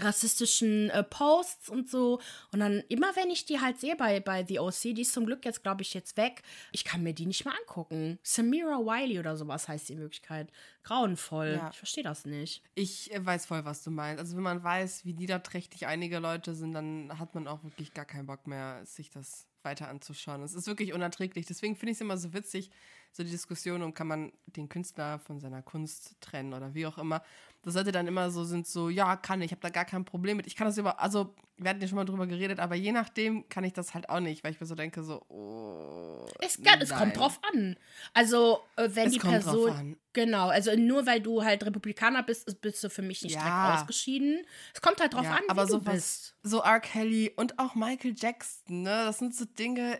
rassistischen 0.00 0.90
äh, 0.90 1.02
Posts 1.02 1.68
und 1.68 1.88
so. 1.88 2.20
Und 2.52 2.60
dann 2.60 2.82
immer, 2.88 3.14
wenn 3.16 3.30
ich 3.30 3.44
die 3.46 3.60
halt 3.60 3.78
sehe 3.78 3.96
bei, 3.96 4.20
bei 4.20 4.44
The 4.44 4.58
OC, 4.58 4.94
die 4.94 5.02
ist 5.02 5.12
zum 5.12 5.26
Glück 5.26 5.44
jetzt, 5.44 5.62
glaube 5.62 5.82
ich, 5.82 5.94
jetzt 5.94 6.16
weg, 6.16 6.42
ich 6.72 6.84
kann 6.84 7.02
mir 7.02 7.14
die 7.14 7.26
nicht 7.26 7.44
mehr 7.44 7.54
angucken. 7.60 8.18
Samira 8.22 8.78
Wiley 8.78 9.18
oder 9.18 9.36
sowas 9.36 9.68
heißt 9.68 9.88
die 9.88 9.94
in 9.94 10.00
Wirklichkeit. 10.00 10.50
Grauenvoll. 10.82 11.58
Ja. 11.58 11.70
Ich 11.70 11.78
verstehe 11.78 12.04
das 12.04 12.24
nicht. 12.24 12.62
Ich 12.74 13.12
äh, 13.14 13.24
weiß 13.24 13.46
voll, 13.46 13.64
was 13.64 13.82
du 13.82 13.90
meinst. 13.90 14.20
Also 14.20 14.36
wenn 14.36 14.42
man 14.42 14.62
weiß, 14.62 15.04
wie 15.04 15.14
niederträchtig 15.14 15.86
einige 15.86 16.18
Leute 16.18 16.54
sind, 16.54 16.72
dann 16.72 17.18
hat 17.18 17.34
man 17.34 17.46
auch 17.46 17.62
wirklich 17.62 17.94
gar 17.94 18.04
keinen 18.04 18.26
Bock 18.26 18.46
mehr, 18.46 18.84
sich 18.84 19.10
das 19.10 19.46
weiter 19.62 19.88
anzuschauen. 19.88 20.42
Es 20.42 20.54
ist 20.54 20.66
wirklich 20.66 20.92
unerträglich. 20.92 21.46
Deswegen 21.46 21.76
finde 21.76 21.92
ich 21.92 21.96
es 21.96 22.02
immer 22.02 22.18
so 22.18 22.34
witzig, 22.34 22.70
so 23.16 23.24
die 23.24 23.30
Diskussion, 23.30 23.82
und 23.82 23.94
kann 23.94 24.06
man 24.06 24.32
den 24.46 24.68
Künstler 24.68 25.18
von 25.18 25.40
seiner 25.40 25.62
Kunst 25.62 26.20
trennen 26.20 26.52
oder 26.52 26.74
wie 26.74 26.86
auch 26.86 26.98
immer 26.98 27.22
dass 27.64 27.74
Leute 27.74 27.92
dann 27.92 28.06
immer 28.06 28.30
so 28.30 28.44
sind, 28.44 28.66
so, 28.66 28.90
ja, 28.90 29.16
kann 29.16 29.40
ich, 29.40 29.50
habe 29.50 29.62
da 29.62 29.70
gar 29.70 29.84
kein 29.84 30.04
Problem 30.04 30.36
mit. 30.36 30.46
Ich 30.46 30.54
kann 30.54 30.66
das 30.66 30.76
über, 30.76 31.00
also, 31.00 31.34
wir 31.56 31.70
hatten 31.70 31.80
ja 31.80 31.88
schon 31.88 31.96
mal 31.96 32.04
drüber 32.04 32.26
geredet, 32.26 32.60
aber 32.60 32.74
je 32.74 32.92
nachdem 32.92 33.48
kann 33.48 33.64
ich 33.64 33.72
das 33.72 33.94
halt 33.94 34.10
auch 34.10 34.20
nicht, 34.20 34.44
weil 34.44 34.52
ich 34.52 34.60
mir 34.60 34.66
so 34.66 34.74
denke, 34.74 35.02
so, 35.02 35.22
oh. 35.28 36.26
Es, 36.40 36.58
es 36.80 36.90
kommt 36.90 37.16
drauf 37.16 37.40
an. 37.52 37.76
Also, 38.12 38.60
äh, 38.76 38.88
wenn 38.92 39.06
es 39.06 39.14
die 39.14 39.18
Person. 39.18 39.96
Genau, 40.12 40.48
also 40.48 40.76
nur 40.76 41.06
weil 41.06 41.20
du 41.20 41.42
halt 41.42 41.64
Republikaner 41.64 42.22
bist, 42.22 42.60
bist 42.60 42.84
du 42.84 42.90
für 42.90 43.02
mich 43.02 43.22
nicht 43.22 43.34
ja. 43.34 43.40
direkt 43.40 43.80
ausgeschieden. 43.80 44.44
Es 44.74 44.82
kommt 44.82 45.00
halt 45.00 45.14
drauf 45.14 45.24
ja, 45.24 45.32
an, 45.32 45.42
wie 45.44 45.50
aber 45.50 45.66
so 45.66 45.78
du 45.78 45.90
bist. 45.90 46.36
So 46.42 46.60
R. 46.60 46.80
Kelly 46.80 47.32
und 47.34 47.58
auch 47.58 47.74
Michael 47.74 48.14
Jackson, 48.16 48.82
ne? 48.82 49.04
Das 49.06 49.18
sind 49.18 49.34
so 49.34 49.44
Dinge, 49.44 49.98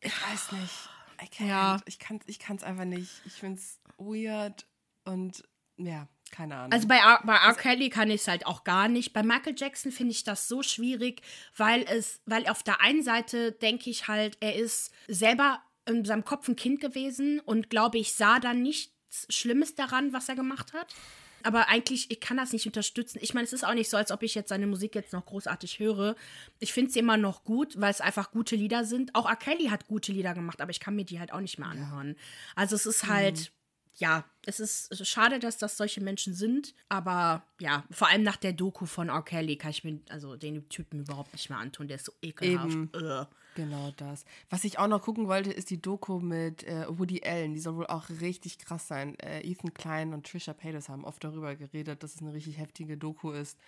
ich 0.00 0.12
weiß 0.30 0.52
nicht. 0.52 0.90
I 1.22 1.26
can't. 1.26 1.48
Ja. 1.48 1.80
Ich 1.86 1.98
kann 1.98 2.20
es 2.26 2.28
ich 2.28 2.48
einfach 2.48 2.84
nicht. 2.84 3.10
Ich 3.24 3.34
finde 3.34 3.58
es 3.58 3.80
weird 3.98 4.66
und 5.04 5.42
ja 5.76 6.08
keine 6.30 6.56
Ahnung. 6.56 6.72
Also 6.72 6.88
bei 6.88 6.96
R, 6.96 7.20
bei 7.24 7.36
R. 7.36 7.54
Kelly 7.54 7.88
kann 7.88 8.10
ich 8.10 8.22
es 8.22 8.28
halt 8.28 8.46
auch 8.46 8.64
gar 8.64 8.88
nicht. 8.88 9.12
Bei 9.12 9.22
Michael 9.22 9.54
Jackson 9.56 9.92
finde 9.92 10.12
ich 10.12 10.24
das 10.24 10.48
so 10.48 10.62
schwierig, 10.62 11.22
weil 11.56 11.84
es, 11.88 12.20
weil 12.26 12.46
auf 12.48 12.62
der 12.62 12.80
einen 12.80 13.02
Seite 13.02 13.52
denke 13.52 13.90
ich 13.90 14.08
halt, 14.08 14.36
er 14.40 14.56
ist 14.56 14.92
selber 15.06 15.62
in 15.86 16.04
seinem 16.04 16.24
Kopf 16.24 16.48
ein 16.48 16.56
Kind 16.56 16.80
gewesen 16.80 17.40
und 17.40 17.70
glaube 17.70 17.98
ich, 17.98 18.14
sah 18.14 18.40
dann 18.40 18.62
nichts 18.62 19.26
Schlimmes 19.28 19.74
daran, 19.74 20.12
was 20.12 20.28
er 20.28 20.34
gemacht 20.34 20.72
hat. 20.72 20.94
Aber 21.46 21.68
eigentlich, 21.68 22.10
ich 22.10 22.20
kann 22.20 22.36
das 22.36 22.52
nicht 22.52 22.66
unterstützen. 22.66 23.18
Ich 23.22 23.34
meine, 23.34 23.44
es 23.44 23.52
ist 23.52 23.64
auch 23.64 23.74
nicht 23.74 23.88
so, 23.88 23.96
als 23.96 24.10
ob 24.10 24.22
ich 24.22 24.34
jetzt 24.34 24.48
seine 24.48 24.66
Musik 24.66 24.94
jetzt 24.94 25.12
noch 25.12 25.24
großartig 25.24 25.78
höre. 25.78 26.16
Ich 26.58 26.72
finde 26.72 26.90
sie 26.90 26.98
immer 26.98 27.16
noch 27.16 27.44
gut, 27.44 27.80
weil 27.80 27.90
es 27.90 28.00
einfach 28.00 28.30
gute 28.30 28.56
Lieder 28.56 28.84
sind. 28.84 29.14
Auch 29.14 29.28
R. 29.28 29.36
Kelly 29.36 29.66
hat 29.66 29.86
gute 29.86 30.12
Lieder 30.12 30.34
gemacht, 30.34 30.60
aber 30.60 30.70
ich 30.70 30.80
kann 30.80 30.96
mir 30.96 31.04
die 31.04 31.20
halt 31.20 31.32
auch 31.32 31.40
nicht 31.40 31.58
mehr 31.58 31.68
anhören. 31.68 32.16
Also 32.54 32.74
es 32.74 32.86
ist 32.86 33.06
halt, 33.06 33.38
mhm 33.38 33.46
ja, 33.98 34.24
es 34.44 34.60
ist 34.60 35.06
schade, 35.06 35.38
dass 35.38 35.56
das 35.56 35.76
solche 35.76 36.02
Menschen 36.02 36.34
sind, 36.34 36.74
aber 36.88 37.42
ja, 37.60 37.84
vor 37.90 38.08
allem 38.08 38.22
nach 38.22 38.36
der 38.36 38.52
Doku 38.52 38.84
von 38.84 39.08
R. 39.08 39.22
Kelly 39.22 39.56
kann 39.56 39.70
ich 39.70 39.84
mir 39.84 40.00
also 40.10 40.36
den 40.36 40.68
Typen 40.68 41.00
überhaupt 41.00 41.32
nicht 41.32 41.48
mehr 41.48 41.58
antun, 41.58 41.88
der 41.88 41.96
ist 41.96 42.04
so 42.04 42.12
ekelhaft. 42.20 42.74
Eben. 42.74 43.26
Genau 43.56 43.90
das. 43.96 44.26
Was 44.50 44.64
ich 44.64 44.78
auch 44.78 44.86
noch 44.86 45.00
gucken 45.00 45.28
wollte, 45.28 45.50
ist 45.50 45.70
die 45.70 45.80
Doku 45.80 46.20
mit 46.20 46.62
äh, 46.64 46.84
Woody 46.88 47.22
Allen. 47.24 47.54
Die 47.54 47.60
soll 47.60 47.76
wohl 47.76 47.86
auch 47.86 48.10
richtig 48.20 48.58
krass 48.58 48.86
sein. 48.86 49.18
Äh, 49.18 49.40
Ethan 49.40 49.72
Klein 49.72 50.12
und 50.12 50.26
Trisha 50.26 50.52
Paytas 50.52 50.90
haben 50.90 51.06
oft 51.06 51.24
darüber 51.24 51.56
geredet, 51.56 52.02
dass 52.02 52.14
es 52.14 52.20
eine 52.20 52.34
richtig 52.34 52.58
heftige 52.58 52.98
Doku 52.98 53.30
ist. 53.30 53.58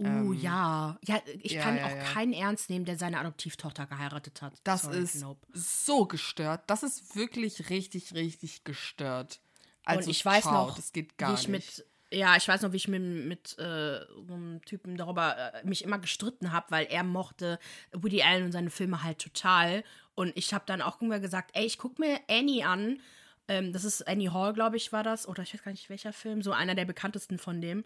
Oh 0.00 0.04
ähm, 0.04 0.32
ja. 0.32 0.98
Ja, 1.06 1.22
ich 1.40 1.52
ja, 1.52 1.62
kann 1.62 1.76
ja, 1.76 1.86
auch 1.86 1.90
ja. 1.90 2.02
keinen 2.02 2.32
ernst 2.32 2.68
nehmen, 2.68 2.84
der 2.84 2.98
seine 2.98 3.20
Adoptivtochter 3.20 3.86
geheiratet 3.86 4.42
hat. 4.42 4.54
Das 4.64 4.82
Sorry, 4.82 4.98
ist 4.98 5.20
nope. 5.20 5.46
so 5.52 6.06
gestört. 6.06 6.62
Das 6.66 6.82
ist 6.82 7.14
wirklich 7.14 7.70
richtig, 7.70 8.14
richtig 8.14 8.64
gestört. 8.64 9.40
Also 9.84 10.08
und 10.08 10.10
ich 10.10 10.24
weiß 10.24 10.44
schau, 10.44 10.66
noch, 10.66 10.74
das 10.74 10.92
geht 10.92 11.16
gar 11.16 11.30
wie 11.30 11.34
ich 11.34 11.46
nicht. 11.46 11.78
mit 11.78 11.86
ja, 12.10 12.36
ich 12.36 12.48
weiß 12.48 12.62
noch, 12.62 12.72
wie 12.72 12.78
ich 12.78 12.88
mit, 12.88 13.02
mit 13.02 13.58
äh, 13.58 14.00
so 14.26 14.34
einem 14.34 14.64
Typen 14.64 14.96
darüber 14.96 15.54
äh, 15.54 15.66
mich 15.66 15.84
immer 15.84 15.98
gestritten 15.98 16.52
habe, 16.52 16.66
weil 16.70 16.86
er 16.86 17.04
mochte 17.04 17.58
Woody 17.92 18.22
Allen 18.22 18.44
und 18.44 18.52
seine 18.52 18.70
Filme 18.70 19.02
halt 19.02 19.18
total. 19.18 19.84
Und 20.14 20.36
ich 20.36 20.54
habe 20.54 20.64
dann 20.66 20.82
auch 20.82 20.96
irgendwann 20.96 21.22
gesagt, 21.22 21.50
ey, 21.54 21.66
ich 21.66 21.78
gucke 21.78 22.00
mir 22.00 22.18
Annie 22.28 22.66
an. 22.66 23.00
Ähm, 23.46 23.72
das 23.72 23.84
ist 23.84 24.08
Annie 24.08 24.32
Hall, 24.32 24.54
glaube 24.54 24.76
ich, 24.76 24.92
war 24.92 25.02
das. 25.02 25.28
Oder 25.28 25.42
ich 25.42 25.52
weiß 25.52 25.62
gar 25.62 25.72
nicht, 25.72 25.90
welcher 25.90 26.12
Film. 26.12 26.42
So 26.42 26.52
einer 26.52 26.74
der 26.74 26.86
bekanntesten 26.86 27.38
von 27.38 27.60
dem. 27.60 27.84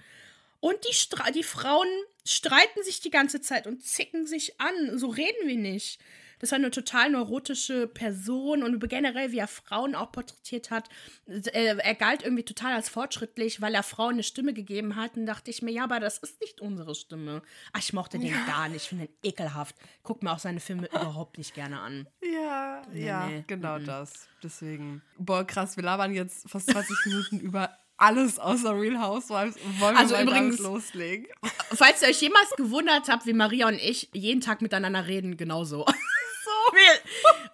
Und 0.61 0.77
die, 0.89 0.95
Stra 0.95 1.33
die 1.33 1.43
Frauen 1.43 1.89
streiten 2.25 2.85
sich 2.85 3.01
die 3.01 3.11
ganze 3.11 3.41
Zeit 3.41 3.67
und 3.67 3.83
zicken 3.83 4.27
sich 4.27 4.61
an. 4.61 4.99
So 4.99 5.09
reden 5.09 5.49
wir 5.49 5.57
nicht. 5.57 6.01
Das 6.43 6.51
war 6.51 6.59
eine 6.59 6.73
total 6.73 7.11
neurotische 7.11 7.87
Person 7.87 8.65
und 8.65 8.81
generell, 8.89 9.31
wie 9.31 9.39
er 9.39 9.47
Frauen 9.47 9.95
auch 9.95 10.11
porträtiert 10.11 10.73
hat. 10.73 10.89
Er, 11.27 11.79
er 11.79 11.95
galt 11.95 12.25
irgendwie 12.25 12.43
total 12.43 12.73
als 12.73 12.89
fortschrittlich, 12.89 13.61
weil 13.61 13.77
er 13.77 13.85
Frauen 13.85 14.15
eine 14.15 14.25
Stimme 14.25 14.53
gegeben 14.53 14.97
hat. 14.97 15.17
Und 15.17 15.27
dachte 15.27 15.53
ich 15.53 15.63
mir, 15.63 15.71
ja, 15.71 15.85
aber 15.85 16.01
das 16.01 16.19
ist 16.19 16.41
nicht 16.41 16.61
unsere 16.61 16.97
Stimme. 16.97 17.43
Ach, 17.73 17.79
ich 17.79 17.93
mochte 17.93 18.19
den 18.19 18.33
ja. 18.33 18.45
gar 18.45 18.69
nicht. 18.69 18.83
Ich 18.83 18.89
finde 18.89 19.05
ihn 19.05 19.15
ekelhaft. 19.23 19.77
Guck 20.03 20.25
mir 20.25 20.33
auch 20.33 20.41
seine 20.41 20.59
Filme 20.59 20.87
überhaupt 20.93 21.39
nicht 21.39 21.55
gerne 21.55 21.79
an. 21.79 22.09
Ja, 22.21 22.83
nee, 22.91 23.07
ja, 23.07 23.27
nee. 23.29 23.45
genau 23.47 23.79
mhm. 23.79 23.87
das. 23.87 24.27
Deswegen. 24.43 25.01
Boah, 25.19 25.47
krass, 25.47 25.77
wir 25.77 25.85
labern 25.85 26.13
jetzt 26.13 26.51
fast 26.51 26.69
20 26.71 26.97
Minuten 27.07 27.39
über 27.39 27.79
alles 27.99 28.41
außer 28.41 28.77
Real 28.77 29.01
Housewives. 29.01 29.55
Wollen 29.79 29.95
wir 29.95 30.01
also 30.01 30.15
mal 30.15 30.25
übrigens, 30.25 30.59
loslegen? 30.59 31.29
Falls 31.73 32.03
ihr 32.03 32.09
euch 32.09 32.21
jemals 32.21 32.51
gewundert 32.57 33.09
habt, 33.09 33.27
wie 33.27 33.33
Maria 33.33 33.69
und 33.69 33.75
ich 33.75 34.09
jeden 34.13 34.41
Tag 34.41 34.61
miteinander 34.61 35.07
reden, 35.07 35.37
genauso. 35.37 35.87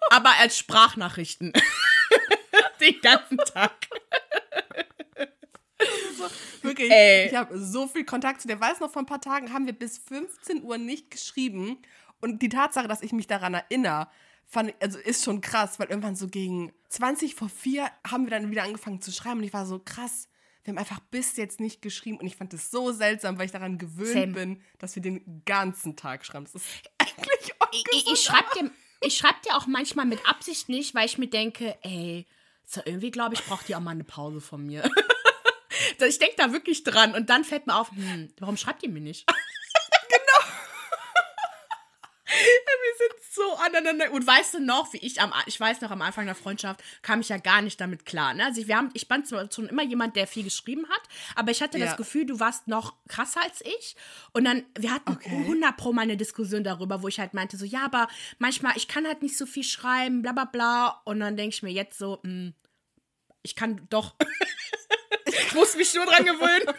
Aber 0.09 0.31
als 0.39 0.57
Sprachnachrichten. 0.57 1.53
Den 2.81 2.99
ganzen 3.01 3.37
Tag. 3.37 3.87
So, 6.17 6.25
wirklich, 6.61 6.91
Ey. 6.91 7.27
ich 7.27 7.35
habe 7.35 7.57
so 7.57 7.87
viel 7.87 8.05
Kontakt 8.05 8.41
zu 8.41 8.47
dir. 8.47 8.59
Weiß 8.59 8.79
noch, 8.79 8.91
vor 8.91 9.01
ein 9.01 9.05
paar 9.05 9.21
Tagen 9.21 9.53
haben 9.53 9.65
wir 9.65 9.73
bis 9.73 9.97
15 9.97 10.63
Uhr 10.63 10.77
nicht 10.77 11.11
geschrieben. 11.11 11.77
Und 12.21 12.41
die 12.41 12.49
Tatsache, 12.49 12.87
dass 12.87 13.01
ich 13.01 13.13
mich 13.13 13.27
daran 13.27 13.53
erinnere, 13.53 14.09
fand, 14.45 14.73
also 14.81 14.97
ist 14.99 15.23
schon 15.23 15.41
krass, 15.41 15.79
weil 15.79 15.87
irgendwann 15.87 16.15
so 16.15 16.27
gegen 16.27 16.73
20 16.89 17.35
vor 17.35 17.49
4 17.49 17.89
haben 18.09 18.25
wir 18.25 18.31
dann 18.31 18.51
wieder 18.51 18.63
angefangen 18.63 19.01
zu 19.01 19.11
schreiben. 19.11 19.39
Und 19.39 19.45
ich 19.45 19.53
war 19.53 19.65
so 19.65 19.79
krass, 19.79 20.27
wir 20.63 20.71
haben 20.71 20.77
einfach 20.79 20.99
bis 20.99 21.37
jetzt 21.37 21.59
nicht 21.59 21.81
geschrieben. 21.81 22.17
Und 22.17 22.27
ich 22.27 22.35
fand 22.35 22.53
es 22.53 22.71
so 22.71 22.91
seltsam, 22.91 23.37
weil 23.37 23.45
ich 23.45 23.51
daran 23.51 23.77
gewöhnt 23.77 24.13
Same. 24.13 24.33
bin, 24.33 24.61
dass 24.79 24.95
wir 24.95 25.01
den 25.01 25.43
ganzen 25.45 25.95
Tag 25.95 26.25
schreiben. 26.25 26.45
Das 26.45 26.55
ist 26.55 26.65
eigentlich 26.97 27.53
Ich, 27.71 27.85
ich, 27.91 28.13
ich 28.13 28.21
schreibe 28.21 28.47
dir 28.59 28.71
ich 29.01 29.17
schreibe 29.17 29.39
dir 29.45 29.55
auch 29.55 29.67
manchmal 29.67 30.05
mit 30.05 30.27
Absicht 30.27 30.69
nicht, 30.69 30.95
weil 30.95 31.05
ich 31.05 31.17
mir 31.17 31.29
denke, 31.29 31.77
ey, 31.81 32.27
so 32.65 32.81
irgendwie 32.85 33.11
glaube 33.11 33.35
ich, 33.35 33.43
braucht 33.45 33.67
die 33.67 33.75
auch 33.75 33.79
mal 33.79 33.91
eine 33.91 34.03
Pause 34.03 34.41
von 34.41 34.65
mir. 34.65 34.83
ich 35.99 36.19
denke 36.19 36.35
da 36.37 36.51
wirklich 36.51 36.83
dran 36.83 37.13
und 37.13 37.29
dann 37.29 37.43
fällt 37.43 37.67
mir 37.67 37.75
auf, 37.75 37.91
hm, 37.91 38.33
warum 38.39 38.57
schreibt 38.57 38.83
ihr 38.83 38.89
mir 38.89 39.01
nicht? 39.01 39.25
genau. 42.49 42.97
sind 42.97 43.33
so 43.33 43.53
aneinander. 43.65 44.11
Und 44.11 44.25
weißt 44.25 44.55
du 44.55 44.59
noch, 44.59 44.91
wie 44.93 44.97
ich 44.97 45.21
am, 45.21 45.33
ich 45.45 45.59
weiß 45.59 45.81
noch, 45.81 45.91
am 45.91 46.01
Anfang 46.01 46.25
der 46.25 46.35
Freundschaft 46.35 46.81
kam 47.01 47.21
ich 47.21 47.29
ja 47.29 47.37
gar 47.37 47.61
nicht 47.61 47.79
damit 47.79 48.05
klar. 48.05 48.33
Ne? 48.33 48.45
Also 48.45 48.65
wir 48.67 48.75
haben, 48.77 48.89
ich 48.93 49.07
bin 49.07 49.25
zwar 49.25 49.49
schon 49.51 49.67
immer 49.67 49.83
jemand, 49.83 50.15
der 50.15 50.27
viel 50.27 50.43
geschrieben 50.43 50.87
hat, 50.89 51.01
aber 51.35 51.51
ich 51.51 51.61
hatte 51.61 51.77
Ja. 51.77 51.85
das 51.85 51.97
Gefühl, 51.97 52.25
du 52.25 52.39
warst 52.39 52.67
noch 52.67 52.95
krasser 53.07 53.41
als 53.43 53.61
ich. 53.61 53.95
Und 54.33 54.45
dann, 54.45 54.65
wir 54.77 54.93
hatten 54.93 55.11
Okay. 55.13 55.29
100 55.29 55.77
pro 55.77 55.93
mal 55.93 56.01
eine 56.03 56.17
Diskussion 56.17 56.63
darüber, 56.63 57.01
wo 57.03 57.07
ich 57.07 57.19
halt 57.19 57.33
meinte, 57.33 57.57
so, 57.57 57.65
ja, 57.65 57.85
aber 57.85 58.07
manchmal, 58.37 58.73
ich 58.77 58.87
kann 58.87 59.05
halt 59.07 59.21
nicht 59.21 59.37
so 59.37 59.45
viel 59.45 59.63
schreiben, 59.63 60.21
bla 60.21 60.31
bla 60.33 60.45
bla. 60.45 61.01
Und 61.05 61.19
dann 61.19 61.37
denke 61.37 61.53
ich 61.55 61.63
mir 61.63 61.71
jetzt 61.71 61.97
so, 61.97 62.19
hm, 62.23 62.53
ich 63.43 63.55
kann 63.55 63.87
doch. 63.89 64.15
ich 65.25 65.53
muss 65.53 65.75
mich 65.75 65.93
nur 65.93 66.05
dran 66.05 66.25
gewöhnen. 66.25 66.67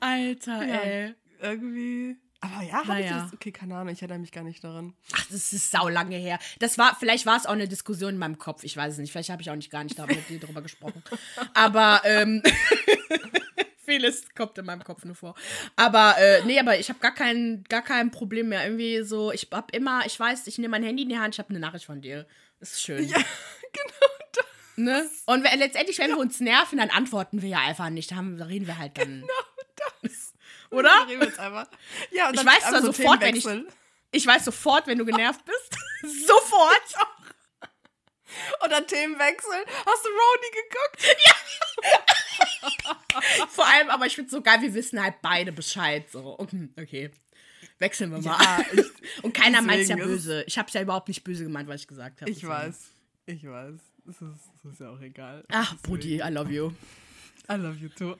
Alter, 0.00 0.66
Ja. 0.66 0.74
ey. 0.80 1.14
Irgendwie. 1.40 2.16
Aber 2.44 2.62
ja, 2.64 2.72
hab 2.72 2.82
ich 2.82 2.88
Naja. 2.88 3.22
das? 3.22 3.32
Okay, 3.32 3.52
keine 3.52 3.76
Ahnung, 3.76 3.92
ich 3.92 4.02
erinnere 4.02 4.18
mich 4.18 4.32
gar 4.32 4.42
nicht 4.42 4.62
daran. 4.64 4.94
Ach, 5.14 5.24
das 5.30 5.52
ist 5.52 5.70
sau 5.70 5.88
lange 5.88 6.16
her. 6.16 6.40
Das 6.58 6.76
war, 6.76 6.96
vielleicht 6.98 7.24
war 7.24 7.36
es 7.36 7.46
auch 7.46 7.52
eine 7.52 7.68
Diskussion 7.68 8.14
in 8.14 8.18
meinem 8.18 8.36
Kopf. 8.36 8.64
Ich 8.64 8.76
weiß 8.76 8.94
es 8.94 8.98
nicht. 8.98 9.12
Vielleicht 9.12 9.30
habe 9.30 9.40
ich 9.42 9.48
auch 9.50 9.54
nicht 9.54 9.70
gar 9.70 9.84
nicht 9.84 9.96
mit 9.96 10.28
dir 10.28 10.40
drüber 10.40 10.60
gesprochen. 10.60 11.02
Aber 11.54 12.02
ähm, 12.04 12.42
vieles 13.84 14.24
kommt 14.34 14.58
in 14.58 14.66
meinem 14.66 14.82
Kopf 14.82 15.04
nur 15.04 15.14
vor. 15.14 15.36
Aber 15.76 16.16
äh, 16.18 16.44
nee, 16.44 16.58
aber 16.58 16.78
ich 16.78 16.88
habe 16.88 16.98
gar 16.98 17.14
kein, 17.14 17.64
gar 17.68 17.82
kein 17.82 18.10
Problem 18.10 18.48
mehr. 18.48 18.64
Irgendwie 18.64 19.02
so, 19.02 19.30
ich 19.32 19.48
hab 19.52 19.74
immer, 19.74 20.04
ich 20.04 20.18
weiß, 20.18 20.46
ich 20.48 20.58
nehme 20.58 20.72
mein 20.72 20.82
Handy 20.82 21.04
in 21.04 21.10
die 21.10 21.18
Hand, 21.18 21.34
ich 21.34 21.38
habe 21.38 21.50
eine 21.50 21.60
Nachricht 21.60 21.84
von 21.84 22.00
dir. 22.00 22.26
Das 22.58 22.72
ist 22.72 22.82
schön. 22.82 23.06
Ja, 23.06 23.16
genau 23.72 24.08
das. 24.32 24.44
Ne? 24.76 25.08
Und 25.26 25.44
wenn, 25.44 25.58
letztendlich, 25.58 25.98
wenn 25.98 26.10
wir 26.10 26.18
uns 26.18 26.40
nerven, 26.40 26.78
dann 26.78 26.90
antworten 26.90 27.40
wir 27.42 27.48
ja 27.50 27.58
einfach 27.60 27.90
nicht. 27.90 28.10
Da, 28.10 28.16
haben, 28.16 28.36
da 28.38 28.46
reden 28.46 28.66
wir 28.66 28.78
halt 28.78 28.98
dann. 28.98 29.24
das. 30.02 30.21
Oder? 30.72 31.06
Ja, 32.10 32.28
und 32.28 32.34
Ich 32.34 32.44
weiß 32.44 32.68
zwar 32.68 32.82
sofort, 32.82 33.20
wenn 33.20 33.36
ich-. 33.36 33.46
Ich 34.10 34.26
weiß 34.26 34.44
sofort, 34.44 34.86
wenn 34.86 34.98
du 34.98 35.04
genervt 35.04 35.40
bist. 35.44 35.78
sofort. 36.26 36.94
Oder 38.64 38.86
Themenwechsel. 38.86 39.64
Hast 39.86 40.04
du 40.04 40.08
Roni 40.08 40.50
geguckt? 40.62 41.16
Vor 43.50 43.66
allem, 43.66 43.90
aber 43.90 44.06
ich 44.06 44.14
finde 44.14 44.26
es 44.26 44.32
so 44.32 44.42
geil, 44.42 44.60
wir 44.62 44.72
wissen 44.74 45.02
halt 45.02 45.16
beide 45.22 45.52
Bescheid. 45.52 46.10
So, 46.10 46.38
okay, 46.78 47.10
wechseln 47.78 48.10
wir 48.10 48.20
mal. 48.22 48.38
Ja, 48.42 48.64
ich, 48.72 48.86
Und 49.22 49.34
keiner 49.34 49.60
meint 49.62 49.82
es 49.82 49.88
ja 49.88 49.96
deswegen 49.96 50.14
böse. 50.14 50.44
Ich 50.46 50.58
habe 50.58 50.68
es 50.68 50.74
ja 50.74 50.82
überhaupt 50.82 51.08
nicht 51.08 51.24
böse 51.24 51.44
gemeint, 51.44 51.68
was 51.68 51.82
ich 51.82 51.88
gesagt 51.88 52.20
habe. 52.22 52.30
ich 52.30 52.46
weiß. 52.46 52.90
Ich 53.26 53.44
weiß. 53.46 53.74
Es 54.08 54.16
ist, 54.20 54.72
ist 54.72 54.80
ja 54.80 54.90
auch 54.90 55.00
egal. 55.00 55.44
Ach, 55.50 55.76
Brudi, 55.82 56.16
I 56.16 56.28
love 56.30 56.50
you. 56.50 56.72
I 57.50 57.54
love 57.54 57.76
you 57.76 57.88
too. 57.90 58.16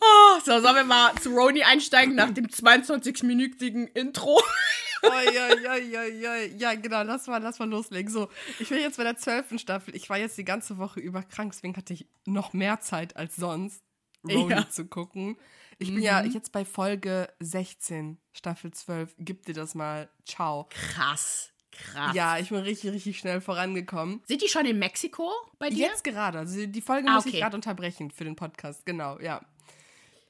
Oh, 0.00 0.40
so, 0.44 0.60
sollen 0.60 0.76
wir 0.76 0.84
mal 0.84 1.14
zu 1.16 1.30
Roni 1.30 1.62
einsteigen 1.62 2.14
nach 2.14 2.30
dem 2.30 2.46
22-minütigen 2.46 3.86
Intro? 3.94 4.40
Oi, 5.02 5.28
oi, 5.28 5.66
oi, 5.66 5.96
oi, 5.96 6.28
oi. 6.28 6.54
Ja, 6.58 6.74
genau, 6.74 7.02
lass 7.04 7.26
mal, 7.26 7.38
lass 7.42 7.58
mal 7.58 7.66
loslegen. 7.70 8.12
So, 8.12 8.28
ich 8.58 8.68
bin 8.68 8.80
jetzt 8.80 8.98
bei 8.98 9.02
der 9.04 9.16
zwölften 9.16 9.58
Staffel. 9.58 9.96
Ich 9.96 10.10
war 10.10 10.18
jetzt 10.18 10.36
die 10.36 10.44
ganze 10.44 10.76
Woche 10.76 11.00
über 11.00 11.22
krank, 11.22 11.52
deswegen 11.54 11.74
hatte 11.74 11.94
ich 11.94 12.06
noch 12.26 12.52
mehr 12.52 12.80
Zeit 12.80 13.16
als 13.16 13.34
sonst, 13.36 13.82
Roni 14.28 14.52
Ja. 14.52 14.68
zu 14.68 14.84
gucken. 14.84 15.38
Ich 15.78 15.88
bin 15.94 16.02
ja 16.02 16.22
jetzt 16.22 16.52
bei 16.52 16.66
Folge 16.66 17.32
16, 17.40 18.18
Staffel 18.34 18.72
12. 18.72 19.14
Gib 19.18 19.46
dir 19.46 19.54
das 19.54 19.74
mal. 19.74 20.10
Ciao. 20.26 20.68
Krass, 20.68 21.50
krass. 21.72 22.14
Ja, 22.14 22.38
ich 22.38 22.48
bin 22.50 22.58
richtig, 22.58 22.92
richtig 22.92 23.18
schnell 23.18 23.40
vorangekommen. 23.40 24.22
Sind 24.26 24.42
die 24.42 24.48
schon 24.48 24.66
in 24.66 24.78
Mexiko 24.78 25.30
bei 25.58 25.70
dir? 25.70 25.88
Jetzt 25.88 26.04
gerade. 26.04 26.38
Also 26.40 26.66
die 26.66 26.80
Folge 26.82 27.08
Ah, 27.08 27.14
muss 27.14 27.26
ich 27.26 27.32
okay. 27.32 27.40
gerade 27.40 27.56
unterbrechen 27.56 28.10
für 28.10 28.24
den 28.24 28.36
Podcast. 28.36 28.84
Genau, 28.86 29.18
ja. 29.20 29.40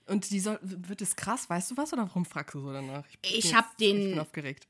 Und 0.07 0.31
die 0.31 0.41
soll, 0.41 0.59
wird 0.63 1.03
es 1.03 1.15
krass, 1.15 1.49
weißt 1.49 1.71
du 1.71 1.77
was? 1.77 1.93
Oder 1.93 2.03
warum 2.03 2.25
fragst 2.25 2.55
du 2.55 2.61
so 2.61 2.73
danach? 2.73 3.05
Ich 3.23 3.45
jetzt- 3.45 3.55
hab 3.55 3.77
den- 3.79 3.97
Ich 4.01 4.11
bin 4.11 4.19
aufgeregt. 4.21 4.67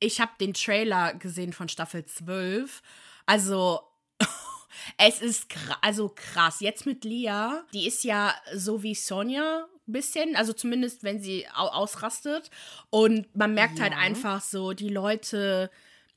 ich 0.00 0.20
habe 0.20 0.32
den 0.40 0.52
Trailer 0.54 1.14
gesehen 1.14 1.52
von 1.52 1.68
Staffel 1.68 2.04
12. 2.04 2.82
Also, 3.24 3.80
es 4.98 5.20
ist 5.22 5.48
kra 5.48 5.78
also 5.80 6.10
krass. 6.14 6.60
Jetzt 6.60 6.86
mit 6.86 7.04
Lia, 7.04 7.64
die 7.72 7.86
ist 7.86 8.04
ja 8.04 8.34
so 8.54 8.82
wie 8.82 8.94
Sonja 8.94 9.66
ein 9.88 9.92
bisschen, 9.92 10.36
also 10.36 10.52
zumindest 10.52 11.02
wenn 11.04 11.20
sie 11.20 11.46
au 11.54 11.68
ausrastet. 11.68 12.50
Und 12.90 13.34
man 13.34 13.54
merkt 13.54 13.80
halt 13.80 13.92
Ja. 13.92 13.98
einfach 13.98 14.42
so, 14.42 14.72
die 14.74 14.88
Leute 14.90 15.70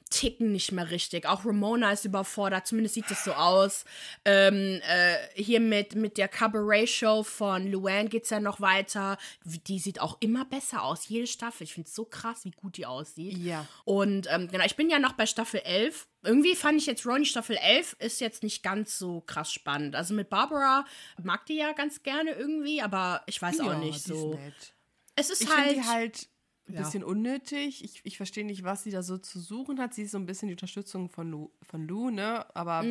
ticken 0.10 0.52
nicht 0.52 0.72
mehr 0.72 0.92
richtig. 0.92 1.26
Auch 1.26 1.46
Ramona 1.46 1.92
ist 1.92 2.06
überfordert, 2.06 2.68
zumindest 2.68 2.96
sieht 2.96 3.10
es 3.10 3.24
so 3.24 3.34
aus. 3.34 3.86
Ähm, 4.24 4.80
äh, 4.88 5.18
hier 5.34 5.60
mit, 5.60 5.96
mit 5.96 6.18
der 6.18 6.28
Cabaret-Show 6.28 7.24
von 7.24 7.70
Luann 7.72 8.08
geht 8.10 8.24
es 8.26 8.30
ja 8.30 8.40
noch 8.40 8.62
weiter. 8.62 9.18
Die 9.44 9.80
sieht 9.80 10.00
auch 10.00 10.18
immer 10.20 10.46
besser 10.46 10.84
aus, 10.84 11.08
jede 11.08 11.28
Staffel. 11.28 11.64
Ich 11.64 11.74
finde 11.74 11.88
es 11.90 11.96
so 11.96 12.06
krass, 12.06 12.46
wie 12.46 12.52
gut 12.52 12.78
die 12.78 12.86
aussieht. 12.86 13.38
Ja. 13.38 13.66
Und 13.84 14.28
ähm, 14.30 14.48
genau, 14.48 14.64
ich 14.66 14.76
bin 14.76 14.90
ja 14.90 15.00
noch 15.00 15.14
bei 15.14 15.26
Staffel 15.26 15.62
11. 15.62 16.08
Irgendwie 16.24 16.56
fand 16.56 16.80
ich 16.80 16.86
jetzt 16.86 17.06
Ronnie 17.06 17.26
Staffel 17.26 17.58
11 17.58 17.98
ist 18.00 18.22
jetzt 18.22 18.42
nicht 18.44 18.64
ganz 18.64 18.98
so 18.98 19.22
krass 19.22 19.52
spannend. 19.52 19.96
Also 19.96 20.14
mit 20.14 20.30
Barbara 20.30 20.86
mag 21.22 21.46
die 21.46 21.56
ja 21.58 21.74
ganz 21.74 22.04
gerne 22.04 22.32
irgendwie, 22.32 22.82
aber 22.82 23.22
ich 23.26 23.42
weiß 23.42 23.60
auch 23.60 23.66
Ja, 23.68 23.78
nicht 23.80 24.08
die 24.08 24.12
ist 24.12 24.20
so. 24.20 24.34
nett. 24.36 24.74
Es 25.16 25.30
ist 25.30 25.42
Ich 25.44 25.50
halt, 25.56 25.76
die 25.78 25.82
halt 25.84 26.28
ein 26.68 26.74
Ja. 26.74 26.82
bisschen 26.82 27.04
unnötig. 27.04 27.84
Ich, 27.84 28.02
ich 28.04 28.18
verstehe 28.18 28.46
nicht, 28.46 28.64
was 28.64 28.84
sie 28.84 28.92
da 28.92 29.04
so 29.04 29.18
zu 29.18 29.40
suchen 29.40 29.80
hat. 29.80 29.94
Sie 29.94 30.04
ist 30.04 30.12
so 30.12 30.18
ein 30.18 30.26
bisschen 30.26 30.48
die 30.48 30.54
Unterstützung 30.56 31.10
von 31.10 31.30
Lu, 31.30 31.52
von 31.62 31.88
Lu 31.88 32.10
ne? 32.10 32.46
Aber 32.56 32.84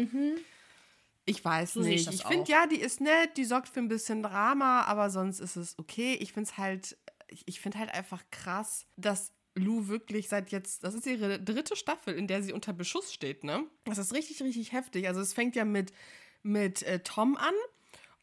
ich 1.26 1.44
weiß 1.44 1.76
Mhm. 1.76 1.82
So 1.82 1.88
ich 1.88 1.94
nicht. 1.96 2.06
das 2.06 2.14
Ich, 2.16 2.24
finde, 2.24 2.50
ja, 2.50 2.66
die 2.66 2.80
ist 2.80 3.00
nett, 3.00 3.36
die 3.36 3.44
sorgt 3.44 3.68
für 3.68 3.80
ein 3.80 3.88
bisschen 3.88 4.22
Drama, 4.22 4.82
aber 4.82 5.10
sonst 5.10 5.40
ist 5.40 5.56
es 5.56 5.78
okay. 5.78 6.14
Ich 6.20 6.32
finde 6.32 6.50
es 6.50 6.58
halt, 6.58 6.96
ich, 7.28 7.42
ich 7.46 7.60
finde 7.60 7.78
halt 7.78 7.92
einfach 7.92 8.22
krass, 8.30 8.86
dass 8.96 9.32
Lou 9.56 9.86
wirklich 9.88 10.28
seit 10.28 10.50
jetzt, 10.50 10.82
das 10.84 10.94
ist 10.94 11.06
ihre 11.06 11.40
dritte 11.40 11.76
Staffel, 11.76 12.14
in 12.14 12.26
der 12.26 12.42
sie 12.42 12.52
unter 12.52 12.72
Beschuss 12.72 13.12
steht, 13.12 13.44
ne? 13.44 13.64
Das 13.84 13.98
ist 13.98 14.12
richtig, 14.12 14.42
richtig 14.42 14.72
heftig. 14.72 15.06
Also 15.08 15.20
es 15.20 15.32
fängt 15.32 15.54
ja 15.56 15.64
mit, 15.64 15.92
mit 16.42 16.82
äh, 16.82 16.98
Tom 17.00 17.36
an 17.36 17.54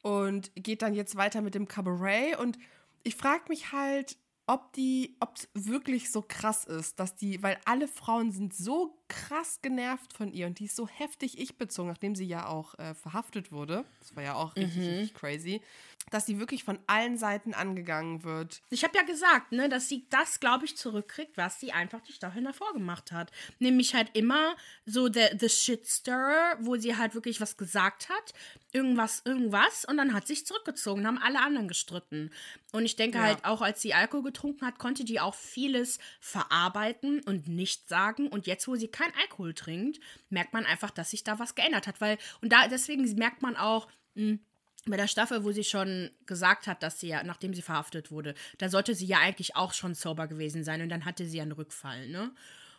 und 0.02 0.52
geht 0.56 0.82
dann 0.82 0.94
jetzt 0.94 1.16
weiter 1.16 1.42
mit 1.42 1.56
dem 1.56 1.68
Cabaret 1.68 2.38
und 2.38 2.58
ich 3.04 3.16
frage 3.16 3.46
mich 3.48 3.72
halt, 3.72 4.18
ob 4.52 4.74
die, 4.74 5.16
ob 5.22 5.36
es 5.38 5.48
wirklich 5.54 6.12
so 6.12 6.22
krass 6.22 6.66
ist, 6.66 7.00
dass 7.00 7.16
die, 7.16 7.42
weil 7.42 7.58
alle 7.64 7.88
Frauen 7.88 8.32
sind 8.34 8.54
so 8.54 9.01
krass 9.12 9.60
genervt 9.62 10.14
von 10.14 10.32
ihr 10.32 10.48
und 10.48 10.60
die 10.60 10.66
ist 10.66 10.76
so 10.76 10.88
heftig 10.88 11.38
ich-bezogen, 11.38 11.90
nachdem 11.90 12.16
sie 12.16 12.26
ja 12.26 12.48
auch 12.48 12.78
äh, 12.80 12.94
verhaftet 12.96 13.52
wurde. 13.52 13.84
Das 14.00 14.16
war 14.16 14.24
ja 14.24 14.36
auch 14.36 14.56
richtig, 14.56 14.78
richtig 14.88 15.14
crazy, 15.14 15.62
dass 16.10 16.26
sie 16.26 16.40
wirklich 16.40 16.64
von 16.64 16.80
allen 16.88 17.18
Seiten 17.18 17.54
angegangen 17.54 18.24
wird. 18.24 18.62
ich 18.70 18.84
habe 18.84 18.98
ja 18.98 19.04
gesagt, 19.04 19.52
ne, 19.52 19.68
dass 19.70 19.90
sie 19.90 20.06
das, 20.10 20.40
glaube 20.40 20.66
ich, 20.66 20.78
zurückkriegt, 20.78 21.36
was 21.38 21.60
sie 21.60 21.72
einfach 21.74 22.02
die 22.02 22.14
Staffeln 22.14 22.46
davor 22.46 22.72
gemacht 22.74 23.12
hat. 23.12 23.32
Nämlich 23.60 23.94
halt 23.94 24.10
immer 24.14 24.56
so 24.86 25.10
der 25.10 25.38
the 25.38 25.50
shit 25.50 25.86
stirrer, 25.86 26.56
wo 26.62 26.78
sie 26.78 26.96
halt 26.96 27.14
wirklich 27.14 27.42
was 27.42 27.58
gesagt 27.58 28.08
hat, 28.10 28.34
irgendwas, 28.72 29.22
irgendwas, 29.26 29.84
und 29.86 29.98
dann 29.98 30.14
hat 30.14 30.28
sich 30.28 30.46
zurückgezogen, 30.46 31.06
haben 31.06 31.18
alle 31.18 31.42
anderen 31.42 31.68
gestritten. 31.68 32.32
Und 32.72 32.86
ich 32.86 32.96
denke 32.96 33.18
Ja. 33.18 33.26
halt 33.26 33.44
auch, 33.44 33.62
als 33.62 33.82
sie 33.82 33.94
Alkohol 33.94 34.24
getrunken 34.24 34.66
hat, 34.66 34.80
konnte 34.80 35.04
die 35.04 35.20
auch 35.20 35.36
vieles 35.36 36.00
verarbeiten 36.22 37.20
und 37.22 37.48
nicht 37.48 37.88
sagen. 37.90 38.28
Und 38.28 38.48
jetzt, 38.48 38.68
wo 38.68 38.76
sie 38.76 38.88
kein 39.02 39.14
Alkohol 39.22 39.54
trinkt, 39.54 40.00
merkt 40.30 40.54
man 40.54 40.66
einfach, 40.66 40.92
dass 40.92 41.12
sich 41.12 41.24
da 41.24 41.40
was 41.40 41.56
geändert 41.56 41.88
hat. 41.88 42.02
Weil, 42.02 42.18
und 42.42 42.52
da 42.52 42.68
deswegen 42.68 43.04
merkt 43.16 43.42
man 43.42 43.56
auch, 43.56 43.88
mh, 44.16 44.40
bei 44.86 44.98
der 44.98 45.08
Staffel, 45.08 45.44
wo 45.44 45.52
sie 45.52 45.64
schon 45.64 46.10
gesagt 46.26 46.68
hat, 46.68 46.82
dass 46.82 47.00
sie 47.00 47.10
ja, 47.10 47.24
nachdem 47.24 47.54
sie 47.54 47.62
verhaftet 47.62 48.10
wurde, 48.10 48.34
da 48.58 48.70
sollte 48.70 48.96
sie 48.96 49.06
ja 49.06 49.20
eigentlich 49.20 49.56
auch 49.56 49.74
schon 49.74 49.94
sober 49.94 50.28
gewesen 50.28 50.64
sein 50.64 50.82
und 50.82 50.90
dann 50.90 51.06
hatte 51.06 51.26
sie 51.26 51.38
ja 51.38 51.44
einen 51.44 51.52
Rückfall, 51.52 52.08
ne? 52.08 52.32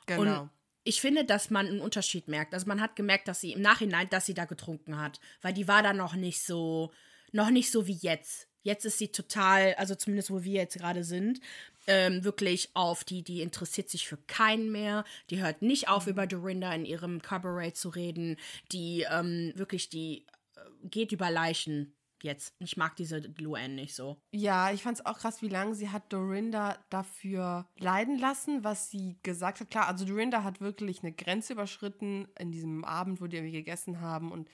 Genau. 0.07 0.43
Und 0.43 0.51
ich 0.85 1.01
finde, 1.01 1.25
dass 1.25 1.51
man 1.51 1.67
einen 1.67 1.81
Unterschied 1.81 2.27
merkt. 2.27 2.55
Also 2.55 2.67
man 2.67 2.81
hat 2.81 2.97
gemerkt, 2.97 3.29
dass 3.29 3.41
sie 3.41 3.53
im 3.53 3.63
Nachhinein, 3.63 4.09
dass 4.11 4.27
sie 4.27 4.35
da 4.35 4.47
getrunken 4.47 4.99
hat, 4.99 5.21
weil 5.41 5.53
die 5.53 5.69
war 5.69 5.83
da 5.83 5.93
noch 5.93 6.15
nicht 6.15 6.43
so, 6.43 6.93
noch 7.31 7.51
nicht 7.51 7.71
so 7.71 7.87
wie 7.87 7.99
jetzt. 8.01 8.49
Jetzt 8.63 8.85
ist 8.85 8.99
sie 8.99 9.09
total, 9.09 9.75
also 9.75 9.95
zumindest 9.95 10.31
wo 10.31 10.43
wir 10.43 10.55
jetzt 10.55 10.79
gerade 10.79 11.05
sind, 11.05 11.41
ähm, 11.87 12.25
wirklich 12.25 12.71
auf 12.75 13.05
die, 13.05 13.23
die 13.23 13.43
interessiert 13.43 13.89
sich 13.91 14.07
für 14.07 14.17
keinen 14.17 14.71
mehr. 14.71 15.05
Die 15.31 15.43
hört 15.43 15.63
nicht 15.63 15.89
auf, 15.89 16.07
über 16.07 16.27
Dorinda 16.27 16.73
in 16.73 16.85
ihrem 16.85 17.23
Cabaret 17.23 17.77
zu 17.77 17.89
reden. 17.89 18.37
Die 18.71 19.05
ähm, 19.11 19.53
wirklich, 19.57 19.89
die 19.89 20.25
äh, 20.57 20.61
geht 20.89 21.13
über 21.13 21.31
Leichen 21.31 21.95
jetzt. 22.23 22.55
Ich 22.61 22.77
mag 22.77 22.97
diese 22.97 23.19
Luann 23.39 23.75
nicht 23.75 23.95
so. 23.95 24.17
Ja, 24.31 24.73
ich 24.73 24.83
fand 24.83 24.99
es 24.99 25.07
auch 25.07 25.19
krass, 25.19 25.43
wie 25.43 25.49
lange 25.49 25.75
sie 25.75 25.91
hat 25.91 26.13
Dorinda 26.13 26.79
dafür 26.89 27.67
leiden 27.79 28.19
lassen, 28.19 28.65
was 28.65 28.91
sie 28.91 29.17
gesagt 29.23 29.61
hat. 29.61 29.71
Klar, 29.71 29.89
also 29.89 30.05
Dorinda 30.05 30.45
hat 30.45 30.61
wirklich 30.61 31.03
eine 31.03 31.13
Grenze 31.13 31.55
überschritten 31.55 32.29
in 32.39 32.53
diesem 32.53 32.85
Abend, 32.85 33.21
wo 33.21 33.27
die 33.27 33.37
irgendwie 33.37 33.53
gegessen 33.53 34.01
haben 34.01 34.31
und 34.31 34.49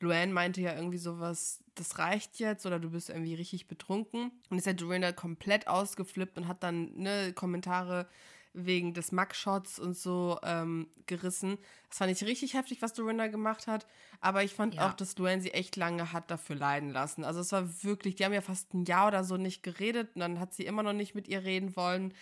Luann 0.00 0.32
meinte 0.32 0.60
ja 0.60 0.74
irgendwie 0.74 0.98
sowas, 0.98 1.62
das 1.74 1.98
reicht 1.98 2.38
jetzt 2.38 2.66
oder 2.66 2.78
du 2.78 2.90
bist 2.90 3.10
irgendwie 3.10 3.34
richtig 3.34 3.68
betrunken. 3.68 4.32
Und 4.48 4.58
ist 4.58 4.66
ja 4.66 4.72
Dorinda 4.72 5.12
komplett 5.12 5.68
ausgeflippt 5.68 6.38
und 6.38 6.48
hat 6.48 6.62
dann 6.62 6.92
ne, 6.96 7.32
Kommentare 7.34 8.08
wegen 8.52 8.94
des 8.94 9.12
Mugshots 9.12 9.78
und 9.78 9.96
so 9.96 10.38
ähm, 10.42 10.88
gerissen. 11.06 11.56
Das 11.88 11.98
fand 11.98 12.10
ich 12.10 12.24
richtig 12.24 12.54
heftig, 12.54 12.82
was 12.82 12.92
Dorinda 12.94 13.28
gemacht 13.28 13.68
hat. 13.68 13.86
Aber 14.20 14.42
ich 14.42 14.52
fand 14.54 14.74
Ja. 14.74 14.88
auch, 14.88 14.94
dass 14.94 15.16
Luann 15.18 15.40
sie 15.40 15.52
echt 15.52 15.76
lange 15.76 16.12
hat 16.12 16.30
dafür 16.32 16.56
leiden 16.56 16.90
lassen. 16.90 17.22
Also 17.22 17.38
es 17.40 17.52
war 17.52 17.84
wirklich, 17.84 18.16
die 18.16 18.24
haben 18.24 18.32
ja 18.32 18.40
fast 18.40 18.74
ein 18.74 18.84
Jahr 18.86 19.06
oder 19.06 19.22
so 19.22 19.36
nicht 19.36 19.62
geredet 19.62 20.10
und 20.16 20.20
dann 20.20 20.40
hat 20.40 20.52
sie 20.52 20.64
immer 20.66 20.82
noch 20.82 20.92
nicht 20.94 21.14
mit 21.14 21.28
ihr 21.28 21.44
reden 21.44 21.76
wollen. 21.76 22.12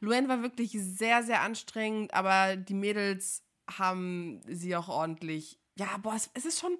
Luann 0.00 0.28
war 0.28 0.42
wirklich 0.42 0.72
sehr, 0.72 1.22
sehr 1.22 1.42
anstrengend, 1.42 2.12
aber 2.14 2.56
die 2.56 2.74
Mädels 2.74 3.44
haben 3.70 4.40
sie 4.48 4.74
auch 4.74 4.88
ordentlich. 4.88 5.58
Ja, 5.78 5.98
boah, 5.98 6.14
es, 6.16 6.30
es 6.34 6.46
ist 6.46 6.58
schon. 6.58 6.76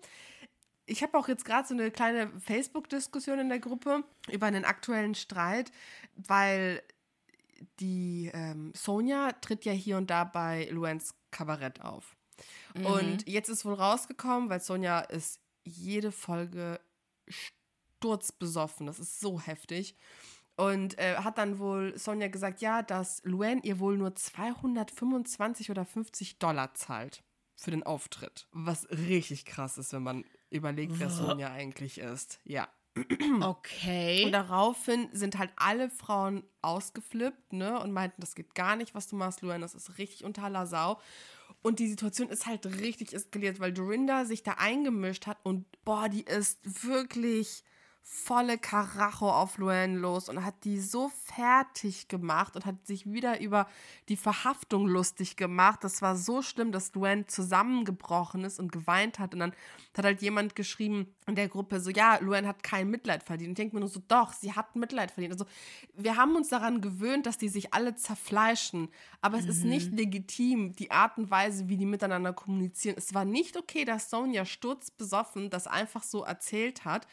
Ich 0.86 1.02
habe 1.02 1.18
auch 1.18 1.28
jetzt 1.28 1.44
gerade 1.44 1.66
so 1.66 1.74
eine 1.74 1.90
kleine 1.90 2.30
Facebook-Diskussion 2.40 3.40
in 3.40 3.48
der 3.48 3.58
Gruppe 3.58 4.04
über 4.30 4.46
einen 4.46 4.64
aktuellen 4.64 5.14
Streit, 5.14 5.72
weil 6.14 6.82
die 7.80 8.30
ähm, 8.32 8.72
Sonja 8.74 9.32
tritt 9.32 9.64
ja 9.64 9.72
hier 9.72 9.96
und 9.96 10.10
da 10.10 10.24
bei 10.24 10.68
Luans 10.70 11.14
Kabarett 11.30 11.82
auf. 11.82 12.16
Und 12.74 13.26
jetzt 13.28 13.48
ist 13.48 13.64
wohl 13.64 13.74
rausgekommen, 13.74 14.50
weil 14.50 14.60
Sonja 14.60 15.00
ist 15.00 15.40
jede 15.64 16.12
Folge 16.12 16.80
sturzbesoffen. 17.28 18.86
Das 18.86 18.98
ist 18.98 19.20
so 19.20 19.40
heftig. 19.40 19.96
Und 20.56 20.98
äh, 20.98 21.16
hat 21.16 21.38
dann 21.38 21.58
wohl 21.58 21.98
Sonja 21.98 22.28
gesagt, 22.28 22.60
ja, 22.60 22.82
dass 22.82 23.22
Luan 23.24 23.62
ihr 23.62 23.78
wohl 23.78 23.98
nur 23.98 24.14
225 24.14 25.70
oder 25.70 25.84
50 25.84 26.38
Dollar 26.38 26.74
zahlt 26.74 27.22
für 27.56 27.70
den 27.70 27.82
Auftritt. 27.82 28.46
Was 28.52 28.88
richtig 28.90 29.44
krass 29.44 29.76
ist, 29.76 29.92
wenn 29.92 30.02
man 30.02 30.24
überlegt, 30.56 30.98
wer 30.98 31.10
Sonja 31.10 31.52
eigentlich 31.52 31.98
ist. 31.98 32.40
Ja. 32.44 32.68
Okay. 33.42 34.24
Und 34.24 34.32
daraufhin 34.32 35.08
sind 35.12 35.38
halt 35.38 35.50
alle 35.56 35.90
Frauen 35.90 36.42
ausgeflippt, 36.62 37.52
ne, 37.52 37.78
und 37.80 37.92
meinten, 37.92 38.20
das 38.20 38.34
geht 38.34 38.54
gar 38.54 38.74
nicht, 38.76 38.94
was 38.94 39.06
du 39.06 39.16
machst, 39.16 39.42
Luan, 39.42 39.60
das 39.60 39.74
ist 39.74 39.98
richtig 39.98 40.24
unter 40.24 40.44
aller 40.44 40.66
Sau. 40.66 40.98
Und 41.62 41.78
die 41.78 41.88
Situation 41.88 42.28
ist 42.28 42.46
halt 42.46 42.64
richtig 42.80 43.12
eskaliert, 43.12 43.60
weil 43.60 43.72
Dorinda 43.72 44.24
sich 44.24 44.42
da 44.42 44.52
eingemischt 44.52 45.26
hat 45.26 45.38
und 45.42 45.66
boah, 45.84 46.08
die 46.08 46.22
ist 46.22 46.58
wirklich 46.86 47.64
volle 48.08 48.56
Karacho 48.56 49.28
auf 49.28 49.58
Luan 49.58 49.96
los 49.96 50.28
und 50.28 50.44
hat 50.44 50.62
die 50.62 50.80
so 50.80 51.10
fertig 51.24 52.06
gemacht 52.06 52.54
und 52.54 52.64
hat 52.64 52.86
sich 52.86 53.10
wieder 53.10 53.40
über 53.40 53.66
die 54.08 54.16
Verhaftung 54.16 54.86
lustig 54.86 55.36
gemacht. 55.36 55.82
Das 55.82 56.02
war 56.02 56.14
so 56.14 56.40
schlimm, 56.40 56.70
dass 56.70 56.94
Luan 56.94 57.26
zusammengebrochen 57.26 58.44
ist 58.44 58.60
und 58.60 58.70
geweint 58.70 59.18
hat. 59.18 59.34
Und 59.34 59.40
dann 59.40 59.52
hat 59.96 60.04
halt 60.04 60.22
jemand 60.22 60.54
geschrieben 60.54 61.12
in 61.26 61.34
der 61.34 61.48
Gruppe 61.48 61.80
so, 61.80 61.90
ja, 61.90 62.18
Luan 62.18 62.46
hat 62.46 62.62
kein 62.62 62.90
Mitleid 62.90 63.24
verdient. 63.24 63.48
Und 63.48 63.52
ich 63.52 63.56
denke 63.56 63.74
mir 63.74 63.80
nur 63.80 63.88
so, 63.88 64.00
doch, 64.06 64.32
sie 64.32 64.52
hat 64.52 64.76
Mitleid 64.76 65.10
verdient. 65.10 65.32
Also 65.32 65.46
wir 65.96 66.16
haben 66.16 66.36
uns 66.36 66.48
daran 66.48 66.80
gewöhnt, 66.80 67.26
dass 67.26 67.38
die 67.38 67.48
sich 67.48 67.74
alle 67.74 67.96
zerfleischen. 67.96 68.88
Aber 69.20 69.36
es 69.36 69.46
ist 69.46 69.64
nicht 69.64 69.92
legitim, 69.92 70.76
die 70.76 70.92
Art 70.92 71.18
und 71.18 71.30
Weise, 71.32 71.68
wie 71.68 71.76
die 71.76 71.86
miteinander 71.86 72.32
kommunizieren. 72.32 72.94
Es 72.96 73.14
war 73.14 73.24
nicht 73.24 73.56
okay, 73.56 73.84
dass 73.84 74.10
Sonja 74.10 74.44
sturzbesoffen 74.44 75.50
das 75.50 75.66
einfach 75.66 76.04
so 76.04 76.22
erzählt 76.22 76.84
hat, 76.84 77.08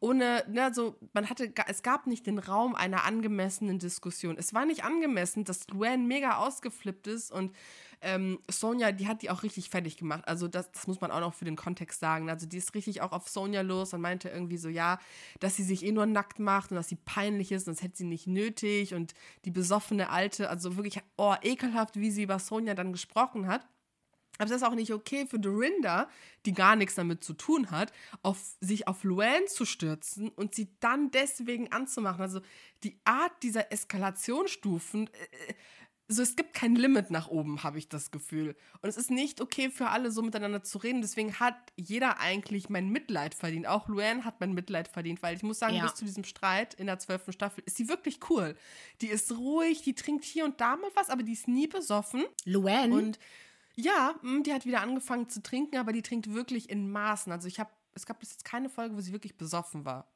ohne, 0.00 0.37
ne, 0.48 0.72
so, 0.72 0.96
man 1.12 1.28
hatte, 1.28 1.52
es 1.66 1.82
gab 1.82 2.06
nicht 2.06 2.26
den 2.26 2.38
Raum 2.38 2.74
einer 2.74 3.04
angemessenen 3.04 3.78
Diskussion. 3.78 4.36
Es 4.38 4.54
war 4.54 4.66
nicht 4.66 4.84
angemessen, 4.84 5.44
dass 5.44 5.68
Luann 5.68 6.06
mega 6.06 6.36
ausgeflippt 6.36 7.06
ist 7.06 7.32
und 7.32 7.54
ähm, 8.00 8.38
Sonja, 8.50 8.92
die 8.92 9.08
hat 9.08 9.22
die 9.22 9.30
auch 9.30 9.42
richtig 9.42 9.70
fertig 9.70 9.96
gemacht. 9.96 10.22
Also 10.26 10.46
das, 10.46 10.70
das 10.70 10.86
muss 10.86 11.00
man 11.00 11.10
auch 11.10 11.20
noch 11.20 11.34
für 11.34 11.44
den 11.44 11.56
Kontext 11.56 11.98
sagen. 12.00 12.30
Also 12.30 12.46
die 12.46 12.58
ist 12.58 12.74
richtig 12.74 13.00
auch 13.00 13.12
auf 13.12 13.28
Sonja 13.28 13.62
los 13.62 13.92
und 13.92 14.00
meinte 14.00 14.28
irgendwie 14.28 14.56
so, 14.56 14.68
ja, 14.68 14.98
dass 15.40 15.56
sie 15.56 15.64
sich 15.64 15.84
eh 15.84 15.92
nur 15.92 16.06
nackt 16.06 16.38
macht 16.38 16.70
und 16.70 16.76
dass 16.76 16.88
sie 16.88 16.98
peinlich 17.04 17.50
ist 17.50 17.66
und 17.66 17.76
das 17.76 17.82
hätte 17.82 17.96
sie 17.96 18.04
nicht 18.04 18.26
nötig 18.26 18.94
und 18.94 19.14
die 19.44 19.50
besoffene 19.50 20.10
Alte, 20.10 20.48
also 20.48 20.76
wirklich, 20.76 21.00
oh, 21.16 21.34
ekelhaft, 21.42 21.96
wie 21.96 22.10
sie 22.10 22.22
über 22.22 22.38
Sonja 22.38 22.74
dann 22.74 22.92
gesprochen 22.92 23.48
hat. 23.48 23.66
Aber 24.38 24.48
es 24.48 24.56
ist 24.56 24.62
auch 24.62 24.74
nicht 24.74 24.92
okay 24.92 25.26
für 25.26 25.38
Dorinda, 25.38 26.08
die 26.46 26.52
gar 26.52 26.76
nichts 26.76 26.94
damit 26.94 27.22
zu 27.24 27.34
tun 27.34 27.70
hat, 27.70 27.92
auf, 28.22 28.38
sich 28.60 28.86
auf 28.88 29.02
Luann 29.04 29.46
zu 29.48 29.64
stürzen 29.64 30.28
und 30.30 30.54
sie 30.54 30.68
dann 30.80 31.10
deswegen 31.10 31.72
anzumachen. 31.72 32.22
Also 32.22 32.40
die 32.84 33.00
Art 33.04 33.32
dieser 33.42 33.72
Eskalationsstufen, 33.72 35.08
äh, 35.08 35.54
so 36.10 36.22
es 36.22 36.36
gibt 36.36 36.54
kein 36.54 36.74
Limit 36.74 37.10
nach 37.10 37.28
oben, 37.28 37.62
habe 37.62 37.76
ich 37.76 37.90
das 37.90 38.10
Gefühl. 38.10 38.56
Und 38.80 38.88
es 38.88 38.96
ist 38.96 39.10
nicht 39.10 39.42
okay 39.42 39.68
für 39.70 39.88
alle 39.88 40.10
so 40.10 40.22
miteinander 40.22 40.62
zu 40.62 40.78
reden. 40.78 41.02
Deswegen 41.02 41.38
hat 41.38 41.56
jeder 41.76 42.18
eigentlich 42.18 42.70
mein 42.70 42.88
Mitleid 42.88 43.34
verdient. 43.34 43.66
Auch 43.66 43.88
Luann 43.88 44.24
hat 44.24 44.40
mein 44.40 44.54
Mitleid 44.54 44.88
verdient, 44.88 45.22
weil 45.22 45.36
ich 45.36 45.42
muss 45.42 45.58
sagen, 45.58 45.74
Ja. 45.74 45.82
bis 45.82 45.96
zu 45.96 46.06
diesem 46.06 46.24
Streit 46.24 46.72
in 46.72 46.86
der 46.86 46.98
zwölften 46.98 47.32
Staffel 47.32 47.62
ist 47.66 47.76
sie 47.76 47.88
wirklich 47.90 48.20
cool. 48.30 48.56
Die 49.02 49.08
ist 49.08 49.32
ruhig, 49.32 49.82
die 49.82 49.94
trinkt 49.94 50.24
hier 50.24 50.46
und 50.46 50.60
da 50.62 50.76
mal 50.76 50.90
was, 50.94 51.10
aber 51.10 51.22
die 51.22 51.32
ist 51.32 51.46
nie 51.46 51.66
besoffen. 51.66 52.24
Luann? 52.46 52.92
Und 52.92 53.18
ja, 53.78 54.16
mm, 54.22 54.42
die 54.42 54.52
hat 54.52 54.66
wieder 54.66 54.80
angefangen 54.80 55.28
zu 55.28 55.40
trinken, 55.40 55.76
aber 55.76 55.92
die 55.92 56.02
trinkt 56.02 56.34
wirklich 56.34 56.68
in 56.68 56.90
Maßen. 56.90 57.30
Also 57.32 57.46
ich 57.46 57.60
habe, 57.60 57.70
es 57.94 58.06
gab 58.06 58.18
bis 58.18 58.32
jetzt 58.32 58.44
keine 58.44 58.68
Folge, 58.68 58.96
wo 58.96 59.00
sie 59.00 59.12
wirklich 59.12 59.36
besoffen 59.36 59.84
war. 59.84 60.10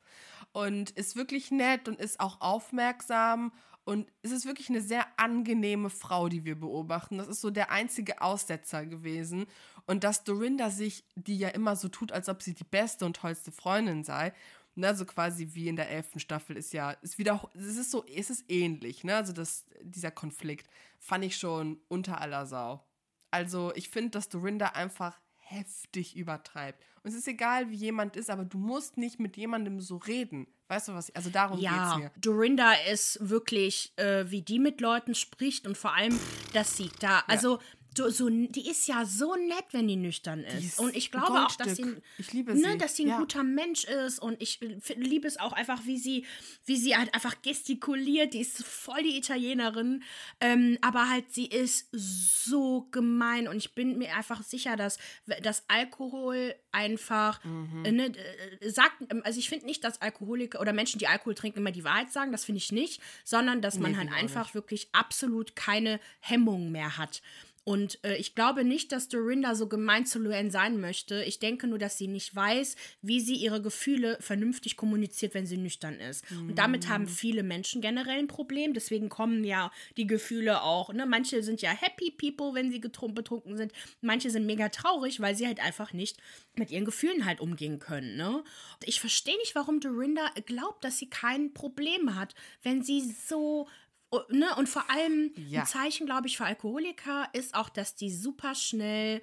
Und 0.53 0.91
ist 0.91 1.15
wirklich 1.15 1.51
nett 1.53 1.89
und 1.89 2.01
ist 2.01 2.19
auch 2.19 2.41
aufmerksam. 2.41 3.53
Und 3.85 4.11
es 4.23 4.33
ist 4.33 4.47
wirklich 4.47 4.69
eine 4.69 4.81
sehr 4.81 5.07
angenehme 5.17 5.91
Frau, 5.91 6.29
die 6.29 6.45
wir 6.45 6.59
beobachten. 6.59 7.19
Das 7.19 7.29
ist 7.29 7.41
so 7.41 7.51
der 7.51 7.71
einzige 7.71 8.21
Aussetzer 8.21 8.85
gewesen. 8.85 9.47
Und 9.87 10.03
dass 10.03 10.25
Dorinda 10.25 10.71
sich, 10.71 11.05
die 11.15 11.39
ja 11.39 11.49
immer 11.49 11.77
so 11.77 11.89
tut, 11.89 12.11
als 12.11 12.29
ob 12.29 12.43
sie 12.43 12.55
die 12.55 12.65
beste 12.65 13.07
und 13.07 13.17
tollste 13.17 13.53
Freundin 13.53 14.03
sei, 14.03 14.33
ne, 14.75 14.95
so 14.97 15.05
quasi 15.05 15.51
wie 15.53 15.69
in 15.69 15.77
der 15.77 15.91
elften 15.91 16.19
Staffel 16.19 16.57
ist 16.57 16.73
ja, 16.73 16.93
ist 16.93 17.19
wieder, 17.19 17.49
es 17.55 17.77
ist 17.77 17.91
so, 17.91 18.05
es 18.07 18.31
ist 18.31 18.45
ähnlich, 18.49 19.05
ne, 19.05 19.17
also 19.17 19.33
das, 19.33 19.67
dieser 19.83 20.11
Konflikt 20.11 20.69
fand 20.99 21.25
ich 21.25 21.37
schon 21.37 21.81
unter 21.89 22.21
aller 22.21 22.47
Sau. 22.47 22.85
Also 23.33 23.73
ich 23.75 23.89
finde, 23.89 24.11
dass 24.11 24.29
Dorinda 24.29 24.67
einfach 24.69 25.19
heftig 25.39 26.17
übertreibt. 26.17 26.81
Und 27.03 27.11
es 27.11 27.17
ist 27.17 27.27
egal, 27.29 27.69
wie 27.71 27.75
jemand 27.75 28.17
ist, 28.17 28.31
aber 28.31 28.45
du 28.45 28.59
musst 28.59 28.97
nicht 28.97 29.19
mit 29.21 29.37
jemandem 29.37 29.81
so 29.81 29.97
reden. 29.97 30.47
Weißt 30.69 30.89
du 30.89 30.95
was? 30.95 31.09
ich- 31.11 31.17
Also 31.17 31.29
darum 31.31 31.59
ja, 31.59 31.97
geht's 31.97 31.97
mir. 31.97 32.21
Dorinda 32.21 32.73
ist 32.91 33.19
wirklich, 33.21 33.93
äh, 33.97 34.31
wie 34.31 34.43
die 34.43 34.59
mit 34.59 34.81
Leuten 34.81 35.15
spricht 35.15 35.67
und 35.67 35.77
vor 35.77 35.95
allem, 35.95 36.19
dass 36.55 36.77
sie 36.77 36.91
da, 37.01 37.25
also 37.27 37.59
so, 37.97 38.09
so, 38.11 38.29
die 38.31 38.69
ist 38.69 38.87
ja 38.89 39.05
so 39.05 39.35
nett, 39.37 39.65
wenn 39.73 39.87
die 39.89 39.97
nüchtern 39.97 40.41
ist. 40.45 40.65
ist 40.65 40.79
und 40.81 40.97
ich 40.97 41.11
glaube 41.11 41.45
auch, 41.45 41.55
dass 41.57 41.77
sie. 41.77 41.97
Ich 42.19 42.33
liebe 42.33 42.55
ne, 42.55 42.73
sie. 42.73 42.79
dass 42.79 42.97
sie 42.97 43.05
ein 43.05 43.09
Ja. 43.11 43.19
guter 43.19 43.43
Mensch 43.43 43.85
ist 43.85 44.19
und 44.19 44.41
ich 44.41 44.61
liebe 44.97 45.29
es 45.29 45.39
auch 45.39 45.53
einfach, 45.53 45.85
wie 45.85 45.99
sie, 45.99 46.25
wie 46.65 46.77
sie 46.77 46.97
halt 46.97 47.13
einfach 47.15 47.43
gestikuliert. 47.43 48.35
Die 48.35 48.41
ist 48.41 48.65
voll 48.65 49.03
die 49.03 49.17
Italienerin, 49.19 50.03
ähm, 50.41 50.79
aber 50.81 51.09
halt 51.11 51.33
sie 51.33 51.47
ist 51.47 51.89
so 51.93 52.89
gemein 52.91 53.49
und 53.49 53.57
ich 53.57 53.75
bin 53.75 53.99
mir 53.99 54.15
einfach 54.17 54.43
sicher, 54.43 54.77
dass 54.77 54.99
das 55.43 55.65
Alkohol 55.69 56.55
einfach 56.73 57.43
Mhm. 57.45 57.85
äh, 57.85 57.93
ne, 57.93 58.13
äh, 58.61 58.71
sagt, 58.71 58.95
also 59.25 59.39
ich 59.39 59.49
finde 59.49 59.67
nicht, 59.67 59.85
dass 59.85 60.01
Alkoholiker 60.01 60.61
oder 60.61 60.73
Menschen, 60.73 60.99
die 60.99 61.07
Alkohol 61.09 61.35
trinken, 61.35 61.59
immer 61.59 61.73
die 61.73 61.85
Wahrheit 61.85 62.11
sagen, 62.13 62.33
das 62.33 62.45
finde 62.45 62.59
ich 62.59 62.73
nicht, 62.73 63.01
sondern 63.25 63.61
dass 63.61 63.79
man 63.79 63.93
Nee, 63.93 63.99
halt 63.99 64.09
ich 64.09 64.15
auch 64.15 64.19
einfach 64.19 64.55
wirklich 64.55 64.89
absolut 64.93 65.55
keine 65.57 66.01
Hemmung 66.21 66.73
mehr 66.73 66.97
hat. 66.97 67.21
Und 67.65 68.03
äh, 68.05 68.17
ich 68.17 68.35
glaube 68.35 68.65
nicht, 68.65 68.91
dass 68.91 69.09
Dorinda 69.09 69.55
so 69.55 69.69
gemein 69.69 70.05
zu 70.05 70.19
Luann 70.19 70.51
sein 70.51 70.81
möchte. 70.81 71.23
Ich 71.23 71.39
denke 71.39 71.69
nur, 71.69 71.79
dass 71.79 71.97
sie 71.97 72.09
nicht 72.09 72.35
weiß, 72.35 72.75
wie 73.03 73.21
sie 73.21 73.37
ihre 73.37 73.63
Gefühle 73.63 74.19
vernünftig 74.21 74.77
kommuniziert, 74.77 75.35
wenn 75.35 75.47
sie 75.47 75.57
nüchtern 75.57 76.01
ist. 76.01 76.25
Und 76.33 76.59
damit 76.59 76.89
haben 76.89 77.07
viele 77.07 77.45
Menschen 77.45 77.81
generell 77.81 78.19
ein 78.19 78.27
Problem. 78.27 78.75
Deswegen 78.75 79.09
kommen 79.09 79.45
ja 79.45 79.71
die 79.97 80.09
Gefühle 80.09 80.63
auch. 80.63 80.93
Ne? 80.93 81.07
Manche 81.07 81.43
sind 81.45 81.63
ja 81.63 81.71
happy 81.71 82.11
people, 82.11 82.55
wenn 82.55 82.73
sie 82.73 82.81
betrunken 82.81 83.57
sind. 83.57 83.73
Manche 84.01 84.31
sind 84.31 84.45
mega 84.45 84.69
traurig, 84.69 85.21
weil 85.21 85.37
sie 85.37 85.47
halt 85.47 85.61
einfach 85.61 85.93
nicht 85.93 86.19
mit 86.57 86.71
ihren 86.71 86.85
Gefühlen 86.85 87.25
halt 87.25 87.41
umgehen 87.41 87.79
können. 87.79 88.17
Ne? 88.17 88.43
Ich 88.85 88.99
verstehe 88.99 89.37
nicht, 89.39 89.55
warum 89.55 89.79
Dorinda 89.79 90.31
glaubt, 90.47 90.85
dass 90.85 90.99
sie 90.99 91.09
kein 91.09 91.55
Problem 91.55 92.17
hat, 92.17 92.35
wenn 92.63 92.83
sie 92.83 93.01
so 93.01 93.69
Oh, 94.13 94.21
Ne, 94.29 94.55
und 94.57 94.69
vor 94.69 94.91
allem 94.91 95.33
Ja. 95.37 95.61
ein 95.63 95.67
Zeichen, 95.67 96.07
glaube 96.07 96.27
ich, 96.29 96.37
für 96.37 96.45
Alkoholiker 96.45 97.29
ist 97.33 97.55
auch, 97.55 97.69
dass 97.71 97.95
die 97.95 98.11
super 98.13 98.55
schnell 98.55 99.23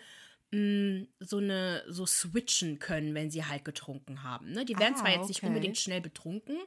mh, 0.51 1.05
so 1.19 1.37
eine 1.37 1.83
so 1.87 2.07
switchen 2.07 2.79
können, 2.79 3.13
wenn 3.13 3.29
sie 3.29 3.45
halt 3.45 3.63
getrunken 3.65 4.23
haben. 4.23 4.51
Ne? 4.51 4.65
Die 4.65 4.79
werden 4.79 4.95
Ah, 4.95 4.97
zwar 4.97 5.11
jetzt 5.11 5.27
nicht 5.29 5.39
okay. 5.41 5.47
unbedingt 5.47 5.77
schnell 5.77 6.01
betrunken, 6.01 6.57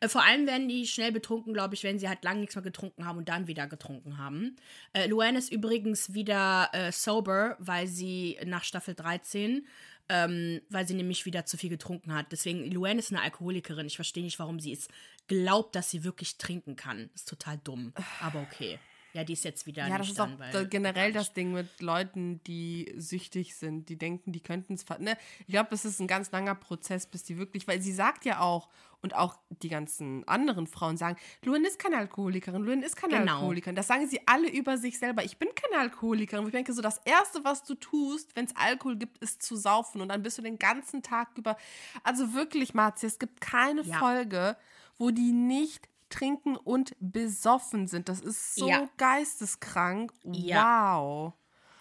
äh, 0.00 0.08
vor 0.08 0.24
allem 0.24 0.46
werden 0.46 0.68
die 0.68 0.86
schnell 0.86 1.12
betrunken, 1.12 1.52
glaube 1.52 1.74
ich, 1.74 1.84
wenn 1.84 1.98
sie 1.98 2.08
halt 2.08 2.24
lange 2.24 2.40
nichts 2.40 2.54
mehr 2.54 2.62
getrunken 2.64 3.04
haben 3.04 3.18
und 3.18 3.28
dann 3.28 3.46
wieder 3.46 3.66
getrunken 3.66 4.16
haben. 4.16 4.56
Äh, 4.94 5.06
Luann 5.08 5.36
ist 5.36 5.52
übrigens 5.52 6.14
wieder 6.14 6.70
äh, 6.72 6.90
sober, 6.92 7.56
weil 7.58 7.86
sie 7.86 8.38
nach 8.46 8.64
Staffel 8.64 8.94
13 8.94 9.66
ähm, 10.08 10.60
weil 10.68 10.86
sie 10.86 10.94
nämlich 10.94 11.26
wieder 11.26 11.46
zu 11.46 11.56
viel 11.56 11.70
getrunken 11.70 12.14
hat. 12.14 12.32
Deswegen, 12.32 12.70
Luann 12.70 12.98
ist 12.98 13.12
eine 13.12 13.22
Alkoholikerin. 13.22 13.86
Ich 13.86 13.96
verstehe 13.96 14.24
nicht, 14.24 14.38
warum 14.38 14.60
sie 14.60 14.72
es 14.72 14.88
glaubt, 15.26 15.74
dass 15.74 15.90
sie 15.90 16.04
wirklich 16.04 16.38
trinken 16.38 16.76
kann. 16.76 17.10
Ist 17.14 17.28
total 17.28 17.58
dumm. 17.58 17.92
Aber 18.20 18.40
okay. 18.40 18.78
Ja, 19.16 19.24
die 19.24 19.32
ist 19.32 19.44
jetzt 19.44 19.64
wieder 19.64 19.88
Ja, 19.88 19.96
das 19.96 20.10
ist 20.10 20.20
auch 20.20 20.28
generell 20.68 21.10
das 21.10 21.32
Ding 21.32 21.52
mit 21.52 21.80
Leuten, 21.80 22.42
die 22.44 22.92
süchtig 22.98 23.56
sind, 23.56 23.88
die 23.88 23.96
denken, 23.96 24.30
die 24.30 24.40
könnten 24.42 24.74
es. 24.74 24.84
Ne? 24.98 25.16
Ich 25.40 25.46
glaube, 25.54 25.70
es 25.74 25.86
ist 25.86 26.00
ein 26.00 26.06
ganz 26.06 26.30
langer 26.32 26.54
Prozess, 26.54 27.06
bis 27.06 27.24
die 27.24 27.38
wirklich, 27.38 27.66
weil 27.66 27.80
sie 27.80 27.92
sagt 27.92 28.26
ja 28.26 28.40
auch, 28.40 28.68
und 29.00 29.14
auch 29.14 29.38
die 29.62 29.68
ganzen 29.70 30.26
anderen 30.28 30.66
Frauen 30.66 30.96
sagen, 30.98 31.16
Luan 31.44 31.64
ist 31.64 31.78
keine 31.78 31.96
Alkoholikerin, 31.96 32.62
Luan 32.62 32.82
ist 32.82 32.96
keine 32.96 33.18
Genau. 33.18 33.34
Alkoholikerin. 33.36 33.74
Das 33.76 33.86
sagen 33.86 34.06
sie 34.06 34.20
alle 34.26 34.50
über 34.50 34.76
sich 34.76 34.98
selber. 34.98 35.24
Ich 35.24 35.38
bin 35.38 35.48
keine 35.54 35.80
Alkoholikerin. 35.80 36.44
Und 36.44 36.48
ich 36.50 36.54
denke 36.54 36.72
so, 36.74 36.82
das 36.82 36.98
Erste, 37.06 37.42
was 37.44 37.62
du 37.64 37.74
tust, 37.74 38.36
wenn 38.36 38.44
es 38.46 38.56
Alkohol 38.56 38.96
gibt, 38.96 39.18
ist 39.18 39.42
zu 39.42 39.56
saufen. 39.56 40.00
Und 40.02 40.08
dann 40.08 40.22
bist 40.22 40.36
du 40.38 40.42
den 40.42 40.58
ganzen 40.58 41.02
Tag 41.02 41.28
über. 41.36 41.56
Also 42.02 42.34
wirklich, 42.34 42.74
Marzi, 42.74 43.06
es 43.06 43.18
gibt 43.18 43.40
keine 43.40 43.82
Ja. 43.82 43.98
Folge, 43.98 44.56
wo 44.98 45.10
die 45.10 45.32
nicht 45.32 45.88
trinken 46.08 46.56
und 46.56 46.94
besoffen 47.00 47.86
sind. 47.86 48.08
Das 48.08 48.20
ist 48.20 48.54
so 48.54 48.68
Ja. 48.68 48.88
geisteskrank. 48.96 50.12
Ja. 50.24 50.98
Wow. 50.98 51.32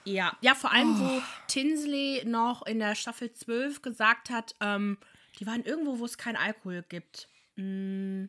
Ja, 0.03 0.37
ja, 0.41 0.53
vor 0.53 0.71
allem, 0.71 0.95
Oh. 0.95 0.99
wo 0.99 1.21
Tinsley 1.47 2.23
noch 2.25 2.65
in 2.67 2.79
der 2.79 2.93
Staffel 2.95 3.31
12 3.33 3.81
gesagt 3.81 4.29
hat, 4.29 4.55
ähm, 4.61 4.97
die 5.39 5.47
waren 5.47 5.63
irgendwo, 5.63 5.97
wo 5.99 6.05
es 6.05 6.17
keinen 6.17 6.35
Alkohol 6.35 6.83
gibt. 6.87 7.27
Mm, 7.55 8.25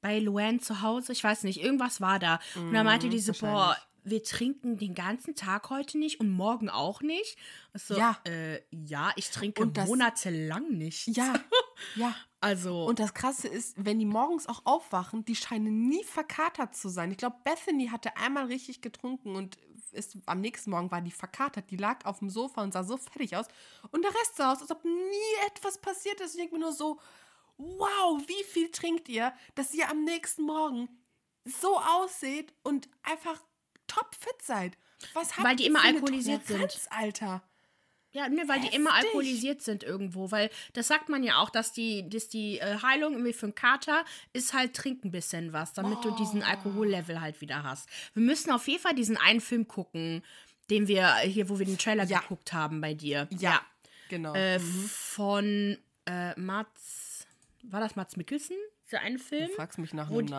bei 0.00 0.18
Luann 0.20 0.60
zu 0.60 0.82
Hause, 0.82 1.12
ich 1.12 1.24
weiß 1.24 1.42
nicht, 1.44 1.62
irgendwas 1.62 2.00
war 2.00 2.18
da. 2.18 2.38
Und 2.54 2.72
dann 2.74 2.86
meinte 2.86 3.08
die 3.08 3.18
so, 3.18 3.32
boah, 3.32 3.76
Mhm. 3.76 3.93
Wir 4.04 4.22
trinken 4.22 4.76
den 4.76 4.94
ganzen 4.94 5.34
Tag 5.34 5.70
heute 5.70 5.98
nicht 5.98 6.20
und 6.20 6.30
morgen 6.30 6.68
auch 6.70 7.00
nicht. 7.00 7.36
Ich 7.74 7.82
So, 7.82 7.96
Ja. 7.96 8.18
Äh, 8.24 8.60
ja, 8.70 9.12
ich 9.16 9.30
trinke 9.30 9.66
das- 9.66 9.88
monatelang 9.88 10.68
nicht. 10.76 11.08
Ja, 11.08 11.34
ja. 11.96 12.14
Also, 12.40 12.84
Und 12.84 12.98
das 12.98 13.14
Krasse 13.14 13.48
ist, 13.48 13.74
wenn 13.82 13.98
die 13.98 14.04
morgens 14.04 14.46
auch 14.46 14.66
aufwachen, 14.66 15.24
die 15.24 15.34
scheinen 15.34 15.88
nie 15.88 16.04
verkatert 16.04 16.76
zu 16.76 16.90
sein. 16.90 17.10
Ich 17.10 17.16
glaube, 17.16 17.36
Bethany 17.42 17.88
hatte 17.88 18.16
einmal 18.18 18.44
richtig 18.46 18.82
getrunken 18.82 19.34
und 19.34 19.56
ist, 19.92 20.18
am 20.26 20.40
nächsten 20.40 20.70
Morgen 20.70 20.90
war 20.90 21.00
die 21.00 21.10
verkatert. 21.10 21.70
Die 21.70 21.76
lag 21.76 22.04
auf 22.04 22.18
dem 22.18 22.28
Sofa 22.28 22.62
und 22.62 22.72
sah 22.72 22.84
so 22.84 22.96
fertig 22.98 23.36
aus. 23.36 23.46
Und 23.92 24.02
der 24.04 24.10
Rest 24.10 24.36
sah 24.36 24.52
aus, 24.52 24.60
als 24.60 24.70
ob 24.70 24.84
nie 24.84 25.46
etwas 25.46 25.78
passiert 25.80 26.20
ist. 26.20 26.34
Ich 26.34 26.40
denke 26.40 26.54
mir 26.56 26.60
nur 26.60 26.72
so, 26.72 27.00
wow, 27.56 28.20
wie 28.26 28.44
viel 28.44 28.70
trinkt 28.70 29.08
ihr, 29.08 29.32
dass 29.54 29.72
ihr 29.72 29.88
am 29.88 30.04
nächsten 30.04 30.42
Morgen 30.42 30.88
so 31.44 31.78
ausseht 31.78 32.52
und 32.62 32.88
einfach 33.02 33.40
topfit 33.86 34.42
seid? 34.42 34.76
Was 35.12 35.32
habt 35.36 35.44
Weil 35.44 35.56
die 35.56 35.64
ihr 35.64 35.70
immer 35.70 35.80
für 35.80 35.86
alkoholisiert 35.88 36.46
sind. 36.46 36.68
Alter. 36.90 37.42
Ja, 38.12 38.28
ne, 38.28 38.44
weil 38.46 38.60
die 38.60 38.68
immer 38.68 38.90
Heftig. 38.92 39.06
alkoholisiert 39.08 39.60
sind 39.62 39.82
irgendwo. 39.82 40.30
Weil 40.30 40.48
das 40.72 40.86
sagt 40.86 41.08
man 41.08 41.24
ja 41.24 41.38
auch, 41.38 41.50
dass 41.50 41.72
die, 41.72 42.08
dass 42.08 42.28
die 42.28 42.58
äh, 42.60 42.78
Heilung 42.80 43.12
irgendwie 43.14 43.32
für 43.32 43.46
einen 43.46 43.56
Kater 43.56 44.04
ist 44.32 44.54
halt 44.54 44.74
trink 44.74 45.04
ein 45.04 45.10
bisschen 45.10 45.52
was, 45.52 45.72
damit 45.72 46.04
du 46.04 46.12
diesen 46.12 46.42
Alkohollevel 46.44 47.20
halt 47.20 47.40
wieder 47.40 47.64
hast. 47.64 47.88
Wir 48.14 48.22
müssen 48.22 48.52
auf 48.52 48.68
jeden 48.68 48.80
Fall 48.80 48.94
diesen 48.94 49.16
einen 49.16 49.40
Film 49.40 49.66
gucken, 49.66 50.22
den 50.70 50.86
wir 50.86 51.16
hier, 51.18 51.48
wo 51.48 51.58
wir 51.58 51.66
den 51.66 51.76
Trailer 51.76 52.04
Ja. 52.04 52.20
geguckt 52.20 52.52
haben 52.52 52.80
bei 52.80 52.94
dir. 52.94 53.26
Ja, 53.36 53.60
genau. 54.08 54.32
Äh, 54.34 54.60
Von 54.60 55.76
äh, 56.06 56.38
Mats, 56.38 57.26
war 57.64 57.80
das 57.80 57.96
Mats 57.96 58.16
Mikkelsen? 58.16 58.56
Dieser 58.86 59.00
eine 59.00 59.18
Film? 59.18 59.48
Du 59.48 59.54
fragst 59.54 59.78
mich 59.78 59.92
nach 59.92 60.08
einem 60.08 60.26
die- 60.26 60.32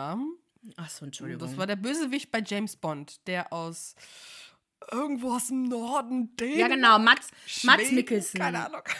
Namen. 0.68 0.78
Achso, 0.78 1.04
Entschuldigung. 1.04 1.46
Das 1.46 1.56
war 1.56 1.66
der 1.66 1.76
Bösewicht 1.76 2.30
bei 2.30 2.42
James 2.44 2.76
Bond, 2.76 3.26
der 3.26 3.52
aus 3.52 3.94
irgendwo 4.90 5.34
aus 5.34 5.48
dem 5.48 5.64
Norden, 5.64 6.36
Dänemark, 6.36 6.58
ja, 6.58 6.68
genau, 6.68 6.98
Mats, 6.98 7.30
Mats 7.62 7.82
Schweden, 7.82 7.94
Mikkelsen. 7.96 8.40
Keine 8.40 8.66
Ahnung. 8.66 8.82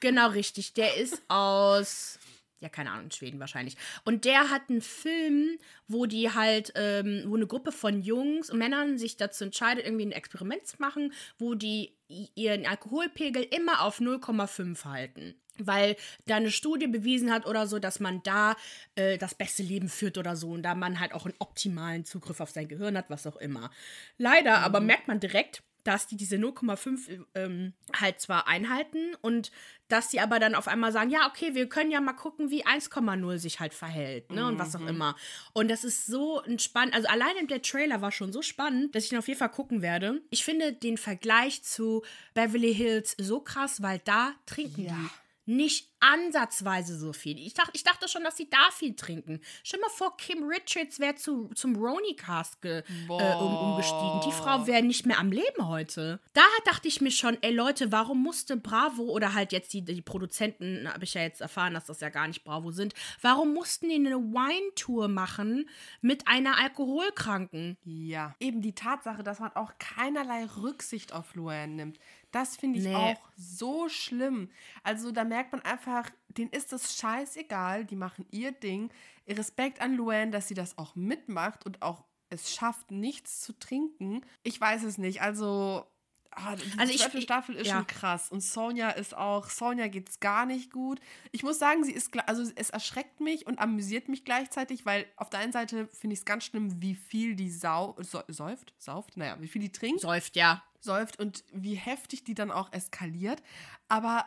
Genau, 0.00 0.28
richtig. 0.28 0.74
Der 0.74 0.96
ist 0.96 1.20
aus, 1.26 2.20
ja, 2.60 2.68
keine 2.68 2.92
Ahnung, 2.92 3.10
Schweden 3.10 3.40
wahrscheinlich. 3.40 3.76
Und 4.04 4.24
der 4.24 4.48
hat 4.48 4.70
einen 4.70 4.80
Film, 4.80 5.58
wo 5.88 6.06
die 6.06 6.32
halt, 6.32 6.72
ähm, 6.76 7.24
wo 7.26 7.34
eine 7.34 7.48
Gruppe 7.48 7.72
von 7.72 8.00
Jungs 8.00 8.48
und 8.48 8.58
Männern 8.58 8.96
sich 8.96 9.16
dazu 9.16 9.42
entscheidet, 9.42 9.84
irgendwie 9.84 10.06
ein 10.06 10.12
Experiment 10.12 10.64
zu 10.68 10.76
machen, 10.78 11.12
wo 11.36 11.56
die 11.56 11.96
ihren 12.36 12.64
Alkoholpegel 12.64 13.42
immer 13.42 13.82
auf 13.82 13.98
0,5 14.00 14.84
halten. 14.84 15.34
Weil 15.66 15.96
da 16.26 16.36
eine 16.36 16.50
Studie 16.50 16.86
bewiesen 16.86 17.30
hat 17.32 17.46
oder 17.46 17.66
so, 17.66 17.78
dass 17.78 18.00
man 18.00 18.22
da 18.22 18.56
äh, 18.94 19.18
das 19.18 19.34
beste 19.34 19.62
Leben 19.62 19.88
führt 19.88 20.18
oder 20.18 20.36
so 20.36 20.50
und 20.50 20.62
da 20.62 20.74
man 20.74 21.00
halt 21.00 21.12
auch 21.12 21.24
einen 21.24 21.34
optimalen 21.38 22.04
Zugriff 22.04 22.40
auf 22.40 22.50
sein 22.50 22.68
Gehirn 22.68 22.96
hat, 22.96 23.10
was 23.10 23.26
auch 23.26 23.36
immer. 23.36 23.70
Leider 24.16 24.58
aber 24.58 24.80
merkt 24.80 25.08
man 25.08 25.20
direkt, 25.20 25.62
dass 25.84 26.06
die 26.06 26.16
diese 26.16 26.36
0,5 26.36 27.24
ähm, 27.34 27.72
halt 27.98 28.20
zwar 28.20 28.46
einhalten 28.46 29.14
und 29.22 29.50
dass 29.86 30.08
die 30.08 30.20
aber 30.20 30.38
dann 30.38 30.54
auf 30.54 30.68
einmal 30.68 30.92
sagen, 30.92 31.08
ja, 31.08 31.26
okay, 31.26 31.54
wir 31.54 31.66
können 31.66 31.90
ja 31.90 32.00
mal 32.02 32.12
gucken, 32.12 32.50
wie 32.50 32.66
1,0 32.66 33.38
sich 33.38 33.58
halt 33.58 33.72
verhält, 33.72 34.30
ne, 34.30 34.46
und 34.46 34.58
was 34.58 34.76
auch 34.76 34.86
immer. 34.86 35.16
Und 35.54 35.68
das 35.70 35.84
ist 35.84 36.04
so 36.04 36.42
entspannt, 36.42 36.92
also 36.94 37.08
alleine 37.08 37.46
der 37.46 37.62
Trailer 37.62 38.02
war 38.02 38.12
schon 38.12 38.34
so 38.34 38.42
spannend, 38.42 38.94
dass 38.94 39.04
ich 39.04 39.12
ihn 39.12 39.18
auf 39.18 39.28
jeden 39.28 39.38
Fall 39.38 39.48
gucken 39.48 39.80
werde. 39.80 40.20
Ich 40.28 40.44
finde 40.44 40.74
den 40.74 40.98
Vergleich 40.98 41.62
zu 41.62 42.02
Beverly 42.34 42.74
Hills 42.74 43.14
so 43.18 43.40
krass, 43.40 43.80
weil 43.80 44.00
da 44.04 44.32
trinken 44.44 44.84
Ja. 44.84 44.92
die 44.92 45.08
nicht 45.48 45.88
ansatzweise 46.00 46.96
so 46.96 47.12
viel. 47.12 47.38
Ich 47.38 47.54
dachte, 47.54 47.72
ich 47.74 47.82
dachte 47.82 48.06
schon, 48.06 48.22
dass 48.22 48.36
sie 48.36 48.48
da 48.48 48.70
viel 48.70 48.94
trinken. 48.94 49.40
Stell 49.64 49.80
mal 49.80 49.88
vor, 49.88 50.16
Kim 50.16 50.44
Richards 50.44 51.00
wäre 51.00 51.16
zu, 51.16 51.48
zum 51.54 51.74
Roni-Cast 51.74 52.62
ge- 52.62 52.84
äh, 53.08 53.34
um, 53.34 53.56
umgestiegen. 53.56 54.20
Die 54.26 54.32
Frau 54.32 54.66
wäre 54.66 54.82
nicht 54.82 55.06
mehr 55.06 55.18
am 55.18 55.32
Leben 55.32 55.66
heute. 55.66 56.20
Da 56.34 56.42
dachte 56.66 56.86
ich 56.86 57.00
mir 57.00 57.10
schon, 57.10 57.38
ey 57.40 57.52
Leute, 57.52 57.90
warum 57.90 58.22
musste 58.22 58.56
Bravo 58.56 59.04
oder 59.04 59.34
halt 59.34 59.52
jetzt 59.52 59.72
die, 59.72 59.82
die 59.84 60.02
Produzenten, 60.02 60.86
habe 60.92 61.04
ich 61.04 61.14
ja 61.14 61.22
jetzt 61.22 61.40
erfahren, 61.40 61.74
dass 61.74 61.86
das 61.86 62.00
ja 62.00 62.10
gar 62.10 62.28
nicht 62.28 62.44
Bravo 62.44 62.70
sind, 62.70 62.94
warum 63.22 63.54
mussten 63.54 63.88
die 63.88 63.96
eine 63.96 64.16
Wine-Tour 64.18 65.08
machen 65.08 65.68
mit 66.00 66.28
einer 66.28 66.58
Alkoholkranken? 66.58 67.76
Ja. 67.84 68.34
Eben 68.38 68.60
die 68.62 68.74
Tatsache, 68.74 69.22
dass 69.22 69.40
man 69.40 69.52
auch 69.56 69.72
keinerlei 69.78 70.44
Rücksicht 70.44 71.12
auf 71.12 71.34
Luann 71.34 71.74
nimmt. 71.76 71.98
Das 72.30 72.56
finde 72.56 72.78
ich 72.78 72.84
Nee. 72.86 72.94
auch 72.94 73.20
so 73.36 73.88
schlimm. 73.88 74.50
Also 74.82 75.12
da 75.12 75.24
merkt 75.24 75.52
man 75.52 75.62
einfach, 75.62 76.10
denen 76.28 76.50
ist 76.50 76.72
das 76.72 76.96
scheißegal, 76.96 77.84
die 77.84 77.96
machen 77.96 78.26
ihr 78.30 78.52
Ding. 78.52 78.90
Respekt 79.26 79.80
an 79.80 79.94
Luann, 79.94 80.30
dass 80.30 80.48
sie 80.48 80.54
das 80.54 80.76
auch 80.78 80.94
mitmacht 80.94 81.64
und 81.66 81.82
auch 81.82 82.04
es 82.30 82.52
schafft, 82.54 82.90
nichts 82.90 83.40
zu 83.40 83.58
trinken. 83.58 84.20
Ich 84.42 84.60
weiß 84.60 84.82
es 84.84 84.98
nicht. 84.98 85.22
Also, 85.22 85.86
ah, 86.30 86.54
die 86.56 86.78
Also 86.78 86.94
zwölfte 86.94 87.18
ich- 87.18 87.24
Staffel 87.24 87.54
ist 87.56 87.66
ja. 87.68 87.76
schon 87.76 87.86
krass. 87.86 88.30
Und 88.30 88.42
Sonja 88.42 88.90
ist 88.90 89.16
auch, 89.16 89.48
Sonja 89.48 89.88
geht 89.88 90.10
es 90.10 90.20
gar 90.20 90.44
nicht 90.44 90.70
gut. 90.70 91.00
Ich 91.32 91.42
muss 91.42 91.58
sagen, 91.58 91.84
sie 91.84 91.92
ist, 91.92 92.10
also 92.28 92.42
es 92.56 92.68
erschreckt 92.68 93.20
mich 93.20 93.46
und 93.46 93.58
amüsiert 93.58 94.08
mich 94.08 94.26
gleichzeitig, 94.26 94.84
weil 94.84 95.06
auf 95.16 95.30
der 95.30 95.40
einen 95.40 95.52
Seite 95.52 95.86
finde 95.88 96.12
ich 96.12 96.20
es 96.20 96.24
ganz 96.26 96.44
schlimm, 96.44 96.82
wie 96.82 96.94
viel 96.94 97.34
die 97.34 97.50
sau, 97.50 97.96
säuft, 98.28 98.74
sauft, 98.76 99.16
naja, 99.16 99.38
wie 99.40 99.48
viel 99.48 99.62
die 99.62 99.72
trinkt, 99.72 100.00
Säuft, 100.02 100.36
ja. 100.36 100.62
Säuft 100.80 101.18
und 101.18 101.44
wie 101.52 101.74
heftig 101.74 102.24
die 102.24 102.34
dann 102.34 102.50
auch 102.50 102.72
eskaliert. 102.72 103.42
Aber 103.88 104.26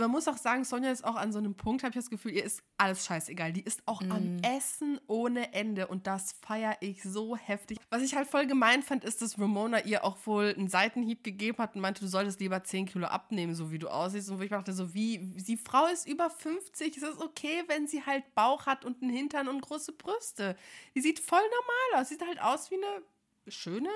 man 0.00 0.10
muss 0.10 0.26
auch 0.28 0.36
sagen, 0.36 0.64
Sonja 0.64 0.90
ist 0.90 1.04
auch 1.04 1.14
an 1.14 1.32
so 1.32 1.38
einem 1.38 1.54
Punkt, 1.54 1.82
habe 1.82 1.90
ich 1.90 1.96
das 1.96 2.10
Gefühl, 2.10 2.32
ihr 2.32 2.44
ist 2.44 2.62
alles 2.78 3.04
scheißegal. 3.04 3.52
Die 3.52 3.62
ist 3.62 3.82
auch 3.86 4.00
am 4.02 4.38
Essen 4.42 4.98
ohne 5.06 5.52
Ende 5.52 5.86
und 5.86 6.06
das 6.06 6.32
feiere 6.32 6.76
ich 6.80 7.02
so 7.02 7.36
heftig. 7.36 7.78
Was 7.90 8.02
ich 8.02 8.16
halt 8.16 8.26
voll 8.26 8.46
gemein 8.46 8.82
fand, 8.82 9.04
ist, 9.04 9.22
dass 9.22 9.38
Ramona 9.38 9.84
ihr 9.84 10.04
auch 10.04 10.16
wohl 10.26 10.54
einen 10.56 10.68
Seitenhieb 10.68 11.22
gegeben 11.22 11.58
hat 11.58 11.74
und 11.74 11.82
meinte, 11.82 12.00
du 12.00 12.08
solltest 12.08 12.40
lieber 12.40 12.64
10 12.64 12.86
Kilo 12.86 13.06
abnehmen, 13.06 13.54
so 13.54 13.70
wie 13.70 13.78
du 13.78 13.88
aussiehst. 13.88 14.30
Und 14.30 14.38
wo 14.38 14.42
ich 14.42 14.50
dachte, 14.50 14.72
so 14.72 14.94
wie, 14.94 15.18
die 15.18 15.56
Frau 15.56 15.86
ist 15.86 16.08
über 16.08 16.30
50, 16.30 16.96
es 16.96 17.02
ist 17.02 17.20
okay, 17.20 17.62
wenn 17.68 17.86
sie 17.86 18.04
halt 18.04 18.34
Bauch 18.34 18.66
hat 18.66 18.84
und 18.84 19.02
einen 19.02 19.12
Hintern 19.12 19.48
und 19.48 19.60
große 19.60 19.92
Brüste. 19.92 20.56
Die 20.94 21.00
sieht 21.00 21.20
voll 21.20 21.42
normal 21.42 22.02
aus. 22.02 22.08
Sieht 22.08 22.26
halt 22.26 22.40
aus 22.40 22.70
wie 22.70 22.76
eine 22.76 23.02
schöne 23.48 23.90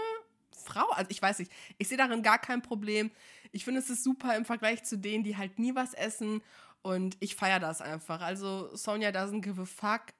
Frau. 0.54 0.88
Also 0.90 1.10
ich 1.10 1.20
weiß 1.20 1.38
nicht, 1.40 1.52
ich 1.78 1.88
sehe 1.88 1.98
darin 1.98 2.22
gar 2.22 2.38
kein 2.38 2.62
Problem. 2.62 3.10
Ich 3.52 3.64
finde, 3.64 3.80
es 3.80 3.90
ist 3.90 4.04
super 4.04 4.36
im 4.36 4.44
Vergleich 4.44 4.84
zu 4.84 4.98
denen, 4.98 5.24
die 5.24 5.36
halt 5.36 5.58
nie 5.58 5.74
was 5.74 5.94
essen. 5.94 6.42
Und 6.82 7.16
ich 7.20 7.34
feiere 7.34 7.60
das 7.60 7.80
einfach. 7.80 8.20
Also 8.20 8.68
Sonja 8.76 9.08
doesn't 9.08 9.40
give 9.40 9.60
a 9.60 9.64
fuck. 9.64 10.12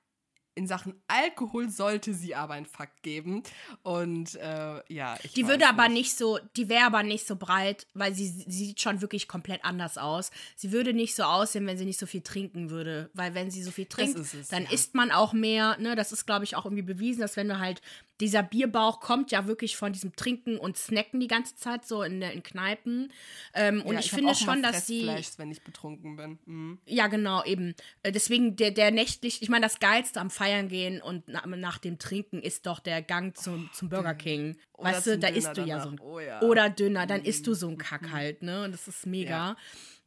In 0.56 0.68
Sachen 0.68 0.94
Alkohol 1.08 1.68
sollte 1.68 2.14
sie 2.14 2.36
aber 2.36 2.54
ein 2.54 2.64
Fuck 2.64 2.88
geben. 3.02 3.42
Und 3.82 4.36
äh, 4.36 4.80
ja, 4.88 5.18
ich 5.24 5.32
Die 5.32 5.48
würde 5.48 5.66
aber 5.68 5.88
nicht 5.88 6.16
so, 6.16 6.38
die 6.56 6.68
wäre 6.68 6.86
aber 6.86 7.02
nicht 7.02 7.26
so 7.26 7.34
breit, 7.34 7.88
weil 7.92 8.14
sie, 8.14 8.28
sie 8.28 8.66
sieht 8.66 8.80
schon 8.80 9.00
wirklich 9.00 9.26
komplett 9.26 9.64
anders 9.64 9.98
aus. 9.98 10.30
Sie 10.54 10.70
würde 10.70 10.94
nicht 10.94 11.16
so 11.16 11.24
aussehen, 11.24 11.66
wenn 11.66 11.76
sie 11.76 11.84
nicht 11.84 11.98
so 11.98 12.06
viel 12.06 12.22
trinken 12.22 12.70
würde. 12.70 13.10
Weil 13.14 13.34
wenn 13.34 13.50
sie 13.50 13.64
so 13.64 13.72
viel 13.72 13.86
trinkt, 13.86 14.16
ist 14.16 14.32
es, 14.32 14.48
dann 14.48 14.62
ja. 14.62 14.70
isst 14.70 14.94
man 14.94 15.10
auch 15.10 15.32
mehr. 15.32 15.76
Ne? 15.80 15.96
Das 15.96 16.12
ist, 16.12 16.24
glaube 16.24 16.44
ich, 16.44 16.54
auch 16.54 16.64
irgendwie 16.64 16.82
bewiesen, 16.84 17.20
dass 17.20 17.36
wenn 17.36 17.48
du 17.48 17.58
halt, 17.58 17.82
dieser 18.20 18.42
Bierbauch 18.44 19.00
kommt 19.00 19.33
ja 19.33 19.46
wirklich 19.46 19.77
von 19.77 19.92
diesem 19.92 20.14
Trinken 20.14 20.57
und 20.57 20.77
Snacken 20.77 21.18
die 21.18 21.27
ganze 21.27 21.57
Zeit 21.57 21.85
so 21.85 22.03
in, 22.03 22.20
der- 22.20 22.33
in 22.33 22.42
Kneipen. 22.44 23.12
Ähm, 23.55 23.83
und 23.83 23.94
Ja, 23.94 24.00
ich, 24.00 24.12
hab 24.12 24.18
finde 24.18 24.35
schon, 24.35 24.62
dass 24.62 24.87
sie. 24.87 25.06
Wenn 25.37 25.50
ich 25.50 25.62
betrunken 25.62 26.17
bin. 26.17 26.38
Mhm. 26.46 26.79
Ja, 26.87 27.08
genau, 27.08 27.42
eben. 27.44 27.75
Äh, 28.02 28.12
Deswegen 28.12 28.54
der, 28.56 28.71
der 28.71 28.90
nächtlich, 28.92 29.42
ich 29.42 29.48
meine, 29.48 29.67
das 29.67 29.81
Geilste 29.81 30.21
am 30.21 30.31
Feiern 30.31 30.69
gehen 30.69 31.02
und 31.02 31.25
na, 31.27 31.44
nach 31.46 31.79
dem 31.79 31.98
Trinken 31.98 32.40
ist 32.40 32.67
doch 32.67 32.79
der 32.79 33.02
Gang 33.02 33.37
zum, 33.37 33.69
zum 33.73 33.88
Burger 33.88 34.15
King. 34.15 34.56
Oder 34.75 34.90
weißt 34.92 35.06
du, 35.08 35.19
da 35.19 35.27
Döner 35.29 35.37
isst 35.38 35.56
du 35.56 35.60
ja 35.62 35.67
danach. 35.79 35.85
so 35.85 35.90
ein. 35.90 36.00
Oh 36.00 36.21
ja. 36.21 36.40
Oder 36.42 36.71
Döner, 36.71 37.06
dann 37.06 37.23
isst 37.25 37.46
du 37.46 37.54
so 37.54 37.69
ein 37.69 37.79
Kack 37.79 38.12
halt, 38.12 38.42
ne? 38.42 38.65
Und 38.65 38.73
das 38.73 38.87
ist 38.87 39.06
mega. 39.06 39.56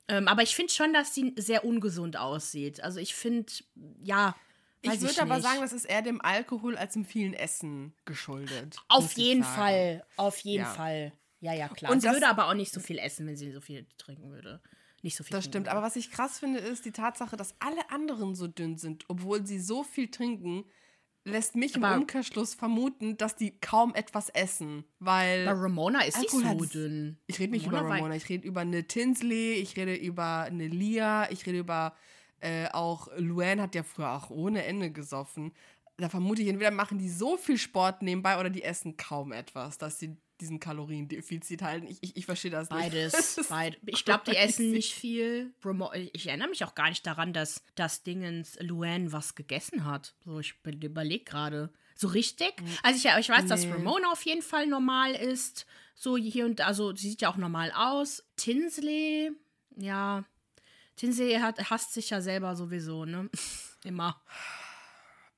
Ähm, 0.09 0.29
aber 0.29 0.41
ich 0.43 0.55
finde 0.55 0.71
schon, 0.71 0.93
dass 0.93 1.13
sie 1.13 1.33
sehr 1.37 1.65
ungesund 1.65 2.15
aussieht. 2.15 2.81
Also 2.81 2.99
ich 3.01 3.13
finde, 3.13 3.51
ja, 4.01 4.35
Ich 4.93 5.01
Weiß 5.01 5.09
würde 5.09 5.21
aber 5.21 5.35
nicht. 5.35 5.43
sagen, 5.45 5.61
das 5.61 5.73
ist 5.73 5.85
eher 5.85 6.01
dem 6.01 6.21
Alkohol 6.21 6.77
als 6.77 6.93
dem 6.93 7.05
vielen 7.05 7.33
Essen 7.33 7.93
geschuldet. 8.05 8.77
Auf 8.87 9.13
jeden 9.13 9.43
sagen. 9.43 9.55
Fall. 9.55 10.05
Auf 10.17 10.37
jeden 10.39 10.63
Ja. 10.63 10.73
Fall. 10.73 11.13
Ja, 11.39 11.53
ja, 11.53 11.67
klar. 11.69 11.91
Und 11.91 12.01
sie 12.01 12.07
das- 12.07 12.15
würde 12.15 12.27
aber 12.27 12.47
auch 12.47 12.53
nicht 12.53 12.73
so 12.73 12.79
viel 12.79 12.97
essen, 12.97 13.27
wenn 13.27 13.37
sie 13.37 13.51
so 13.51 13.61
viel 13.61 13.85
trinken 13.97 14.31
würde. 14.31 14.61
Nicht 15.03 15.15
so 15.15 15.23
viel 15.23 15.35
Das 15.35 15.45
stimmt. 15.45 15.65
würde. 15.67 15.71
Aber 15.77 15.81
was 15.85 15.95
ich 15.95 16.09
krass 16.11 16.39
finde, 16.39 16.59
ist 16.59 16.83
die 16.85 16.91
Tatsache, 16.91 17.35
dass 17.37 17.55
alle 17.59 17.89
anderen 17.91 18.33
so 18.33 18.47
dünn 18.47 18.77
sind, 18.77 19.05
obwohl 19.07 19.45
sie 19.45 19.59
so 19.59 19.83
viel 19.83 20.09
trinken, 20.09 20.65
lässt 21.23 21.55
mich 21.55 21.75
im 21.75 21.83
Aber- 21.83 21.97
Umkehrschluss 21.97 22.55
vermuten, 22.55 23.17
dass 23.17 23.35
die 23.35 23.59
kaum 23.59 23.93
etwas 23.93 24.29
essen. 24.29 24.85
Weil. 24.99 25.45
Bei 25.45 25.51
Ramona 25.51 26.01
ist 26.05 26.15
sie 26.15 26.21
Alkohol 26.21 26.41
so 26.57 26.65
hat- 26.65 26.73
dünn. 26.73 27.17
Ich 27.27 27.37
rede 27.39 27.51
nicht 27.51 27.67
über 27.67 27.83
war- 27.83 27.91
Ramona, 27.91 28.15
ich 28.15 28.27
rede 28.29 28.47
über 28.47 28.61
eine 28.61 28.87
Tinsley, 28.87 29.53
ich 29.55 29.75
rede 29.77 29.93
über 29.93 30.43
eine 30.43 30.67
Lia, 30.67 31.29
ich 31.29 31.45
rede 31.45 31.59
über 31.59 31.95
äh, 32.39 32.67
auch 32.69 33.07
Luann 33.17 33.61
hat 33.61 33.75
ja 33.75 33.83
früher 33.83 34.11
auch 34.11 34.29
ohne 34.29 34.63
Ende 34.65 34.91
gesoffen. 34.91 35.51
Da 35.97 36.09
vermute 36.09 36.41
ich, 36.41 36.47
entweder 36.47 36.71
machen 36.71 36.99
die 36.99 37.09
so 37.09 37.37
viel 37.37 37.57
Sport 37.57 38.01
nebenbei 38.03 38.39
oder 38.39 38.49
die 38.49 38.63
essen 38.63 38.97
kaum 38.97 39.31
etwas, 39.31 39.77
dass 39.77 39.99
sie 39.99 40.15
diesen 40.39 40.59
Kaloriendefizit 40.59 41.63
halten. 41.63 41.87
Ich, 41.87 41.97
ich, 42.01 42.15
ich 42.15 42.25
verstehe 42.25 42.51
das 42.51 42.69
nicht. 42.69 42.79
Beides. 42.79 43.39
Beid 43.49 43.79
ich 43.85 44.05
glaube, 44.05 44.23
die 44.29 44.35
essen 44.35 44.71
nicht 44.71 44.93
viel. 44.93 45.51
Ich 46.13 46.27
erinnere 46.27 46.49
mich 46.49 46.63
auch 46.63 46.75
gar 46.75 46.89
nicht 46.89 47.05
daran, 47.07 47.33
dass 47.33 47.63
das 47.75 48.03
Dingens 48.03 48.57
Luann 48.61 49.11
was 49.11 49.33
gegessen 49.33 49.85
hat. 49.85 50.13
So, 50.23 50.39
ich 50.39 50.53
überlege 50.63 51.23
gerade. 51.23 51.71
So 51.95 52.07
richtig? 52.09 52.53
Also 52.83 52.97
ich, 52.97 53.19
ich 53.19 53.29
weiß, 53.29 53.47
dass 53.47 53.65
Nee. 53.65 53.71
Ramona 53.71 54.11
auf 54.11 54.23
jeden 54.23 54.43
Fall 54.43 54.67
normal 54.67 55.15
ist. 55.15 55.65
So 55.95 56.15
hier 56.15 56.45
und 56.45 56.59
da, 56.59 56.67
also 56.67 56.95
sie 56.95 57.09
sieht 57.09 57.21
ja 57.21 57.31
auch 57.31 57.37
normal 57.37 57.71
aus. 57.75 58.23
Tinsley, 58.35 59.31
ja. 59.75 60.23
Tinsley 60.97 61.35
hat, 61.35 61.69
hasst 61.69 61.93
sich 61.93 62.09
ja 62.09 62.19
selber 62.21 62.55
sowieso, 62.55 63.05
ne? 63.05 63.29
Immer. 63.85 64.21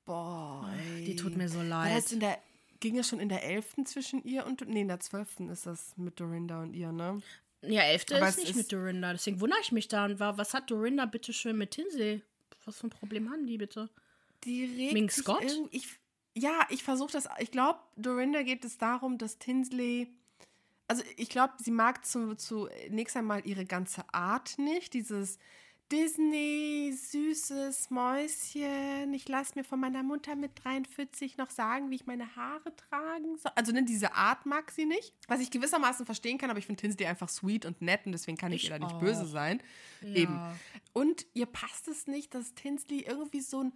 Boah, 0.05 0.67
ey. 0.95 1.03
Die 1.05 1.15
tut 1.15 1.35
mir 1.37 1.49
so 1.49 1.61
leid. 1.61 1.95
das 1.95 2.11
in 2.11 2.19
der, 2.19 2.39
ging 2.79 2.97
es 2.97 3.07
schon 3.07 3.19
in 3.19 3.29
der 3.29 3.43
11. 3.43 3.75
zwischen 3.85 4.23
ihr 4.23 4.45
und. 4.45 4.67
Nee, 4.67 4.81
in 4.81 4.87
der 4.87 4.99
12. 4.99 5.41
ist 5.51 5.65
das 5.67 5.93
mit 5.97 6.19
Dorinda 6.19 6.61
und 6.63 6.73
ihr, 6.73 6.91
ne? 6.91 7.21
Ja, 7.61 7.81
Elfte 7.83 8.15
Aber 8.17 8.27
ist 8.27 8.35
es 8.37 8.39
nicht 8.39 8.49
ist- 8.51 8.55
mit 8.55 8.71
Dorinda. 8.71 9.11
Deswegen 9.11 9.39
wundere 9.41 9.59
ich 9.61 9.71
mich 9.71 9.87
da. 9.87 10.05
Und 10.05 10.19
war, 10.19 10.37
was 10.37 10.53
hat 10.53 10.71
Dorinda 10.71 11.05
bitte 11.05 11.33
schön 11.33 11.57
mit 11.57 11.71
Tinsley? 11.71 12.23
Was 12.65 12.77
für 12.79 12.87
ein 12.87 12.91
Problem 12.91 13.29
haben 13.29 13.45
die 13.45 13.57
bitte? 13.57 13.89
Die 14.45 14.63
regt 14.65 15.11
sich 15.11 15.23
Scott? 15.23 15.43
Ich, 15.71 15.87
ja, 16.35 16.65
ich 16.69 16.83
versuche 16.83 17.11
das. 17.11 17.27
Ich 17.39 17.51
glaube, 17.51 17.79
Dorinda 17.97 18.43
geht 18.43 18.63
es 18.65 18.77
darum, 18.77 19.17
dass 19.17 19.37
Tinsley. 19.37 20.07
Also 20.89 21.03
ich 21.17 21.29
glaube, 21.29 21.53
sie 21.59 21.71
mag 21.71 22.03
zu, 22.03 22.35
zunächst 22.35 23.15
einmal 23.15 23.45
ihre 23.45 23.65
ganze 23.65 24.03
Art 24.11 24.57
nicht. 24.57 24.93
Dieses 24.93 25.37
Disney, 25.91 26.93
süßes 26.93 27.89
Mäuschen. 27.89 29.13
Ich 29.13 29.27
lasse 29.27 29.53
mir 29.55 29.63
von 29.63 29.79
meiner 29.79 30.03
Mutter 30.03 30.35
mit 30.35 30.51
43 30.63 31.37
noch 31.37 31.49
sagen, 31.49 31.89
wie 31.89 31.95
ich 31.95 32.05
meine 32.05 32.35
Haare 32.35 32.75
tragen 32.75 33.37
soll. 33.37 33.51
Also 33.55 33.71
ne, 33.71 33.83
diese 33.83 34.13
Art 34.13 34.45
mag 34.45 34.71
sie 34.71 34.85
nicht. 34.85 35.13
Was 35.27 35.39
ich 35.39 35.49
gewissermaßen 35.49 36.05
verstehen 36.05 36.37
kann, 36.37 36.49
aber 36.49 36.59
ich 36.59 36.65
finde 36.65 36.81
Tinsley 36.81 37.07
einfach 37.07 37.29
sweet 37.29 37.65
und 37.65 37.81
nett 37.81 38.05
und 38.05 38.11
deswegen 38.11 38.37
kann 38.37 38.51
ich, 38.51 38.63
Ich 38.63 38.69
ihr 38.69 38.79
da 38.79 38.85
nicht 38.85 38.99
böse 38.99 39.25
sein. 39.25 39.61
Eben. 40.03 40.33
Ja. 40.33 40.55
Und 40.93 41.25
ihr 41.33 41.45
passt 41.47 41.87
es 41.87 42.07
nicht, 42.07 42.35
dass 42.35 42.53
Tinsley 42.53 43.01
irgendwie 43.01 43.41
so 43.41 43.63
ein. 43.63 43.73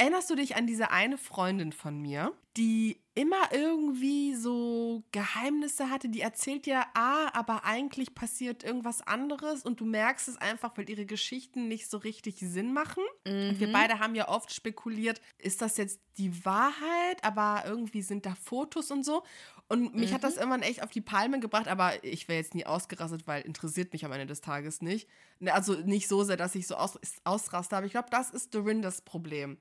Erinnerst 0.00 0.30
du 0.30 0.36
dich 0.36 0.54
an 0.54 0.68
diese 0.68 0.92
eine 0.92 1.18
Freundin 1.18 1.72
von 1.72 2.00
mir, 2.00 2.32
die 2.56 3.00
immer 3.14 3.52
irgendwie 3.52 4.36
so 4.36 5.02
Geheimnisse 5.10 5.90
hatte? 5.90 6.08
Die 6.08 6.20
erzählt 6.20 6.66
dir, 6.66 6.84
ah, 6.94 7.30
aber 7.32 7.64
eigentlich 7.64 8.14
passiert 8.14 8.62
irgendwas 8.62 9.04
anderes 9.04 9.64
und 9.64 9.80
du 9.80 9.84
merkst 9.84 10.28
es 10.28 10.36
einfach, 10.36 10.76
weil 10.76 10.88
ihre 10.88 11.04
Geschichten 11.04 11.66
nicht 11.66 11.90
so 11.90 11.98
richtig 11.98 12.38
Sinn 12.38 12.72
machen. 12.72 13.02
Und 13.26 13.58
wir 13.58 13.72
beide 13.72 13.98
haben 13.98 14.14
ja 14.14 14.28
oft 14.28 14.52
spekuliert, 14.54 15.20
ist 15.36 15.62
das 15.62 15.76
jetzt 15.76 16.00
die 16.16 16.44
Wahrheit, 16.44 17.24
aber 17.24 17.64
irgendwie 17.66 18.02
sind 18.02 18.24
da 18.24 18.36
Fotos 18.36 18.92
und 18.92 19.04
so. 19.04 19.24
Und 19.68 19.94
mich 19.94 20.14
hat 20.14 20.24
das 20.24 20.36
irgendwann 20.36 20.62
echt 20.62 20.82
auf 20.82 20.90
die 20.90 21.02
Palme 21.02 21.40
gebracht, 21.40 21.68
aber 21.68 22.02
ich 22.02 22.26
wäre 22.28 22.38
jetzt 22.38 22.54
nie 22.54 22.64
ausgerastet, 22.64 23.26
weil 23.26 23.42
interessiert 23.42 23.92
mich 23.92 24.04
am 24.04 24.12
Ende 24.12 24.26
des 24.26 24.40
Tages 24.40 24.80
nicht. 24.80 25.08
Also 25.44 25.74
nicht 25.74 26.08
so 26.08 26.24
sehr, 26.24 26.38
dass 26.38 26.54
ich 26.54 26.66
so 26.66 26.76
aus, 26.76 26.98
ausraste, 27.24 27.76
aber 27.76 27.84
ich 27.84 27.92
glaube, 27.92 28.08
das 28.10 28.30
ist 28.30 28.54
Dorindas 28.54 29.02
Problem. 29.02 29.58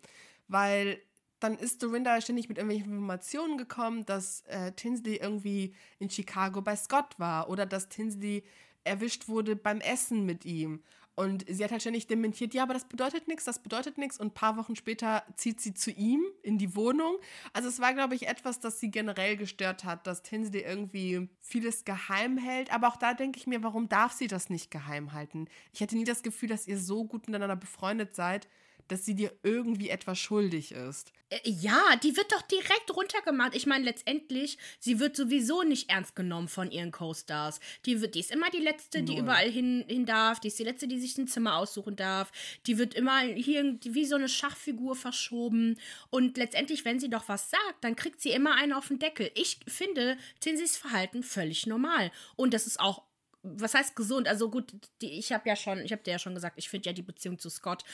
Weil 0.47 1.01
dann 1.39 1.57
ist 1.57 1.83
Dorinda 1.83 2.19
ständig 2.21 2.49
mit 2.49 2.57
irgendwelchen 2.57 2.91
Informationen 2.91 3.57
gekommen, 3.57 4.05
dass 4.05 4.41
äh, 4.47 4.71
Tinsley 4.71 5.17
irgendwie 5.17 5.75
in 5.99 6.09
Chicago 6.09 6.61
bei 6.61 6.75
Scott 6.75 7.19
war 7.19 7.49
oder 7.49 7.65
dass 7.65 7.89
Tinsley 7.89 8.43
erwischt 8.83 9.27
wurde 9.27 9.55
beim 9.55 9.81
Essen 9.81 10.25
mit 10.25 10.45
ihm. 10.45 10.81
Und 11.19 11.45
sie 11.49 11.63
hat 11.63 11.71
halt 11.71 11.81
ständig 11.81 12.05
dementiert, 12.05 12.53
ja, 12.53 12.61
aber 12.61 12.75
das 12.75 12.85
bedeutet 12.85 13.27
nichts, 13.27 13.43
das 13.43 13.57
bedeutet 13.57 13.97
nichts. 13.97 14.19
Und 14.19 14.27
ein 14.27 14.33
paar 14.35 14.55
Wochen 14.55 14.75
später 14.75 15.23
zieht 15.35 15.59
sie 15.59 15.73
zu 15.73 15.89
ihm 15.89 16.21
in 16.43 16.59
die 16.59 16.75
Wohnung. 16.75 17.17
Also 17.53 17.69
es 17.69 17.79
war, 17.79 17.95
glaube 17.95 18.13
ich, 18.13 18.27
etwas, 18.27 18.59
das 18.59 18.79
sie 18.79 18.91
generell 18.91 19.35
gestört 19.35 19.83
hat, 19.83 20.05
dass 20.05 20.21
Tinsley 20.21 20.61
irgendwie 20.61 21.27
vieles 21.39 21.85
geheim 21.85 22.37
hält. 22.37 22.71
Aber 22.71 22.87
auch 22.87 22.97
da 22.97 23.15
denke 23.15 23.39
ich 23.39 23.47
mir, 23.47 23.63
warum 23.63 23.89
darf 23.89 24.11
sie 24.11 24.27
das 24.27 24.51
nicht 24.51 24.69
geheim 24.69 25.11
halten? 25.11 25.47
Ich 25.73 25.81
hatte 25.81 25.95
nie 25.95 26.03
das 26.03 26.21
Gefühl, 26.21 26.49
dass 26.49 26.67
ihr 26.67 26.77
so 26.77 27.03
gut 27.03 27.27
miteinander 27.27 27.55
befreundet 27.55 28.15
seid, 28.15 28.47
dass 28.87 29.05
sie 29.05 29.15
dir 29.15 29.31
irgendwie 29.43 29.89
etwas 29.89 30.17
schuldig 30.19 30.71
ist. 30.71 31.11
Äh, 31.29 31.39
Ja, 31.43 31.95
die 32.03 32.15
wird 32.15 32.31
doch 32.31 32.41
direkt 32.43 32.89
runtergemacht. 32.95 33.55
Ich 33.55 33.65
meine, 33.65 33.85
letztendlich, 33.85 34.57
sie 34.79 34.99
wird 34.99 35.15
sowieso 35.15 35.63
nicht 35.63 35.89
ernst 35.89 36.15
genommen 36.15 36.47
von 36.47 36.71
ihren 36.71 36.91
Co-Stars. 36.91 37.59
Die, 37.85 38.01
wird- 38.01 38.15
die 38.15 38.19
ist 38.21 38.31
immer 38.31 38.49
die 38.49 38.59
Letzte, 38.59 39.03
die 39.03 39.13
Null. 39.13 39.23
überall 39.23 39.49
hin, 39.49 39.83
hin 39.87 40.05
darf. 40.05 40.39
Die 40.39 40.47
ist 40.47 40.59
die 40.59 40.63
Letzte, 40.63 40.87
die 40.87 40.99
sich 40.99 41.17
ein 41.17 41.27
Zimmer 41.27 41.57
aussuchen 41.57 41.95
darf. 41.95 42.31
Die 42.65 42.77
wird 42.77 42.93
immer 42.93 43.19
hier 43.21 43.77
wie 43.83 44.05
so 44.05 44.15
eine 44.15 44.29
Schachfigur 44.29 44.95
verschoben. 44.95 45.77
Und 46.09 46.37
letztendlich, 46.37 46.85
wenn 46.85 46.99
sie 46.99 47.09
doch 47.09 47.27
was 47.27 47.49
sagt, 47.49 47.81
dann 47.83 47.95
kriegt 47.95 48.21
sie 48.21 48.31
immer 48.31 48.55
einen 48.55 48.73
auf 48.73 48.87
den 48.87 48.99
Deckel. 48.99 49.31
Ich 49.35 49.59
finde 49.67 50.17
Tinsley's 50.39 50.77
Verhalten 50.77 51.23
völlig 51.23 51.65
normal. 51.67 52.11
Und 52.35 52.53
das 52.53 52.67
ist 52.67 52.79
auch 52.79 53.03
was 53.49 53.75
heißt 53.75 53.95
gesund? 53.95 54.27
Also 54.27 54.49
gut, 54.49 54.73
die, 55.01 55.11
ich 55.19 55.31
habe 55.31 55.47
ja 55.47 55.55
schon, 55.55 55.79
ich 55.79 55.93
habe 55.93 56.03
dir 56.03 56.11
ja 56.11 56.19
schon 56.19 56.33
gesagt, 56.33 56.55
ich 56.57 56.67
finde 56.67 56.89
ja 56.89 56.93
die 56.93 57.01
Beziehung 57.03 57.39
zu 57.39 57.49
Scott, 57.49 57.85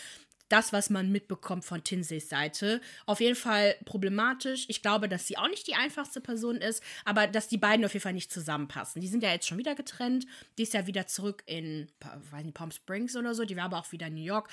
das, 0.53 0.71
was 0.71 0.91
man 0.91 1.11
mitbekommt 1.11 1.65
von 1.65 1.83
Tinseys 1.83 2.29
Seite, 2.29 2.79
auf 3.07 3.19
jeden 3.19 3.35
Fall 3.35 3.75
problematisch. 3.85 4.65
Ich 4.67 4.83
glaube, 4.83 5.09
dass 5.09 5.25
sie 5.25 5.35
auch 5.35 5.47
nicht 5.47 5.65
die 5.65 5.73
einfachste 5.73 6.21
Person 6.21 6.57
ist, 6.57 6.83
aber 7.05 7.25
dass 7.25 7.47
die 7.47 7.57
beiden 7.57 7.83
auf 7.83 7.93
jeden 7.93 8.03
Fall 8.03 8.13
nicht 8.13 8.31
zusammenpassen. 8.31 9.01
Die 9.01 9.07
sind 9.07 9.23
ja 9.23 9.31
jetzt 9.31 9.47
schon 9.47 9.57
wieder 9.57 9.73
getrennt. 9.73 10.27
Die 10.59 10.63
ist 10.63 10.75
ja 10.75 10.85
wieder 10.85 11.07
zurück 11.07 11.41
in, 11.47 11.87
weiß 12.29 12.43
nicht, 12.43 12.53
Palm 12.53 12.69
Springs 12.69 13.15
oder 13.15 13.33
so. 13.33 13.45
Die 13.45 13.57
war 13.57 13.63
aber 13.63 13.79
auch 13.79 13.91
wieder 13.91 14.05
in 14.07 14.13
New 14.13 14.21
York. 14.21 14.47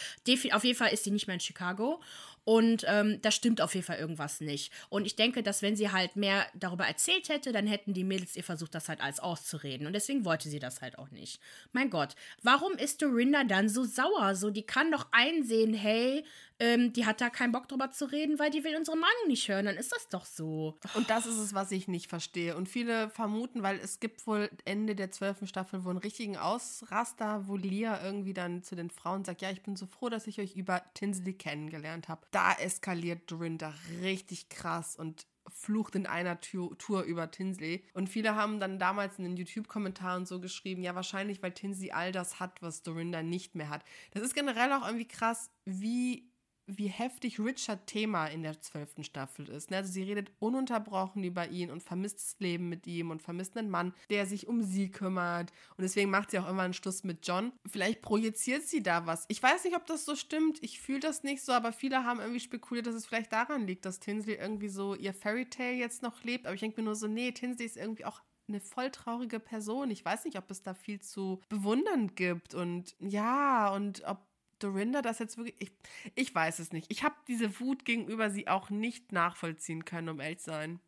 Auf 0.53 0.65
jeden 0.65 0.79
Fall 0.79 0.91
ist 0.95 1.05
sie 1.05 1.11
nicht 1.11 1.27
mehr 1.27 1.35
in 1.35 1.41
Chicago. 1.41 2.01
Und 2.45 2.85
ähm, 2.89 3.21
da 3.23 3.31
stimmt 3.31 3.61
auf 3.61 3.75
jeden 3.75 3.87
Fall 3.87 3.99
irgendwas 3.99 4.41
nicht. 4.41 4.73
Und 4.89 5.07
ich 5.07 5.17
denke, 5.17 5.43
dass 5.43 5.63
wenn 5.63 5.77
sie 5.77 5.93
halt 5.93 6.17
mehr 6.17 6.47
darüber 6.55 6.87
erzählt 6.87 7.29
hätte, 7.29 7.53
dann 7.53 7.67
hätten 7.67 7.93
die 7.93 8.05
Mädels 8.05 8.37
ihr 8.37 8.45
versucht, 8.45 8.75
das 8.75 8.89
halt 8.89 9.01
alles 9.01 9.21
auszureden. 9.21 9.87
Und 9.87 9.93
deswegen 9.93 10.25
wollte 10.25 10.49
sie 10.49 10.59
das 10.59 10.81
halt 10.81 10.99
auch 10.99 11.11
nicht. 11.11 11.41
Mein 11.73 11.91
Gott, 11.91 12.15
warum 12.43 12.73
ist 12.73 13.03
Dorinda 13.03 13.45
dann 13.45 13.69
so 13.69 13.85
sauer? 13.85 14.35
So, 14.35 14.51
die 14.51 14.65
kann 14.65 14.91
doch 14.91 15.07
einsehen, 15.13 15.75
hey, 15.75 16.25
ähm, 16.61 16.93
die 16.93 17.07
hat 17.07 17.21
da 17.21 17.31
keinen 17.31 17.53
Bock 17.53 17.69
drüber 17.69 17.91
zu 17.91 18.05
reden, 18.05 18.39
weil 18.39 18.51
die 18.51 18.63
will 18.63 18.77
unsere 18.77 18.97
Meinung 18.97 19.27
nicht 19.27 19.49
hören. 19.49 19.67
Dann 19.67 19.77
ist 19.77 19.93
das 19.93 20.09
doch 20.09 20.27
so. 20.27 20.79
Und 20.95 21.11
das 21.11 21.27
ist 21.27 21.39
es, 21.39 21.55
was 21.55 21.73
ich 21.73 21.89
nicht 21.89 22.09
verstehe. 22.09 22.57
Und 22.57 22.69
viele 22.69 23.11
vermuten, 23.11 23.63
weil 23.63 23.79
es 23.79 23.99
gibt 23.99 24.27
wohl 24.27 24.51
Ende 24.65 24.95
der 24.95 25.11
zwölften 25.11 25.47
Staffel 25.47 25.85
wohl 25.85 25.91
einen 25.91 25.99
richtigen 25.99 26.37
Ausraster, 26.37 27.49
wo 27.49 27.57
Lia 27.57 28.05
irgendwie 28.05 28.35
dann 28.35 28.63
zu 28.63 28.77
den 28.77 28.91
Frauen 28.91 29.25
sagt, 29.25 29.41
ja, 29.41 29.51
ich 29.51 29.63
bin 29.63 29.75
so 29.75 29.87
froh, 29.87 30.11
dass 30.11 30.27
ich 30.27 30.39
euch 30.39 30.55
über 30.55 30.83
Tinsley 30.95 31.33
kennengelernt 31.33 32.09
habe. 32.09 32.27
Da 32.31 32.53
eskaliert 32.53 33.31
Dorinda 33.31 33.73
richtig 34.03 34.51
krass 34.51 34.97
und 34.97 35.27
flucht 35.49 35.95
in 35.95 36.07
einer 36.07 36.41
Tour, 36.41 36.77
Tour 36.79 37.03
über 37.03 37.31
Tinsley. 37.31 37.85
Und 37.95 38.09
viele 38.09 38.35
haben 38.35 38.61
dann 38.61 38.79
damals 38.79 39.19
in 39.19 39.25
den 39.25 39.37
YouTube-Kommentaren 39.37 40.27
so 40.27 40.41
geschrieben, 40.41 40.83
ja, 40.83 40.95
wahrscheinlich, 40.95 41.43
weil 41.43 41.53
Tinsley 41.53 41.91
all 41.91 42.13
das 42.13 42.41
hat, 42.41 42.63
was 42.63 42.83
Dorinda 42.83 43.23
nicht 43.23 43.55
mehr 43.55 43.69
hat. 43.69 43.85
Das 44.13 44.23
ist 44.23 44.35
generell 44.35 44.73
auch 44.73 44.87
irgendwie 44.87 45.09
krass, 45.09 45.51
wie 45.65 46.30
wie 46.77 46.89
heftig 46.89 47.39
Richard 47.39 47.87
Thema 47.87 48.27
in 48.27 48.43
der 48.43 48.61
zwölften 48.61 49.05
Staffel 49.05 49.49
ist. 49.49 49.71
ne? 49.71 49.79
Also 49.79 49.93
sie 49.93 50.03
redet 50.03 50.31
ununterbrochen 50.39 51.25
über 51.25 51.49
ihn 51.49 51.71
und 51.71 51.83
vermisst 51.83 52.19
das 52.19 52.37
Leben 52.39 52.69
mit 52.69 52.87
ihm 52.87 53.11
und 53.11 53.23
vermisst 53.23 53.57
einen 53.57 53.71
Mann, 53.71 53.95
der 54.11 54.27
sich 54.27 54.49
um 54.49 54.63
sie 54.63 54.91
kümmert. 54.91 55.53
Und 55.77 55.83
deswegen 55.83 56.11
macht 56.11 56.31
sie 56.31 56.39
auch 56.39 56.49
immer 56.49 56.63
einen 56.63 56.75
Schluss 56.75 57.05
mit 57.05 57.27
John. 57.27 57.53
Vielleicht 57.67 58.03
projiziert 58.03 58.65
sie 58.65 58.83
da 58.83 59.07
was. 59.07 59.25
Ich 59.29 59.43
weiß 59.43 59.65
nicht, 59.65 59.77
ob 59.77 59.87
das 59.87 60.05
so 60.05 60.17
stimmt. 60.17 60.63
Ich 60.63 60.81
fühle 60.81 61.01
das 61.01 61.23
nicht 61.23 61.43
so, 61.43 61.53
aber 61.53 61.73
viele 61.73 62.05
haben 62.05 62.21
irgendwie 62.21 62.41
spekuliert, 62.41 62.87
dass 62.87 62.95
es 62.95 63.07
vielleicht 63.07 63.33
daran 63.33 63.67
liegt, 63.67 63.85
dass 63.85 64.01
Tinsley 64.01 64.35
irgendwie 64.35 64.69
so 64.69 64.95
ihr 64.95 65.15
Fairy 65.15 65.49
Tale 65.49 65.75
jetzt 65.75 66.03
noch 66.03 66.23
lebt. 66.25 66.47
Aber 66.47 66.55
ich 66.55 66.61
denke 66.61 66.81
mir 66.81 66.85
nur 66.85 66.97
so, 66.97 67.07
nee, 67.07 67.33
Tinsley 67.33 67.67
ist 67.67 67.77
irgendwie 67.77 68.05
auch 68.05 68.21
eine 68.51 68.61
voll 68.61 68.91
traurige 68.91 69.41
Person. 69.41 69.91
Ich 69.91 70.05
weiß 70.05 70.25
nicht, 70.25 70.37
ob 70.37 70.51
es 70.51 70.63
da 70.63 70.75
viel 70.75 71.01
zu 71.01 71.41
bewundern 71.49 72.15
gibt 72.15 72.55
und 72.55 72.95
ja, 72.99 73.73
und 73.73 74.03
ob 74.07 74.19
Dorinda 74.63 75.03
das 75.03 75.19
jetzt 75.19 75.37
wirklich. 75.37 75.57
Ich, 75.59 75.73
ich 76.15 76.35
weiß 76.35 76.59
es 76.61 76.73
nicht. 76.73 76.87
Ich 76.91 77.03
habe 77.03 77.15
diese 77.29 77.61
Wut 77.61 77.85
gegenüber 77.85 78.31
sie 78.31 78.49
auch 78.49 78.71
nicht 78.71 79.13
nachvollziehen 79.13 79.85
können, 79.85 80.09
um 80.09 80.21
ehrlich 80.21 80.39
zu 80.39 80.51
sein. 80.51 80.81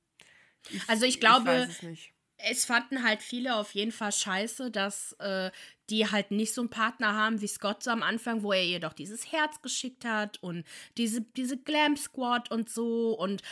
Ich, 0.70 0.88
Also 0.88 1.06
ich 1.06 1.20
glaube, 1.20 1.68
Ich 1.92 2.12
es 2.44 2.64
fanden 2.64 3.02
halt 3.02 3.22
viele 3.22 3.56
auf 3.56 3.72
jeden 3.72 3.92
Fall 3.92 4.12
scheiße, 4.12 4.70
dass 4.70 5.12
äh, 5.14 5.50
die 5.90 6.10
halt 6.10 6.30
nicht 6.30 6.54
so 6.54 6.62
einen 6.62 6.70
Partner 6.70 7.14
haben 7.14 7.40
wie 7.40 7.46
Scott 7.46 7.82
so 7.82 7.90
am 7.90 8.02
Anfang, 8.02 8.42
wo 8.42 8.52
er 8.52 8.64
ihr 8.64 8.80
doch 8.80 8.92
dieses 8.92 9.30
Herz 9.32 9.62
geschickt 9.62 10.04
hat 10.04 10.42
und 10.42 10.64
diese, 10.96 11.22
diese 11.22 11.56
Glam 11.56 11.96
Squad 11.96 12.50
und 12.50 12.68
so 12.68 13.18
und 13.18 13.42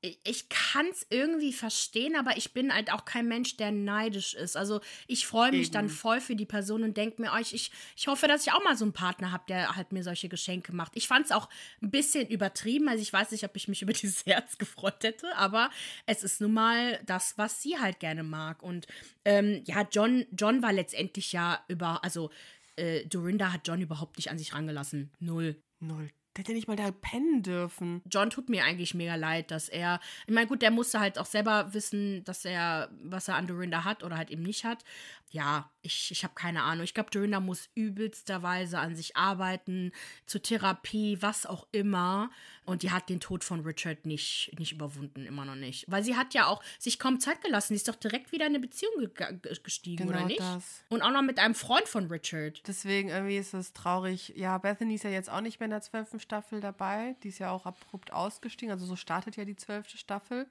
ich 0.00 0.48
kann 0.48 0.86
es 0.86 1.06
irgendwie 1.10 1.52
verstehen, 1.52 2.14
aber 2.14 2.36
ich 2.36 2.52
bin 2.52 2.72
halt 2.72 2.92
auch 2.92 3.04
kein 3.04 3.26
Mensch, 3.26 3.56
der 3.56 3.72
neidisch 3.72 4.34
ist. 4.34 4.56
Also 4.56 4.80
ich 5.08 5.26
freue 5.26 5.50
mich 5.50 5.66
Eben. 5.66 5.72
dann 5.72 5.88
voll 5.88 6.20
für 6.20 6.36
die 6.36 6.46
Person 6.46 6.84
und 6.84 6.96
denke 6.96 7.20
mir, 7.20 7.32
oh, 7.34 7.40
ich, 7.40 7.72
ich 7.96 8.06
hoffe, 8.06 8.28
dass 8.28 8.46
ich 8.46 8.52
auch 8.52 8.62
mal 8.62 8.76
so 8.76 8.84
einen 8.84 8.92
Partner 8.92 9.32
habe, 9.32 9.42
der 9.48 9.74
halt 9.74 9.90
mir 9.90 10.04
solche 10.04 10.28
Geschenke 10.28 10.72
macht. 10.72 10.92
Ich 10.94 11.08
fand 11.08 11.26
es 11.26 11.32
auch 11.32 11.48
ein 11.82 11.90
bisschen 11.90 12.28
übertrieben. 12.28 12.88
Also 12.88 13.02
ich 13.02 13.12
weiß 13.12 13.32
nicht, 13.32 13.44
ob 13.44 13.56
ich 13.56 13.66
mich 13.66 13.82
über 13.82 13.92
dieses 13.94 14.24
Herz 14.24 14.56
gefreut 14.56 15.02
hätte, 15.02 15.36
aber 15.36 15.68
es 16.06 16.22
ist 16.22 16.40
nun 16.40 16.52
mal 16.52 17.00
das, 17.04 17.36
was 17.36 17.60
sie 17.60 17.78
halt 17.78 17.98
gerne 17.98 18.22
mag. 18.22 18.62
Und 18.62 18.86
ähm, 19.24 19.62
ja, 19.66 19.86
John, 19.90 20.26
John 20.30 20.62
war 20.62 20.72
letztendlich 20.72 21.32
ja 21.32 21.64
über, 21.66 22.04
also 22.04 22.30
äh, 22.76 23.04
Dorinda 23.06 23.52
hat 23.52 23.66
John 23.66 23.80
überhaupt 23.80 24.16
nicht 24.16 24.30
an 24.30 24.38
sich 24.38 24.54
rangelassen. 24.54 25.10
Null. 25.18 25.56
Null. 25.80 26.10
Der 26.38 26.44
hätte 26.44 26.52
nicht 26.52 26.68
mal 26.68 26.76
da 26.76 26.92
pennen 26.92 27.42
dürfen. 27.42 28.00
John 28.08 28.30
tut 28.30 28.48
mir 28.48 28.62
eigentlich 28.62 28.94
mega 28.94 29.16
leid, 29.16 29.50
dass 29.50 29.68
er. 29.68 29.98
Ich 30.24 30.32
meine, 30.32 30.46
gut, 30.46 30.62
der 30.62 30.70
musste 30.70 31.00
halt 31.00 31.18
auch 31.18 31.26
selber 31.26 31.74
wissen, 31.74 32.22
dass 32.22 32.44
er, 32.44 32.90
was 33.02 33.26
er 33.26 33.34
an 33.34 33.48
Dorinda 33.48 33.82
hat 33.82 34.04
oder 34.04 34.16
halt 34.16 34.30
eben 34.30 34.44
nicht 34.44 34.62
hat 34.62 34.84
ja, 35.30 35.70
ich, 35.82 36.10
ich 36.10 36.24
habe 36.24 36.34
keine 36.34 36.62
Ahnung. 36.62 36.84
Ich 36.84 36.94
glaube, 36.94 37.10
Dorinda 37.10 37.40
muss 37.40 37.68
übelsterweise 37.74 38.78
an 38.78 38.96
sich 38.96 39.16
arbeiten, 39.16 39.92
zur 40.26 40.42
Therapie, 40.42 41.18
was 41.20 41.46
auch 41.46 41.66
immer. 41.72 42.30
Und 42.68 42.82
die 42.82 42.90
hat 42.90 43.08
den 43.08 43.18
Tod 43.18 43.44
von 43.44 43.60
Richard 43.60 44.04
nicht, 44.04 44.52
nicht 44.58 44.72
überwunden, 44.72 45.24
immer 45.24 45.46
noch 45.46 45.54
nicht. 45.54 45.86
Weil 45.88 46.02
sie 46.02 46.16
hat 46.16 46.34
ja 46.34 46.46
auch 46.46 46.62
sich 46.78 46.98
kaum 46.98 47.18
Zeit 47.18 47.40
gelassen. 47.40 47.68
Sie 47.68 47.76
ist 47.76 47.88
doch 47.88 47.94
direkt 47.94 48.30
wieder 48.30 48.44
in 48.44 48.54
eine 48.54 48.60
Beziehung 48.60 48.92
ge 49.14 49.38
gestiegen, 49.62 50.06
genau 50.06 50.18
oder 50.18 50.26
nicht? 50.26 50.40
Das. 50.40 50.84
Und 50.90 51.00
auch 51.00 51.10
noch 51.10 51.22
mit 51.22 51.38
einem 51.38 51.54
Freund 51.54 51.88
von 51.88 52.08
Richard. 52.08 52.60
Deswegen 52.68 53.08
irgendwie 53.08 53.38
ist 53.38 53.54
es 53.54 53.72
traurig. 53.72 54.34
Ja, 54.36 54.58
Bethany 54.58 54.96
ist 54.96 55.04
ja 55.04 55.10
jetzt 55.10 55.30
auch 55.30 55.40
nicht 55.40 55.60
mehr 55.60 55.64
in 55.64 55.70
der 55.70 55.80
zwölften 55.80 56.20
Staffel 56.20 56.60
dabei. 56.60 57.16
Die 57.22 57.28
ist 57.28 57.38
ja 57.38 57.50
auch 57.52 57.64
abrupt 57.64 58.12
ausgestiegen. 58.12 58.70
Also 58.70 58.84
so 58.84 58.96
startet 58.96 59.36
ja 59.36 59.46
die 59.46 59.56
zwölfte 59.56 59.96
Staffel. 59.96 60.46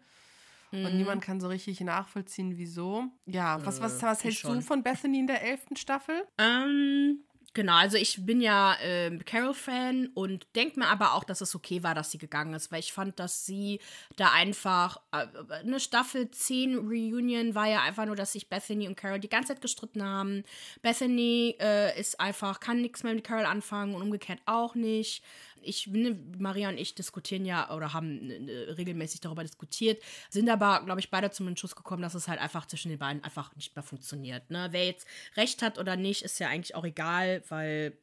Mhm. 0.72 0.86
Und 0.86 0.98
niemand 0.98 1.24
kann 1.24 1.40
so 1.40 1.48
richtig 1.48 1.80
nachvollziehen, 1.82 2.58
wieso. 2.58 3.06
Ja, 3.28 3.64
was, 3.64 3.80
was, 3.80 4.02
was 4.02 4.24
hältst 4.24 4.40
schon. 4.40 4.56
du 4.56 4.62
von 4.62 4.82
Bethany 4.82 5.20
in 5.20 5.28
der 5.28 5.44
elften 5.44 5.76
Staffel? 5.76 6.24
Ähm, 6.40 7.20
Genau, 7.58 7.74
also 7.74 7.98
ich 7.98 8.24
bin 8.24 8.40
ja 8.40 8.76
äh, 8.84 9.18
Carol-Fan 9.18 10.12
und 10.14 10.46
denke 10.56 10.80
mir 10.80 10.90
aber 10.90 11.14
auch, 11.14 11.24
dass 11.24 11.42
es 11.42 11.56
okay 11.56 11.82
war, 11.82 11.96
dass 11.96 12.12
sie 12.12 12.20
gegangen 12.20 12.54
ist, 12.54 12.72
weil 12.72 12.82
ich 12.82 12.94
fand, 12.94 13.20
dass 13.20 13.48
sie 13.48 13.80
da 14.16 14.32
einfach 14.32 15.02
äh, 15.12 15.26
eine 15.62 15.80
Staffel 15.80 16.30
10 16.30 16.78
Reunion 16.78 17.56
war 17.56 17.68
ja 17.68 17.82
einfach 17.82 18.06
nur, 18.06 18.16
dass 18.16 18.34
sich 18.34 18.48
Bethany 18.48 18.88
und 18.88 18.96
Carol 18.96 19.20
die 19.20 19.28
ganze 19.28 19.54
Zeit 19.56 19.62
gestritten 19.64 20.04
haben. 20.04 20.44
Bethany 20.84 21.56
äh, 21.60 22.00
ist 22.00 22.20
einfach, 22.20 22.60
kann 22.60 22.80
nichts 22.80 23.02
mehr 23.02 23.16
mit 23.16 23.24
Carol 23.24 23.46
anfangen 23.46 23.96
und 23.96 24.04
umgekehrt 24.04 24.40
auch 24.46 24.76
nicht 24.76 25.24
ich, 25.68 25.88
ne, 25.88 26.18
Maria 26.38 26.70
und 26.70 26.78
ich 26.78 26.96
diskutieren 26.96 27.46
ja 27.46 27.74
oder 27.74 27.94
haben 27.94 28.28
ne, 28.28 28.76
regelmäßig 28.78 29.22
darüber 29.22 29.44
diskutiert, 29.44 30.02
sind 30.30 30.50
aber, 30.50 30.84
glaube 30.86 31.00
ich, 31.00 31.10
beide 31.10 31.32
zum 31.32 31.48
Entschluss 31.48 31.76
gekommen, 31.76 32.02
dass 32.02 32.16
es 32.16 32.28
halt 32.28 32.40
einfach 32.40 32.66
zwischen 32.66 32.90
den 32.90 33.00
beiden 33.00 33.24
einfach 33.24 33.56
nicht 33.56 33.76
mehr 33.76 33.84
funktioniert. 33.84 34.50
Ne? 34.50 34.70
Wer 34.72 34.86
jetzt 34.86 35.08
recht 35.36 35.62
hat 35.62 35.78
oder 35.78 35.96
nicht, 35.96 36.24
ist 36.24 36.40
ja 36.40 36.48
eigentlich 36.48 36.76
auch 36.76 36.86
egal, 36.86 37.44
weil, 37.50 37.98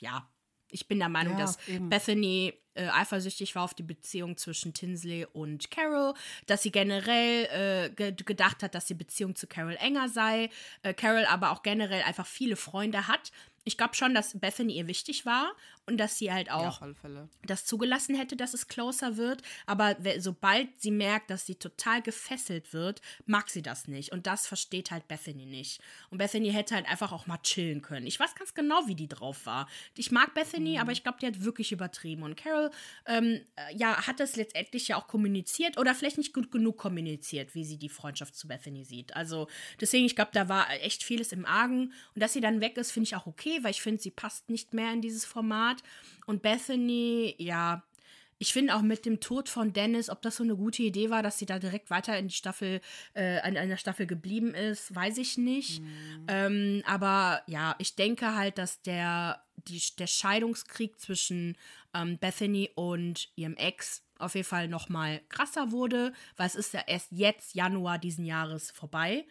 ja, 0.00 0.28
ich 0.72 0.86
bin 0.86 0.98
der 0.98 1.08
Meinung, 1.08 1.34
ja, 1.34 1.40
dass 1.40 1.68
eben. 1.68 1.88
Bethany 1.88 2.54
äh, 2.74 2.86
eifersüchtig 2.88 3.56
war 3.56 3.64
auf 3.64 3.74
die 3.74 3.82
Beziehung 3.82 4.36
zwischen 4.36 4.72
Tinsley 4.72 5.26
und 5.32 5.70
Carol, 5.72 6.14
dass 6.46 6.62
sie 6.62 6.70
generell 6.70 7.46
äh, 7.46 7.90
ge 7.90 8.12
gedacht 8.12 8.62
hat, 8.62 8.76
dass 8.76 8.86
die 8.86 8.94
Beziehung 8.94 9.34
zu 9.34 9.48
Carol 9.48 9.76
enger 9.80 10.08
sei, 10.08 10.50
äh, 10.82 10.94
Carol 10.94 11.24
aber 11.24 11.50
auch 11.50 11.64
generell 11.64 12.02
einfach 12.02 12.26
viele 12.26 12.54
Freunde 12.54 13.08
hat 13.08 13.32
ich 13.64 13.76
glaube 13.76 13.94
schon, 13.94 14.14
dass 14.14 14.38
Bethany 14.38 14.74
ihr 14.74 14.86
wichtig 14.86 15.26
war 15.26 15.52
und 15.90 15.98
dass 15.98 16.16
sie 16.16 16.32
halt 16.32 16.50
auch 16.50 16.80
ja, 16.80 17.26
das 17.44 17.66
zugelassen 17.66 18.14
hätte, 18.14 18.36
dass 18.36 18.54
es 18.54 18.68
closer 18.68 19.16
wird. 19.16 19.42
Aber 19.66 19.96
sobald 20.18 20.80
sie 20.80 20.90
merkt, 20.90 21.30
dass 21.30 21.46
sie 21.46 21.56
total 21.56 22.00
gefesselt 22.00 22.72
wird, 22.72 23.02
mag 23.26 23.50
sie 23.50 23.62
das 23.62 23.88
nicht. 23.88 24.12
Und 24.12 24.26
das 24.26 24.46
versteht 24.46 24.90
halt 24.90 25.08
Bethany 25.08 25.46
nicht. 25.46 25.80
Und 26.10 26.18
Bethany 26.18 26.52
hätte 26.52 26.74
halt 26.74 26.88
einfach 26.88 27.12
auch 27.12 27.26
mal 27.26 27.38
chillen 27.38 27.82
können. 27.82 28.06
Ich 28.06 28.20
weiß 28.20 28.34
ganz 28.34 28.54
genau, 28.54 28.86
wie 28.86 28.94
die 28.94 29.08
drauf 29.08 29.46
war. 29.46 29.68
Ich 29.96 30.10
mag 30.10 30.32
Bethany, 30.34 30.72
mhm. 30.72 30.78
aber 30.78 30.92
ich 30.92 31.02
glaube, 31.02 31.18
die 31.20 31.26
hat 31.26 31.42
wirklich 31.42 31.72
übertrieben. 31.72 32.22
Und 32.22 32.36
Carol, 32.36 32.70
ähm, 33.06 33.40
äh, 33.56 33.76
ja, 33.76 34.06
hat 34.06 34.20
das 34.20 34.36
letztendlich 34.36 34.88
ja 34.88 34.96
auch 34.96 35.08
kommuniziert 35.08 35.78
oder 35.78 35.94
vielleicht 35.94 36.18
nicht 36.18 36.32
gut 36.32 36.50
genug 36.52 36.78
kommuniziert, 36.78 37.54
wie 37.54 37.64
sie 37.64 37.78
die 37.78 37.88
Freundschaft 37.88 38.36
zu 38.36 38.46
Bethany 38.46 38.84
sieht. 38.84 39.16
Also 39.16 39.48
deswegen, 39.80 40.06
ich 40.06 40.14
glaube, 40.14 40.30
da 40.32 40.48
war 40.48 40.70
echt 40.70 41.02
vieles 41.02 41.32
im 41.32 41.44
Argen. 41.44 41.92
Und 42.14 42.22
dass 42.22 42.32
sie 42.32 42.40
dann 42.40 42.60
weg 42.60 42.76
ist, 42.76 42.92
finde 42.92 43.08
ich 43.08 43.16
auch 43.16 43.26
okay, 43.26 43.58
weil 43.62 43.72
ich 43.72 43.82
finde, 43.82 44.00
sie 44.00 44.10
passt 44.10 44.48
nicht 44.48 44.72
mehr 44.72 44.92
in 44.92 45.02
dieses 45.02 45.24
Format. 45.24 45.79
Und 46.26 46.42
Bethany, 46.42 47.34
ja, 47.38 47.82
ich 48.42 48.54
finde 48.54 48.74
auch 48.74 48.80
mit 48.80 49.04
dem 49.04 49.20
Tod 49.20 49.50
von 49.50 49.74
Dennis, 49.74 50.08
ob 50.08 50.22
das 50.22 50.36
so 50.36 50.42
eine 50.42 50.56
gute 50.56 50.82
Idee 50.82 51.10
war, 51.10 51.22
dass 51.22 51.38
sie 51.38 51.44
da 51.44 51.58
direkt 51.58 51.90
weiter 51.90 52.18
in 52.18 52.28
die 52.28 52.34
Staffel, 52.34 52.80
äh, 53.12 53.38
an 53.40 53.58
einer 53.58 53.76
Staffel 53.76 54.06
geblieben 54.06 54.54
ist, 54.54 54.94
weiß 54.94 55.18
ich 55.18 55.36
nicht. 55.36 55.82
Mhm. 55.82 56.26
Ähm, 56.26 56.82
aber 56.86 57.42
ja, 57.46 57.74
ich 57.78 57.96
denke 57.96 58.34
halt, 58.34 58.56
dass 58.56 58.80
der, 58.80 59.44
die, 59.68 59.82
der 59.98 60.06
Scheidungskrieg 60.06 60.98
zwischen 60.98 61.58
ähm, 61.92 62.16
Bethany 62.16 62.70
und 62.74 63.28
ihrem 63.36 63.56
Ex 63.56 64.02
auf 64.18 64.34
jeden 64.34 64.48
Fall 64.48 64.68
noch 64.68 64.88
mal 64.88 65.20
krasser 65.28 65.70
wurde, 65.70 66.14
weil 66.36 66.46
es 66.46 66.54
ist 66.54 66.72
ja 66.72 66.80
erst 66.86 67.08
jetzt 67.10 67.54
Januar 67.54 67.98
diesen 67.98 68.24
Jahres 68.24 68.70
vorbei 68.70 69.26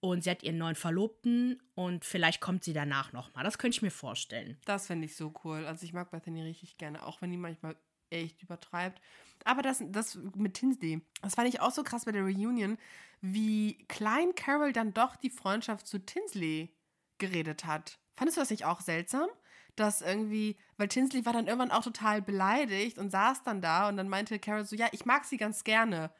und 0.00 0.24
sie 0.24 0.30
hat 0.30 0.42
ihren 0.42 0.58
neuen 0.58 0.74
Verlobten 0.74 1.62
und 1.74 2.04
vielleicht 2.04 2.40
kommt 2.40 2.64
sie 2.64 2.72
danach 2.72 3.12
nochmal. 3.12 3.44
Das 3.44 3.58
könnte 3.58 3.76
ich 3.76 3.82
mir 3.82 3.90
vorstellen. 3.90 4.56
Das 4.64 4.86
finde 4.86 5.04
ich 5.04 5.14
so 5.14 5.32
cool. 5.44 5.66
Also 5.66 5.84
ich 5.84 5.92
mag 5.92 6.10
Bethany 6.10 6.42
richtig 6.42 6.78
gerne, 6.78 7.06
auch 7.06 7.20
wenn 7.20 7.30
die 7.30 7.36
manchmal 7.36 7.76
echt 8.08 8.42
übertreibt. 8.42 9.00
Aber 9.44 9.62
das, 9.62 9.82
das 9.88 10.18
mit 10.34 10.54
Tinsley, 10.54 11.00
das 11.22 11.34
fand 11.34 11.48
ich 11.48 11.60
auch 11.60 11.70
so 11.70 11.82
krass 11.82 12.04
bei 12.04 12.12
der 12.12 12.22
Reunion, 12.22 12.78
wie 13.20 13.74
klein 13.88 14.34
Carol 14.34 14.72
dann 14.72 14.94
doch 14.94 15.16
die 15.16 15.30
Freundschaft 15.30 15.86
zu 15.86 15.98
Tinsley 16.04 16.74
geredet 17.18 17.64
hat. 17.64 17.98
Fandest 18.14 18.36
du 18.36 18.40
das 18.42 18.50
nicht 18.50 18.64
auch 18.64 18.80
seltsam? 18.80 19.28
Dass 19.76 20.02
irgendwie, 20.02 20.56
weil 20.76 20.88
Tinsley 20.88 21.24
war 21.24 21.32
dann 21.32 21.46
irgendwann 21.46 21.70
auch 21.70 21.84
total 21.84 22.20
beleidigt 22.20 22.98
und 22.98 23.10
saß 23.10 23.44
dann 23.44 23.62
da 23.62 23.88
und 23.88 23.96
dann 23.96 24.08
meinte 24.08 24.38
Carol 24.38 24.64
so, 24.64 24.76
ja, 24.76 24.88
ich 24.92 25.04
mag 25.04 25.24
sie 25.24 25.36
ganz 25.36 25.64
gerne 25.64 26.10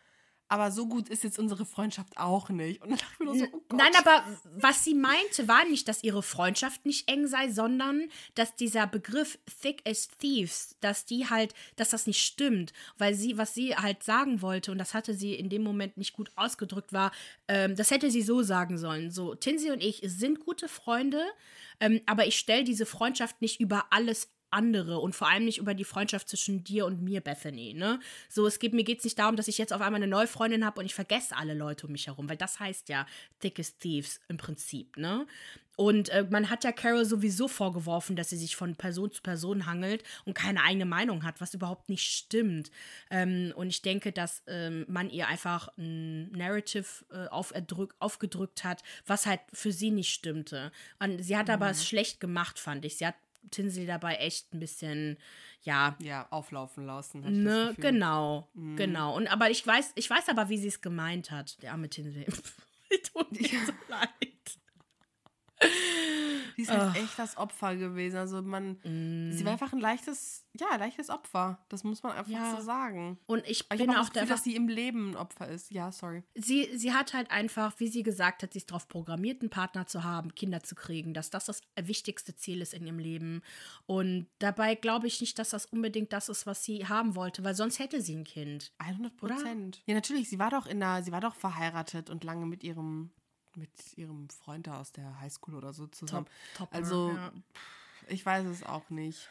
aber 0.50 0.72
so 0.72 0.86
gut 0.86 1.08
ist 1.08 1.22
jetzt 1.22 1.38
unsere 1.38 1.64
Freundschaft 1.64 2.18
auch 2.18 2.48
nicht. 2.48 2.82
Und 2.82 2.90
dann 2.90 2.98
dachte 2.98 3.12
ich 3.12 3.18
mir 3.20 3.24
nur 3.26 3.36
so, 3.36 3.44
oh 3.52 3.62
Gott. 3.68 3.78
Nein, 3.78 3.92
aber 3.96 4.24
was 4.56 4.82
sie 4.82 4.94
meinte, 4.94 5.46
war 5.46 5.64
nicht, 5.64 5.86
dass 5.86 6.02
ihre 6.02 6.24
Freundschaft 6.24 6.84
nicht 6.84 7.08
eng 7.08 7.28
sei, 7.28 7.50
sondern 7.50 8.08
dass 8.34 8.56
dieser 8.56 8.88
Begriff 8.88 9.38
thick 9.62 9.80
as 9.88 10.08
thieves, 10.08 10.76
dass 10.80 11.04
die 11.04 11.30
halt, 11.30 11.54
dass 11.76 11.90
das 11.90 12.08
nicht 12.08 12.20
stimmt. 12.20 12.72
Weil 12.98 13.14
sie, 13.14 13.38
was 13.38 13.54
sie 13.54 13.76
halt 13.76 14.02
sagen 14.02 14.42
wollte, 14.42 14.72
und 14.72 14.78
das 14.78 14.92
hatte 14.92 15.14
sie 15.14 15.34
in 15.34 15.50
dem 15.50 15.62
Moment 15.62 15.96
nicht 15.96 16.14
gut 16.14 16.32
ausgedrückt, 16.34 16.92
war, 16.92 17.12
ähm, 17.46 17.76
das 17.76 17.92
hätte 17.92 18.10
sie 18.10 18.22
so 18.22 18.42
sagen 18.42 18.76
sollen. 18.76 19.12
So, 19.12 19.36
Tinsy 19.36 19.70
und 19.70 19.80
ich 19.82 20.02
sind 20.04 20.40
gute 20.40 20.66
Freunde, 20.66 21.24
ähm, 21.78 22.00
aber 22.06 22.26
ich 22.26 22.36
stelle 22.36 22.64
diese 22.64 22.86
Freundschaft 22.86 23.40
nicht 23.40 23.60
über 23.60 23.86
alles 23.90 24.28
andere 24.50 24.98
und 24.98 25.14
vor 25.14 25.28
allem 25.28 25.44
nicht 25.44 25.58
über 25.58 25.74
die 25.74 25.84
Freundschaft 25.84 26.28
zwischen 26.28 26.64
dir 26.64 26.86
und 26.86 27.02
mir, 27.02 27.20
Bethany, 27.20 27.74
ne? 27.74 28.00
So, 28.28 28.46
es 28.46 28.58
geht, 28.58 28.72
mir 28.72 28.84
geht 28.84 28.98
es 28.98 29.04
nicht 29.04 29.18
darum, 29.18 29.36
dass 29.36 29.48
ich 29.48 29.58
jetzt 29.58 29.72
auf 29.72 29.80
einmal 29.80 30.02
eine 30.02 30.10
neue 30.10 30.26
Freundin 30.26 30.64
habe 30.64 30.80
und 30.80 30.86
ich 30.86 30.94
vergesse 30.94 31.36
alle 31.36 31.54
Leute 31.54 31.86
um 31.86 31.92
mich 31.92 32.06
herum, 32.06 32.28
weil 32.28 32.36
das 32.36 32.60
heißt 32.60 32.88
ja 32.88 33.06
Thickest 33.40 33.80
Thieves 33.80 34.20
im 34.28 34.36
Prinzip, 34.36 34.96
ne? 34.96 35.26
Und 35.80 36.10
äh, 36.10 36.26
man 36.28 36.50
hat 36.50 36.62
ja 36.62 36.72
Carol 36.72 37.06
sowieso 37.06 37.48
vorgeworfen, 37.48 38.14
dass 38.14 38.28
sie 38.28 38.36
sich 38.36 38.54
von 38.54 38.76
Person 38.76 39.10
zu 39.12 39.22
Person 39.22 39.64
hangelt 39.64 40.04
und 40.26 40.34
keine 40.34 40.62
eigene 40.62 40.84
Meinung 40.84 41.24
hat, 41.24 41.40
was 41.40 41.54
überhaupt 41.54 41.88
nicht 41.88 42.02
stimmt. 42.02 42.70
Ähm, 43.10 43.54
und 43.56 43.68
ich 43.70 43.80
denke, 43.80 44.12
dass 44.12 44.42
ähm, 44.46 44.84
man 44.88 45.08
ihr 45.08 45.26
einfach 45.26 45.70
ein 45.78 46.30
Narrative 46.32 46.84
äh, 47.10 47.28
aufgedrückt 47.28 48.62
hat, 48.62 48.82
was 49.06 49.24
halt 49.24 49.40
für 49.54 49.72
sie 49.72 49.90
nicht 49.90 50.12
stimmte. 50.12 50.70
Und 50.98 51.24
sie 51.24 51.38
hat 51.38 51.46
mhm. 51.46 51.54
aber 51.54 51.70
es 51.70 51.88
schlecht 51.88 52.20
gemacht, 52.20 52.58
fand 52.58 52.84
ich. 52.84 52.98
Sie 52.98 53.06
hat 53.06 53.14
Tinsley 53.50 53.86
dabei 53.86 54.16
echt 54.16 54.52
ein 54.52 54.60
bisschen, 54.60 55.18
ja. 55.62 55.96
Ja, 56.00 56.26
auflaufen 56.30 56.86
lassen. 56.86 57.42
Ne, 57.42 57.74
genau, 57.78 58.48
mhm. 58.54 58.76
genau. 58.76 59.16
Und 59.16 59.26
aber 59.28 59.50
ich 59.50 59.66
weiß, 59.66 59.92
ich 59.94 60.08
weiß 60.08 60.28
aber, 60.28 60.48
wie 60.48 60.58
sie 60.58 60.68
es 60.68 60.80
gemeint 60.80 61.30
hat, 61.30 61.62
der 61.62 61.72
arme 61.72 61.88
Tinsley. 61.88 62.26
Tut 63.12 63.32
mir 63.32 63.48
so 63.66 63.72
leid. 63.88 64.30
Sie 66.64 66.72
ist 66.72 66.78
halt 66.78 66.96
echt 66.96 67.18
das 67.18 67.36
Opfer 67.36 67.76
gewesen. 67.76 68.16
Also 68.16 68.42
man, 68.42 68.78
mm. 68.82 69.32
sie 69.32 69.44
war 69.44 69.52
einfach 69.52 69.72
ein 69.72 69.80
leichtes, 69.80 70.46
ja, 70.58 70.76
leichtes 70.76 71.10
Opfer. 71.10 71.58
Das 71.68 71.84
muss 71.84 72.02
man 72.02 72.12
einfach 72.12 72.30
ja. 72.30 72.56
so 72.56 72.62
sagen. 72.62 73.18
Und 73.26 73.48
ich 73.48 73.64
Aber 73.70 73.78
bin 73.78 73.90
ich 73.90 73.96
auch, 73.96 74.06
auch 74.06 74.08
der, 74.10 74.26
dass 74.26 74.44
sie 74.44 74.54
im 74.56 74.68
Leben 74.68 75.10
ein 75.12 75.16
Opfer 75.16 75.48
ist. 75.48 75.70
Ja, 75.70 75.90
sorry. 75.92 76.22
Sie, 76.34 76.68
sie 76.76 76.92
hat 76.92 77.14
halt 77.14 77.30
einfach, 77.30 77.78
wie 77.78 77.88
sie 77.88 78.02
gesagt 78.02 78.42
hat, 78.42 78.52
sie 78.52 78.58
ist 78.58 78.70
darauf 78.70 78.88
programmiert, 78.88 79.40
einen 79.40 79.50
Partner 79.50 79.86
zu 79.86 80.04
haben, 80.04 80.34
Kinder 80.34 80.62
zu 80.62 80.74
kriegen, 80.74 81.14
dass 81.14 81.30
das 81.30 81.46
das 81.46 81.62
wichtigste 81.80 82.36
Ziel 82.36 82.60
ist 82.60 82.74
in 82.74 82.86
ihrem 82.86 82.98
Leben. 82.98 83.42
Und 83.86 84.26
dabei 84.38 84.74
glaube 84.74 85.06
ich 85.06 85.20
nicht, 85.20 85.38
dass 85.38 85.50
das 85.50 85.66
unbedingt 85.66 86.12
das 86.12 86.28
ist, 86.28 86.46
was 86.46 86.62
sie 86.64 86.86
haben 86.86 87.16
wollte, 87.16 87.42
weil 87.44 87.54
sonst 87.54 87.78
hätte 87.78 88.00
sie 88.02 88.16
ein 88.16 88.24
Kind. 88.24 88.72
100 88.78 89.16
Prozent. 89.16 89.82
Ja, 89.86 89.94
natürlich. 89.94 90.28
Sie 90.28 90.38
war 90.38 90.50
doch 90.50 90.66
in 90.66 90.82
einer, 90.82 91.02
sie 91.02 91.12
war 91.12 91.20
doch 91.20 91.34
verheiratet 91.34 92.10
und 92.10 92.24
lange 92.24 92.46
mit 92.46 92.64
ihrem 92.64 93.10
mit 93.60 93.96
ihrem 93.96 94.28
Freund 94.30 94.66
da 94.66 94.80
aus 94.80 94.92
der 94.92 95.20
Highschool 95.20 95.54
oder 95.54 95.72
so 95.72 95.86
zusammen. 95.86 96.26
Top, 96.54 96.70
Topper, 96.70 96.76
also, 96.76 97.12
ja. 97.12 97.32
ich 98.08 98.24
weiß 98.24 98.46
es 98.46 98.64
auch 98.64 98.88
nicht, 98.90 99.28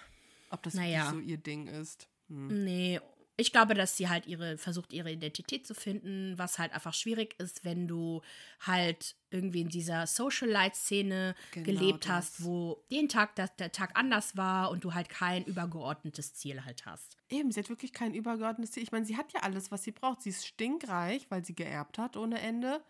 ob 0.51 0.63
das 0.63 0.75
naja. 0.75 1.09
so 1.11 1.19
ihr 1.19 1.37
Ding 1.37 1.67
ist. 1.67 2.07
Hm. 2.29 2.63
Nee, 2.63 3.01
ich 3.39 3.53
glaube, 3.53 3.73
dass 3.73 3.95
sie 3.95 4.09
halt 4.09 4.27
ihre 4.27 4.57
versucht, 4.57 4.91
ihre 4.91 5.11
Identität 5.11 5.65
zu 5.65 5.73
finden, 5.73 6.37
was 6.37 6.59
halt 6.59 6.73
einfach 6.73 6.93
schwierig 6.93 7.35
ist, 7.39 7.63
wenn 7.63 7.87
du 7.87 8.21
halt 8.59 9.15
irgendwie 9.29 9.61
in 9.61 9.69
dieser 9.69 10.07
Socialite-Szene 10.07 11.35
genau 11.51 11.65
gelebt 11.65 12.05
das. 12.05 12.11
hast, 12.11 12.43
wo 12.43 12.83
jeden 12.89 13.07
Tag 13.07 13.35
das, 13.35 13.55
der 13.55 13.71
Tag 13.71 13.91
anders 13.97 14.35
war 14.35 14.71
und 14.71 14.83
du 14.83 14.93
halt 14.93 15.07
kein 15.07 15.45
übergeordnetes 15.45 16.33
Ziel 16.33 16.65
halt 16.65 16.85
hast. 16.85 17.15
Eben, 17.29 17.51
sie 17.51 17.61
hat 17.61 17.69
wirklich 17.69 17.93
kein 17.93 18.13
übergeordnetes 18.13 18.73
Ziel. 18.73 18.83
Ich 18.83 18.91
meine, 18.91 19.05
sie 19.05 19.15
hat 19.15 19.31
ja 19.31 19.41
alles, 19.41 19.71
was 19.71 19.83
sie 19.83 19.91
braucht. 19.91 20.21
Sie 20.21 20.29
ist 20.31 20.45
stinkreich, 20.45 21.25
weil 21.29 21.45
sie 21.45 21.55
geerbt 21.55 21.97
hat 21.97 22.17
ohne 22.17 22.39
Ende. 22.41 22.81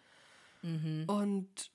Mhm. 0.61 1.05
Und 1.07 1.71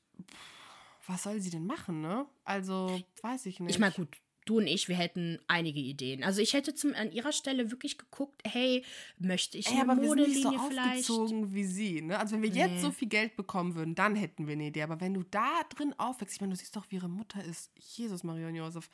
was 1.06 1.24
soll 1.24 1.40
sie 1.40 1.50
denn 1.50 1.66
machen, 1.66 2.00
ne? 2.00 2.26
Also, 2.44 3.00
weiß 3.22 3.46
ich 3.46 3.60
nicht. 3.60 3.74
Ich 3.74 3.78
meine, 3.78 3.94
gut, 3.94 4.16
du 4.44 4.58
und 4.58 4.66
ich, 4.66 4.88
wir 4.88 4.96
hätten 4.96 5.38
einige 5.48 5.80
Ideen. 5.80 6.22
Also 6.22 6.40
ich 6.40 6.52
hätte 6.52 6.74
zum, 6.74 6.94
an 6.94 7.10
ihrer 7.12 7.32
Stelle 7.32 7.70
wirklich 7.70 7.98
geguckt, 7.98 8.42
hey, 8.46 8.84
möchte 9.18 9.58
ich 9.58 9.68
eine 9.68 9.76
Ey, 9.76 9.82
aber 9.82 9.94
Modelinie 9.94 10.26
wir 10.26 10.34
sind 10.34 10.50
nicht 10.50 10.60
so 10.60 10.68
vielleicht? 10.68 11.10
aufgezogen 11.10 11.54
wie 11.54 11.64
sie. 11.64 12.02
Ne? 12.02 12.18
Also 12.18 12.34
wenn 12.34 12.42
wir 12.42 12.50
nee. 12.50 12.58
jetzt 12.58 12.82
so 12.82 12.90
viel 12.90 13.08
Geld 13.08 13.36
bekommen 13.36 13.74
würden, 13.74 13.94
dann 13.94 14.16
hätten 14.16 14.46
wir 14.46 14.52
eine 14.52 14.66
Idee. 14.66 14.82
Aber 14.82 15.00
wenn 15.00 15.14
du 15.14 15.22
da 15.22 15.62
drin 15.74 15.94
aufwächst, 15.98 16.34
ich 16.34 16.40
meine, 16.40 16.52
du 16.52 16.58
siehst 16.58 16.76
doch, 16.76 16.84
wie 16.90 16.96
ihre 16.96 17.08
Mutter 17.08 17.42
ist. 17.42 17.70
Jesus, 17.78 18.22
Maria 18.22 18.48
und 18.48 18.54
Josef. 18.54 18.90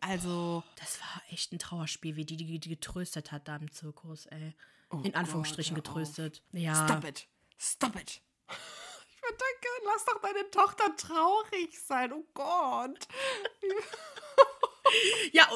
Also. 0.00 0.62
Das 0.78 1.00
war 1.00 1.22
echt 1.30 1.52
ein 1.52 1.58
Trauerspiel, 1.58 2.16
wie 2.16 2.24
die 2.24 2.36
die, 2.36 2.58
die 2.58 2.68
getröstet 2.68 3.32
hat 3.32 3.48
da 3.48 3.56
im 3.56 3.70
Zirkus, 3.70 4.26
ey. 4.26 4.54
Oh 4.90 5.00
In 5.02 5.14
Anführungsstrichen 5.14 5.74
Gott, 5.74 5.84
getröstet. 5.84 6.42
Ja. 6.52 6.86
Stop 6.86 7.04
it. 7.04 7.26
Stop 7.58 7.96
it. 7.96 8.20
Danke, 9.30 9.68
lass 9.84 10.04
doch 10.04 10.20
deine 10.20 10.50
Tochter 10.50 10.96
traurig 10.96 11.78
sein. 11.80 12.12
Oh 12.12 12.24
Gott. 12.34 13.06
ja, 15.32 15.48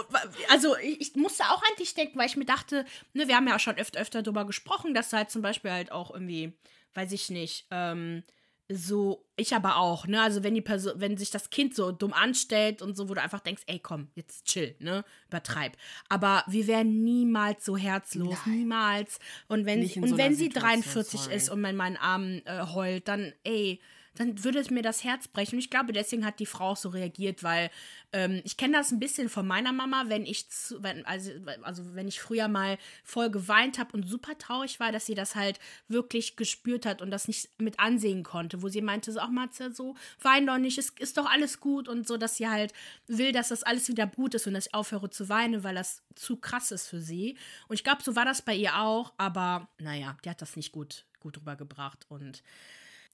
also 0.48 0.76
ich 0.76 1.14
musste 1.16 1.44
auch 1.44 1.62
an 1.62 1.76
dich 1.78 1.94
denken, 1.94 2.18
weil 2.18 2.26
ich 2.26 2.36
mir 2.36 2.44
dachte, 2.44 2.84
ne, 3.12 3.28
wir 3.28 3.36
haben 3.36 3.48
ja 3.48 3.58
schon 3.58 3.76
öfter, 3.76 4.00
öfter 4.00 4.22
darüber 4.22 4.44
gesprochen, 4.44 4.94
dass 4.94 5.12
halt 5.12 5.30
zum 5.30 5.42
Beispiel 5.42 5.70
halt 5.70 5.92
auch 5.92 6.10
irgendwie, 6.10 6.56
weiß 6.94 7.12
ich 7.12 7.30
nicht, 7.30 7.66
ähm, 7.70 8.24
so, 8.70 9.24
ich 9.36 9.54
aber 9.54 9.76
auch, 9.76 10.06
ne? 10.06 10.20
Also 10.20 10.42
wenn 10.42 10.54
die 10.54 10.60
Person, 10.60 10.92
wenn 10.96 11.16
sich 11.16 11.30
das 11.30 11.48
Kind 11.48 11.74
so 11.74 11.90
dumm 11.90 12.12
anstellt 12.12 12.82
und 12.82 12.96
so, 12.96 13.08
wo 13.08 13.14
du 13.14 13.22
einfach 13.22 13.40
denkst, 13.40 13.62
ey, 13.66 13.78
komm, 13.78 14.08
jetzt 14.14 14.44
chill, 14.44 14.74
ne? 14.78 15.04
Übertreib. 15.28 15.72
Aber 16.10 16.44
wir 16.46 16.66
wären 16.66 17.02
niemals 17.02 17.64
so 17.64 17.76
herzlos, 17.76 18.36
Nein. 18.44 18.58
niemals. 18.58 19.20
Und 19.48 19.64
wenn, 19.64 19.80
und 19.80 20.08
so 20.08 20.18
wenn 20.18 20.34
sie 20.34 20.50
43 20.50 21.20
sorry. 21.20 21.34
ist 21.34 21.48
und 21.48 21.64
in 21.64 21.76
meinen 21.76 21.96
Armen 21.96 22.44
äh, 22.44 22.66
heult, 22.66 23.08
dann, 23.08 23.32
ey, 23.42 23.80
dann 24.18 24.42
würde 24.42 24.58
es 24.58 24.70
mir 24.70 24.82
das 24.82 25.04
Herz 25.04 25.28
brechen. 25.28 25.54
Und 25.54 25.60
ich 25.60 25.70
glaube, 25.70 25.92
deswegen 25.92 26.24
hat 26.24 26.40
die 26.40 26.46
Frau 26.46 26.70
auch 26.70 26.76
so 26.76 26.88
reagiert, 26.88 27.42
weil 27.42 27.70
ähm, 28.12 28.40
ich 28.44 28.56
kenne 28.56 28.76
das 28.76 28.90
ein 28.90 28.98
bisschen 28.98 29.28
von 29.28 29.46
meiner 29.46 29.72
Mama, 29.72 30.04
wenn 30.08 30.26
ich 30.26 30.50
zu, 30.50 30.82
wenn, 30.82 31.06
also, 31.06 31.30
also 31.62 31.94
wenn 31.94 32.08
ich 32.08 32.20
früher 32.20 32.48
mal 32.48 32.78
voll 33.04 33.30
geweint 33.30 33.78
habe 33.78 33.92
und 33.92 34.08
super 34.08 34.36
traurig 34.36 34.80
war, 34.80 34.90
dass 34.90 35.06
sie 35.06 35.14
das 35.14 35.36
halt 35.36 35.60
wirklich 35.86 36.36
gespürt 36.36 36.84
hat 36.84 37.00
und 37.00 37.10
das 37.10 37.28
nicht 37.28 37.48
mit 37.60 37.78
ansehen 37.78 38.24
konnte, 38.24 38.62
wo 38.62 38.68
sie 38.68 38.82
meinte, 38.82 39.12
so, 39.12 39.20
ach 39.20 39.30
Matze, 39.30 39.72
so, 39.72 39.94
wein 40.20 40.46
doch 40.46 40.58
nicht, 40.58 40.78
es 40.78 40.90
ist 40.98 41.16
doch 41.16 41.26
alles 41.26 41.60
gut 41.60 41.88
und 41.88 42.08
so, 42.08 42.16
dass 42.16 42.36
sie 42.36 42.48
halt 42.48 42.72
will, 43.06 43.30
dass 43.30 43.48
das 43.48 43.62
alles 43.62 43.88
wieder 43.88 44.06
gut 44.06 44.34
ist 44.34 44.46
und 44.46 44.54
dass 44.54 44.66
ich 44.66 44.74
aufhöre 44.74 45.10
zu 45.10 45.28
weinen, 45.28 45.62
weil 45.62 45.76
das 45.76 46.02
zu 46.16 46.36
krass 46.36 46.72
ist 46.72 46.88
für 46.88 47.00
sie. 47.00 47.36
Und 47.68 47.74
ich 47.74 47.84
glaube, 47.84 48.02
so 48.02 48.16
war 48.16 48.24
das 48.24 48.42
bei 48.42 48.54
ihr 48.54 48.80
auch, 48.80 49.12
aber 49.16 49.68
naja, 49.78 50.16
die 50.24 50.30
hat 50.30 50.42
das 50.42 50.56
nicht 50.56 50.72
gut, 50.72 51.04
gut 51.20 51.36
rübergebracht 51.36 52.06
und 52.08 52.42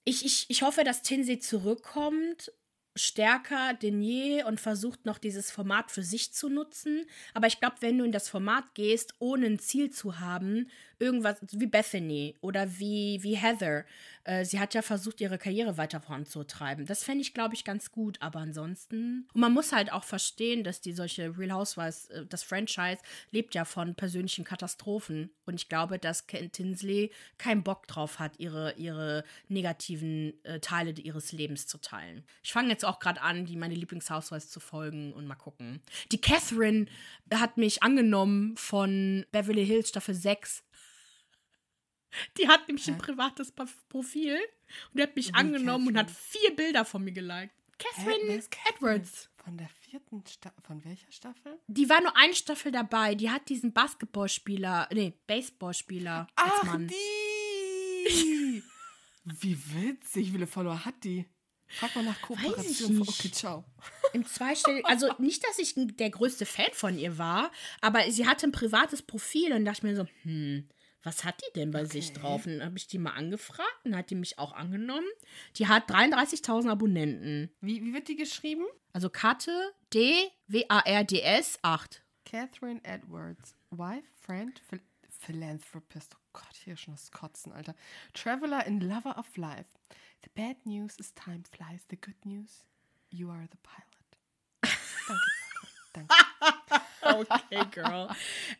ich, 0.04 0.24
ich, 0.24 0.46
ich 0.48 0.62
hoffe, 0.62 0.84
dass 0.84 1.02
Tinsey 1.02 1.38
zurückkommt 1.38 2.52
stärker 2.96 3.74
denn 3.74 4.00
je 4.02 4.44
und 4.44 4.60
versucht 4.60 5.04
noch 5.04 5.18
dieses 5.18 5.50
Format 5.50 5.90
für 5.90 6.02
sich 6.02 6.32
zu 6.32 6.48
nutzen. 6.48 7.06
Aber 7.32 7.46
ich 7.46 7.58
glaube, 7.58 7.76
wenn 7.80 7.98
du 7.98 8.04
in 8.04 8.12
das 8.12 8.28
Format 8.28 8.74
gehst, 8.74 9.14
ohne 9.18 9.46
ein 9.46 9.58
Ziel 9.58 9.90
zu 9.90 10.20
haben, 10.20 10.70
irgendwas 10.98 11.38
wie 11.50 11.66
Bethany 11.66 12.36
oder 12.40 12.78
wie, 12.78 13.18
wie 13.22 13.36
Heather, 13.36 13.84
äh, 14.24 14.44
sie 14.44 14.58
hat 14.58 14.74
ja 14.74 14.82
versucht, 14.82 15.20
ihre 15.20 15.38
Karriere 15.38 15.76
weiter 15.76 16.00
voranzutreiben. 16.00 16.86
Das 16.86 17.04
fände 17.04 17.22
ich, 17.22 17.34
glaube 17.34 17.54
ich, 17.54 17.64
ganz 17.64 17.92
gut. 17.92 18.16
Aber 18.20 18.40
ansonsten. 18.40 19.28
Und 19.32 19.40
man 19.40 19.52
muss 19.52 19.72
halt 19.72 19.92
auch 19.92 20.04
verstehen, 20.04 20.64
dass 20.64 20.80
die 20.80 20.92
solche 20.92 21.36
Real 21.38 21.52
Housewives, 21.52 22.06
äh, 22.10 22.26
das 22.26 22.42
Franchise 22.42 22.98
lebt 23.30 23.54
ja 23.54 23.64
von 23.64 23.94
persönlichen 23.94 24.44
Katastrophen. 24.44 25.30
Und 25.46 25.54
ich 25.54 25.68
glaube, 25.68 25.98
dass 25.98 26.26
Ken 26.26 26.50
Tinsley 26.50 27.10
keinen 27.38 27.62
Bock 27.62 27.86
drauf 27.86 28.18
hat, 28.18 28.38
ihre, 28.38 28.74
ihre 28.74 29.24
negativen 29.48 30.32
äh, 30.44 30.60
Teile 30.60 30.92
ihres 30.92 31.32
Lebens 31.32 31.66
zu 31.66 31.78
teilen. 31.78 32.24
Ich 32.42 32.52
fange 32.52 32.70
jetzt 32.70 32.84
auch 32.84 32.98
gerade 32.98 33.20
an, 33.20 33.46
die 33.46 33.56
meine 33.56 33.74
Lieblingshousewives 33.74 34.48
zu 34.48 34.60
folgen 34.60 35.12
und 35.12 35.26
mal 35.26 35.34
gucken. 35.34 35.80
Die 36.12 36.20
Catherine 36.20 36.86
hat 37.32 37.56
mich 37.56 37.82
angenommen 37.82 38.56
von 38.56 39.26
Beverly 39.32 39.66
Hills 39.66 39.90
Staffel 39.90 40.14
6. 40.14 40.62
Die 42.38 42.48
hat 42.48 42.66
nämlich 42.68 42.86
Hä? 42.86 42.92
ein 42.92 42.98
privates 42.98 43.52
Profil 43.88 44.38
und 44.90 44.98
die 44.98 45.02
hat 45.02 45.16
mich 45.16 45.28
Wie 45.28 45.34
angenommen 45.34 45.88
und 45.88 45.98
hat 45.98 46.10
vier 46.10 46.54
Bilder 46.54 46.84
von 46.84 47.04
mir 47.04 47.12
geliked. 47.12 47.54
Catherine 47.78 48.42
Edwards. 48.68 49.30
Von 49.36 49.58
der 49.58 49.68
vierten 49.68 50.24
Staffel. 50.26 50.62
Von 50.62 50.84
welcher 50.84 51.10
Staffel? 51.10 51.58
Die 51.66 51.88
war 51.88 52.00
nur 52.00 52.16
eine 52.16 52.34
Staffel 52.34 52.72
dabei. 52.72 53.14
Die 53.14 53.30
hat 53.30 53.48
diesen 53.48 53.72
Basketballspieler, 53.72 54.88
nee, 54.92 55.12
Baseballspieler 55.26 56.26
Ach, 56.34 56.52
als 56.52 56.62
Mann. 56.64 56.88
die! 56.88 58.62
Wie 59.24 59.58
witzig. 59.74 60.28
Wie 60.28 60.32
viele 60.32 60.46
Follower 60.46 60.84
hat 60.84 61.02
die? 61.04 61.26
Frag 61.66 61.96
mal 61.96 62.04
nach 62.04 62.20
Kooperation. 62.20 63.02
Okay, 63.02 63.30
ciao. 63.30 63.64
Im 64.12 64.24
zweistelligen, 64.24 64.84
also 64.84 65.10
nicht, 65.18 65.44
dass 65.44 65.58
ich 65.58 65.74
der 65.76 66.10
größte 66.10 66.46
Fan 66.46 66.72
von 66.72 66.98
ihr 66.98 67.18
war, 67.18 67.50
aber 67.80 68.10
sie 68.10 68.26
hatte 68.26 68.46
ein 68.46 68.52
privates 68.52 69.02
Profil 69.02 69.52
und 69.52 69.64
dachte 69.64 69.86
mir 69.86 69.96
so, 69.96 70.06
hm, 70.22 70.68
was 71.04 71.24
hat 71.24 71.40
die 71.40 71.52
denn 71.54 71.70
bei 71.70 71.82
okay. 71.82 71.92
sich 71.92 72.12
drauf? 72.12 72.46
Und 72.46 72.58
dann 72.58 72.66
habe 72.66 72.78
ich 72.78 72.86
die 72.86 72.98
mal 72.98 73.12
angefragt 73.12 73.84
und 73.84 73.94
hat 73.94 74.10
die 74.10 74.14
mich 74.14 74.38
auch 74.38 74.52
angenommen. 74.52 75.06
Die 75.56 75.68
hat 75.68 75.90
33.000 75.90 76.70
Abonnenten. 76.70 77.50
Wie, 77.60 77.82
wie 77.84 77.92
wird 77.92 78.08
die 78.08 78.16
geschrieben? 78.16 78.64
Also 78.92 79.10
Karte 79.10 79.72
D 79.92 80.30
W 80.48 80.64
A 80.68 80.80
R 80.80 81.04
D 81.04 81.20
S 81.20 81.58
8. 81.62 82.02
Catherine 82.24 82.80
Edwards, 82.84 83.54
wife, 83.70 84.08
friend, 84.20 84.60
Phil 84.68 84.80
Philanthropist. 85.20 86.14
Oh 86.14 86.28
Gott, 86.32 86.56
hier 86.64 86.76
schon 86.76 86.94
das 86.94 87.10
Kotzen, 87.10 87.52
Alter. 87.52 87.74
Traveler 88.12 88.66
and 88.66 88.82
Lover 88.82 89.16
of 89.16 89.36
Life. 89.36 89.68
The 90.22 90.30
bad 90.34 90.56
news 90.64 90.96
is 90.98 91.14
time 91.14 91.44
flies. 91.50 91.82
The 91.88 91.96
good 91.96 92.16
news, 92.24 92.64
you 93.10 93.30
are 93.30 93.46
the 93.50 93.58
pilot. 93.62 93.94
Danke, 95.92 96.14
Danke. 96.68 96.80
okay, 97.28 97.64
Girl. 97.70 98.08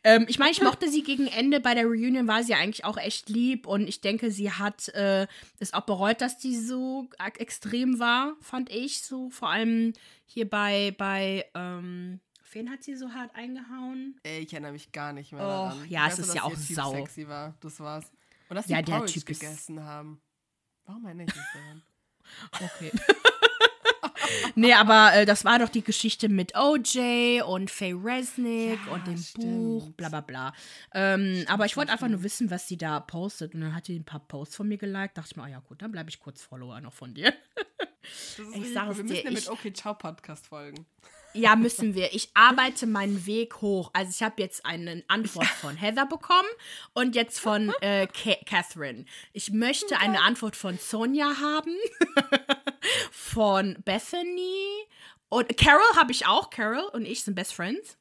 ähm, 0.03 0.26
ich 0.28 0.38
meine, 0.38 0.51
ich 0.51 0.62
mochte 0.62 0.88
sie 0.88 1.03
gegen 1.03 1.26
Ende 1.26 1.61
bei 1.61 1.74
der 1.74 1.84
Reunion, 1.84 2.28
war 2.28 2.42
sie 2.42 2.55
eigentlich 2.55 2.84
auch 2.84 2.97
echt 2.97 3.28
lieb 3.28 3.66
und 3.66 3.88
ich 3.88 4.01
denke, 4.01 4.30
sie 4.30 4.51
hat 4.51 4.88
äh, 4.90 5.26
es 5.59 5.74
auch 5.74 5.82
bereut, 5.82 6.20
dass 6.20 6.38
die 6.38 6.57
so 6.57 7.09
extrem 7.38 7.99
war, 7.99 8.34
fand 8.40 8.70
ich 8.70 9.03
so. 9.03 9.30
Vor 9.30 9.51
allem 9.51 9.92
hier 10.26 10.49
bei, 10.49 10.95
bei 10.97 11.47
ähm, 11.55 12.20
wen 12.53 12.70
hat 12.70 12.82
sie 12.82 12.97
so 12.97 13.12
hart 13.12 13.34
eingehauen? 13.34 14.18
Ich 14.22 14.53
erinnere 14.53 14.72
mich 14.72 14.92
gar 14.92 15.12
nicht 15.12 15.32
mehr 15.32 15.42
oh, 15.42 15.49
daran. 15.49 15.88
Ja, 15.88 16.09
es 16.09 16.18
ist 16.18 16.34
ja 16.34 16.42
auch 16.42 16.55
sau. 16.55 16.92
sexy 16.92 17.28
war, 17.28 17.55
das 17.61 17.80
war's. 17.80 18.11
Und 18.49 18.57
dass 18.57 18.66
die 18.66 18.72
ja, 18.72 18.82
Porridge 18.82 19.20
gegessen 19.20 19.82
haben. 19.82 20.20
Warum 20.86 21.03
meine 21.03 21.24
ich 21.24 21.34
nicht 21.34 21.47
Okay. 22.53 22.92
nee, 24.55 24.72
aber 24.72 25.14
äh, 25.14 25.27
das 25.27 25.45
war 25.45 25.59
doch 25.59 25.68
die 25.68 25.83
Geschichte 25.83 26.29
mit 26.29 26.57
OJ 26.57 27.43
und 27.43 27.70
Faye 27.70 27.95
Resnick 27.95 28.79
ja, 28.87 28.93
und 28.93 29.07
dem 29.07 29.18
stimmt. 29.18 29.45
Buch, 29.45 29.91
bla 29.91 30.09
bla 30.09 30.20
bla. 30.20 30.53
Ähm, 30.93 31.35
stimmt, 31.35 31.51
aber 31.51 31.66
ich 31.66 31.77
wollte 31.77 31.93
einfach 31.93 32.09
nur 32.09 32.22
wissen, 32.22 32.51
was 32.51 32.68
sie 32.68 32.77
da 32.77 33.01
postet. 33.01 33.55
Und 33.55 33.61
dann 33.61 33.75
hat 33.75 33.87
sie 33.87 33.97
ein 33.97 34.05
paar 34.05 34.20
Posts 34.20 34.57
von 34.57 34.68
mir 34.68 34.79
geliked. 34.79 35.16
Dachte 35.16 35.31
ich 35.33 35.37
mir, 35.37 35.45
oh 35.45 35.47
ja 35.47 35.61
gut, 35.61 35.83
dann 35.83 35.93
bleibe 35.93 36.11
ich 36.11 36.20
kurz 36.20 36.43
Follower 36.43 36.81
noch 36.81 36.93
von 36.93 37.14
dir. 37.14 37.33
ich 38.55 38.72
sage 38.72 38.91
es 38.93 38.97
dir. 38.99 39.05
Wir 39.05 39.05
müssen 39.05 39.25
ja 39.25 39.31
mit 39.31 39.49
Okay 39.49 39.72
Ciao 39.72 39.95
Podcast 39.95 40.47
folgen. 40.47 40.87
Ja, 41.35 41.57
müssen 41.57 41.95
wir. 41.95 42.14
Ich 42.14 42.31
arbeite 42.35 42.87
meinen 42.87 43.27
Weg 43.27 43.61
hoch. 43.61 43.91
Also 43.93 44.11
ich 44.14 44.22
habe 44.22 44.41
jetzt 44.41 44.64
eine 44.64 45.03
Antwort 45.09 45.47
von 45.47 45.77
Heather 45.77 46.07
bekommen 46.07 46.49
und 46.95 47.14
jetzt 47.14 47.41
von 47.41 47.72
äh, 47.81 48.07
Catherine. 48.07 49.05
Ich 49.33 49.51
möchte 49.51 49.99
eine 49.99 50.22
Antwort 50.22 50.57
von 50.57 50.79
Sonja 50.79 51.41
haben, 51.41 51.77
von 53.11 53.76
Bethany 53.84 54.86
Und 55.28 55.57
Carol 55.57 55.82
habe 55.97 56.12
ich 56.12 56.26
auch. 56.26 56.51
Carol 56.51 56.84
und 56.92 57.07
ich 57.07 57.24
sind 57.24 57.34
Best 57.34 57.55
Friends. 57.55 57.97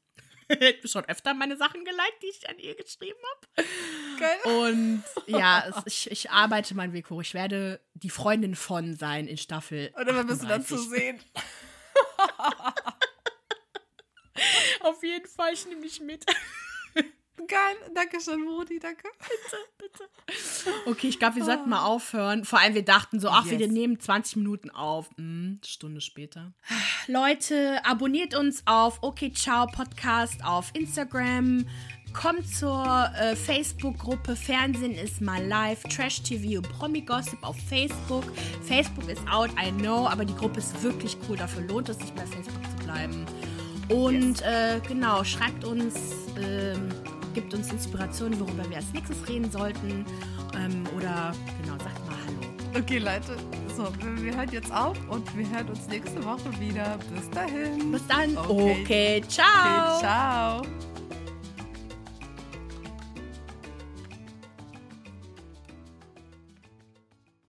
schon 0.86 1.06
öfter 1.06 1.34
meine 1.34 1.56
Sachen 1.58 1.84
geliked, 1.86 2.22
die 2.22 2.28
ich 2.28 2.48
an 2.50 2.60
ihr 2.60 2.76
geschrieben 2.76 3.18
habe. 3.36 3.48
Geil. 4.20 4.38
Und 4.44 5.04
ja, 5.28 5.64
es, 5.68 5.76
ich, 5.86 6.12
ich 6.12 6.32
arbeite 6.32 6.76
meinen 6.76 6.92
Weg 6.94 7.10
hoch. 7.10 7.22
Ich 7.22 7.34
werde 7.34 7.82
die 7.94 8.10
Freundin 8.10 8.56
von 8.56 8.96
sein 8.96 9.28
in 9.28 9.38
Staffel. 9.38 9.94
Und 9.98 10.08
dann 10.08 10.28
bist 10.28 10.44
du 10.44 10.48
dann 10.48 10.66
zu 10.66 10.76
38. 10.76 10.90
sehen. 10.90 11.20
Auf 14.82 15.02
jeden 15.04 15.28
Fall, 15.28 15.54
ich 15.54 15.66
nehme 15.66 15.82
dich 15.82 16.00
mit. 16.02 16.26
Geil. 17.48 17.76
Danke 17.94 18.20
schön, 18.22 18.48
Rudi. 18.48 18.80
Danke. 18.80 19.08
Okay, 20.86 21.08
ich 21.08 21.20
glaube, 21.20 21.36
wir 21.38 21.46
sollten 21.46 21.70
mal 21.70 21.84
aufhören. 21.84 22.46
Vor 22.46 22.60
allem, 22.60 22.74
wir 22.74 22.86
dachten 22.86 23.20
so, 23.20 23.30
ach, 23.30 23.46
wir 23.46 23.60
Yes. 23.60 23.72
nehmen 23.72 24.00
20 24.00 24.38
Minuten 24.38 24.70
auf. 24.70 25.10
Hm, 25.18 25.60
Stunde 25.66 26.02
später. 26.02 26.54
Leute, 27.08 27.82
abonniert 27.86 28.36
uns 28.36 28.64
auf 28.66 29.00
Okay 29.02 29.32
Ciao 29.34 29.68
Podcast 29.68 30.44
auf 30.46 30.72
Instagram. 30.74 31.66
Kommt 32.14 32.48
zur 32.48 33.12
äh, 33.20 33.36
Facebook-Gruppe 33.36 34.36
Fernsehen 34.36 34.94
ist 34.94 35.20
mal 35.20 35.44
live, 35.46 35.82
Trash 35.84 36.22
TV 36.22 36.60
und 36.60 36.70
Promi 36.70 37.02
Gossip 37.02 37.42
auf 37.44 37.58
Facebook. 37.68 38.24
Facebook 38.62 39.10
ist 39.10 39.28
out, 39.28 39.50
I 39.62 39.72
know, 39.72 40.08
aber 40.08 40.24
die 40.24 40.36
Gruppe 40.36 40.60
ist 40.60 40.82
wirklich 40.84 41.18
cool. 41.28 41.38
Dafür 41.38 41.64
lohnt 41.64 41.90
es 41.90 41.98
sich 41.98 42.12
bei 42.14 42.26
Facebook 42.26 42.64
zu 42.78 42.86
bleiben. 42.86 43.26
Und 43.90 44.42
äh, 44.44 44.80
genau, 44.88 45.24
schreibt 45.24 45.66
uns, 45.66 45.96
ähm, 46.40 46.88
gibt 47.34 47.54
uns 47.54 47.72
Inspirationen, 47.72 48.40
worüber 48.40 48.70
wir 48.70 48.78
als 48.78 48.92
nächstes 48.94 49.28
reden 49.28 49.52
sollten. 49.52 50.06
Ähm, 50.56 50.84
oder 50.96 51.34
genau, 51.62 51.78
sagt 51.78 52.06
mal 52.08 52.16
Hallo. 52.26 52.80
Okay, 52.80 53.00
Leute. 53.00 53.38
So, 53.76 53.88
wir 54.22 54.36
hören 54.36 54.50
jetzt 54.52 54.72
auf 54.72 54.98
und 55.10 55.38
wir 55.38 55.50
hören 55.50 55.70
uns 55.70 55.88
nächste 55.88 56.24
Woche 56.24 56.60
wieder. 56.60 56.98
Bis 57.14 57.30
dahin. 57.32 57.92
Bis 57.92 58.06
dann. 58.08 58.38
Okay. 58.38 58.82
okay 58.82 59.24
ciao. 59.28 59.46
Okay, 59.46 60.00
ciao. 60.00 60.93